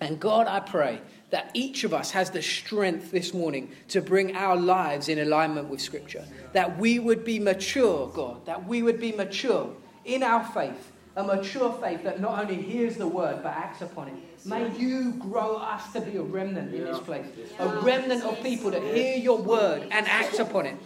And 0.02 0.20
God, 0.20 0.48
I 0.48 0.60
pray 0.60 1.00
that 1.34 1.50
each 1.56 1.84
of 1.84 1.96
us 1.96 2.12
has 2.12 2.30
the 2.30 2.44
strength 2.44 3.10
this 3.10 3.34
morning 3.34 3.72
to 3.88 4.00
bring 4.02 4.36
our 4.36 4.56
lives 4.56 5.10
in 5.10 5.18
alignment 5.18 5.68
with 5.68 5.82
Scripture. 5.82 6.24
That 6.52 6.78
we 6.78 7.00
would 7.00 7.26
be 7.26 7.40
mature, 7.40 8.08
God, 8.14 8.46
that 8.46 8.68
we 8.68 8.84
would 8.84 9.00
be 9.00 9.14
mature 9.14 9.74
in 10.06 10.22
our 10.22 10.46
faith, 10.46 10.92
a 11.16 11.24
mature 11.24 11.76
faith 11.82 12.04
that 12.04 12.22
not 12.22 12.40
only 12.40 12.62
hears 12.62 12.98
the 12.98 13.08
word 13.08 13.42
but 13.42 13.50
acts 13.50 13.82
upon 13.82 14.10
it. 14.10 14.46
May 14.46 14.78
you 14.78 15.14
grow 15.14 15.56
us 15.56 15.92
to 15.94 16.02
be 16.02 16.18
a 16.18 16.22
remnant 16.22 16.72
in 16.72 16.84
this 16.84 17.00
place, 17.00 17.26
a 17.58 17.68
remnant 17.82 18.24
of 18.24 18.40
people 18.44 18.70
that 18.70 18.84
hear 18.84 19.18
your 19.18 19.40
word 19.40 19.88
and 19.90 20.08
act 20.08 20.38
upon 20.38 20.68
it 20.68 20.78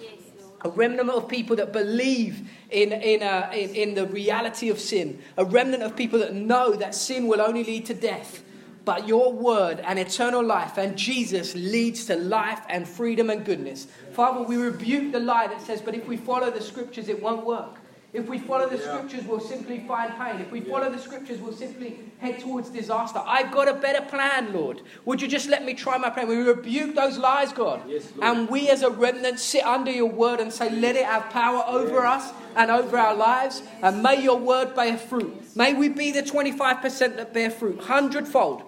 a 0.62 0.70
remnant 0.70 1.10
of 1.10 1.28
people 1.28 1.56
that 1.56 1.72
believe 1.72 2.50
in, 2.72 2.92
in, 2.92 3.22
uh, 3.22 3.50
in, 3.54 3.76
in 3.76 3.94
the 3.94 4.08
reality 4.08 4.70
of 4.70 4.80
sin, 4.80 5.22
a 5.38 5.46
remnant 5.46 5.84
of 5.84 5.96
people 5.96 6.18
that 6.18 6.34
know 6.34 6.74
that 6.74 6.96
sin 6.96 7.28
will 7.28 7.42
only 7.42 7.64
lead 7.64 7.86
to 7.86 7.94
death, 7.94 8.44
but 8.88 9.06
your 9.06 9.34
word 9.34 9.82
and 9.82 10.00
eternal 10.00 10.42
life 10.42 10.78
and 10.78 10.98
Jesus 10.98 11.54
leads 11.56 12.06
to 12.06 12.16
life 12.16 12.62
and 12.70 12.88
freedom 12.88 13.30
and 13.30 13.44
goodness. 13.44 13.86
Father, 14.14 14.44
we 14.44 14.56
rebuke 14.56 15.12
the 15.12 15.20
lie 15.20 15.48
that 15.48 15.62
says, 15.62 15.82
but 15.82 15.94
if 15.94 16.08
we 16.08 16.16
follow 16.16 16.50
the 16.50 16.62
scriptures, 16.62 17.10
it 17.10 17.22
won't 17.22 17.46
work. 17.46 17.80
If 18.14 18.30
we 18.30 18.40
follow 18.40 18.70
the 18.70 18.78
Yeah. 18.78 18.88
scriptures, 18.88 19.28
we'll 19.28 19.42
simply 19.42 19.84
find 19.86 20.14
pain. 20.18 20.40
If 20.40 20.54
we 20.54 20.62
follow 20.62 20.90
the 20.90 21.00
scriptures, 21.00 21.42
we'll 21.42 21.52
simply 21.52 22.00
head 22.20 22.40
towards 22.40 22.70
disaster. 22.70 23.22
I've 23.28 23.52
got 23.52 23.68
a 23.68 23.74
better 23.74 24.00
plan, 24.00 24.54
Lord. 24.54 24.82
Would 25.04 25.22
you 25.22 25.28
just 25.28 25.50
let 25.50 25.66
me 25.66 25.74
try 25.74 25.98
my 25.98 26.10
plan? 26.10 26.30
We 26.30 26.38
rebuke 26.38 26.96
those 26.96 27.18
lies, 27.18 27.52
God. 27.52 27.82
Yes, 27.90 28.14
and 28.22 28.48
we 28.48 28.70
as 28.70 28.84
a 28.84 28.90
remnant 28.90 29.42
sit 29.42 29.66
under 29.66 29.92
your 29.92 30.10
word 30.10 30.40
and 30.40 30.54
say, 30.54 30.70
let 30.70 30.96
it 30.96 31.04
have 31.04 31.30
power 31.30 31.62
over 31.68 32.06
us 32.06 32.32
and 32.56 32.72
over 32.72 32.98
our 32.98 33.14
lives. 33.14 33.62
And 33.82 34.02
may 34.02 34.24
your 34.24 34.38
word 34.38 34.74
bear 34.74 34.98
fruit. 34.98 35.36
May 35.58 35.74
we 35.74 35.90
be 35.90 36.14
the 36.14 36.24
25% 36.24 37.18
that 37.18 37.34
bear 37.34 37.52
fruit, 37.52 37.82
hundredfold. 37.82 38.64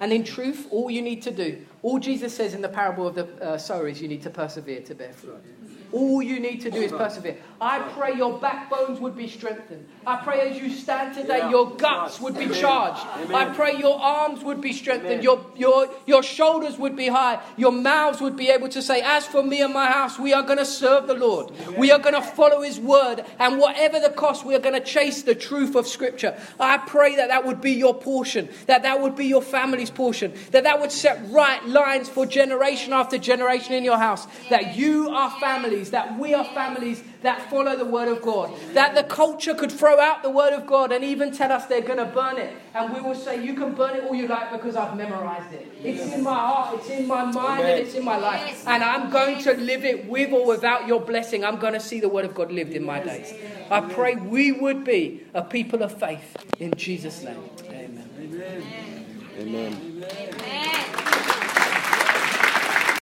And 0.00 0.12
in 0.12 0.24
truth, 0.24 0.66
all 0.70 0.90
you 0.90 1.02
need 1.02 1.22
to 1.22 1.30
do, 1.30 1.58
all 1.82 1.98
Jesus 1.98 2.34
says 2.34 2.54
in 2.54 2.62
the 2.62 2.68
parable 2.68 3.06
of 3.06 3.14
the 3.14 3.26
uh, 3.44 3.58
sower 3.58 3.86
is 3.86 4.00
you 4.00 4.08
need 4.08 4.22
to 4.22 4.30
persevere 4.30 4.80
to 4.80 4.94
bear 4.94 5.12
fruit. 5.12 5.44
All 5.92 6.22
you 6.22 6.40
need 6.40 6.60
to 6.62 6.70
do 6.70 6.78
is 6.78 6.92
persevere. 6.92 7.36
I 7.60 7.80
pray 7.80 8.14
your 8.16 8.38
backbones 8.38 9.00
would 9.00 9.16
be 9.16 9.28
strengthened. 9.28 9.86
I 10.06 10.16
pray 10.16 10.48
as 10.48 10.58
you 10.58 10.70
stand 10.70 11.14
today, 11.14 11.38
Yeah. 11.38 11.50
your 11.50 11.70
guts 11.72 12.20
would 12.20 12.34
be 12.34 12.44
Amen. 12.44 12.58
charged. 12.60 13.06
Amen. 13.16 13.34
I 13.34 13.54
pray 13.54 13.76
your 13.76 14.00
arms 14.00 14.42
would 14.42 14.60
be 14.60 14.72
strengthened. 14.72 15.12
Amen. 15.12 15.22
Your, 15.22 15.44
your, 15.56 15.88
your 16.06 16.22
shoulders 16.22 16.78
would 16.78 16.96
be 16.96 17.08
high. 17.08 17.38
Your 17.58 17.72
mouths 17.72 18.20
would 18.20 18.36
be 18.36 18.48
able 18.48 18.68
to 18.70 18.80
say, 18.80 19.02
As 19.02 19.26
for 19.26 19.42
me 19.42 19.60
and 19.60 19.74
my 19.74 19.88
house, 19.88 20.18
we 20.18 20.32
are 20.32 20.42
going 20.42 20.58
to 20.58 20.64
serve 20.64 21.06
the 21.06 21.14
Lord. 21.14 21.52
We 21.76 21.90
are 21.90 21.98
going 21.98 22.14
to 22.14 22.22
follow 22.22 22.62
his 22.62 22.80
word. 22.80 23.24
And 23.38 23.58
whatever 23.58 24.00
the 24.00 24.10
cost, 24.10 24.44
we 24.46 24.54
are 24.54 24.58
going 24.60 24.74
to 24.80 24.84
chase 24.84 25.22
the 25.22 25.34
truth 25.34 25.74
of 25.74 25.86
Scripture. 25.86 26.38
I 26.58 26.78
pray 26.78 27.16
that 27.16 27.28
that 27.28 27.44
would 27.44 27.60
be 27.60 27.72
your 27.72 27.94
portion, 27.94 28.48
that 28.66 28.82
that 28.84 29.00
would 29.02 29.16
be 29.16 29.26
your 29.26 29.42
family's 29.42 29.90
portion, 29.90 30.32
that 30.52 30.64
that 30.64 30.80
would 30.80 30.92
set 30.92 31.20
right 31.30 31.62
lines 31.66 32.08
for 32.08 32.24
generation 32.24 32.94
after 32.94 33.18
generation 33.18 33.74
in 33.74 33.84
your 33.84 33.98
house. 33.98 34.26
That 34.48 34.76
you 34.76 35.10
are 35.10 35.30
families, 35.80 35.90
that 35.90 36.18
we 36.18 36.34
are 36.34 36.44
families 36.44 37.02
that 37.22 37.50
follow 37.50 37.76
the 37.76 37.84
word 37.84 38.08
of 38.08 38.22
God. 38.22 38.52
That 38.74 38.94
the 38.94 39.04
culture 39.04 39.54
could 39.54 39.72
throw 39.72 39.98
out 39.98 40.22
the 40.22 40.30
word 40.30 40.52
of 40.52 40.66
God 40.66 40.92
and 40.92 41.04
even 41.04 41.32
tell 41.32 41.52
us 41.52 41.66
they're 41.66 41.80
going 41.80 41.98
to 41.98 42.06
burn 42.06 42.38
it. 42.38 42.54
And 42.74 42.92
we 42.92 43.00
will 43.00 43.14
say, 43.14 43.44
You 43.44 43.54
can 43.54 43.74
burn 43.74 43.96
it 43.96 44.04
all 44.04 44.14
you 44.14 44.28
like 44.28 44.52
because 44.52 44.76
I've 44.76 44.96
memorized 44.96 45.52
it. 45.52 45.66
It's 45.82 46.12
in 46.14 46.22
my 46.22 46.34
heart, 46.34 46.78
it's 46.78 46.90
in 46.90 47.06
my 47.06 47.24
mind, 47.24 47.64
and 47.64 47.80
it's 47.80 47.94
in 47.94 48.04
my 48.04 48.16
life. 48.16 48.64
And 48.66 48.82
I'm 48.82 49.10
going 49.10 49.42
to 49.42 49.54
live 49.54 49.84
it 49.84 50.06
with 50.08 50.32
or 50.32 50.46
without 50.46 50.86
your 50.86 51.00
blessing. 51.00 51.44
I'm 51.44 51.58
going 51.58 51.74
to 51.74 51.80
see 51.80 52.00
the 52.00 52.08
word 52.08 52.24
of 52.24 52.34
God 52.34 52.52
lived 52.52 52.72
in 52.72 52.84
my 52.84 53.00
days. 53.00 53.32
I 53.70 53.80
pray 53.80 54.16
we 54.16 54.52
would 54.52 54.84
be 54.84 55.22
a 55.34 55.42
people 55.42 55.82
of 55.82 55.98
faith 55.98 56.36
in 56.58 56.74
Jesus' 56.74 57.22
name. 57.22 57.38
Amen. 57.70 59.00
Amen. 59.38 60.02
Amen. 60.02 60.99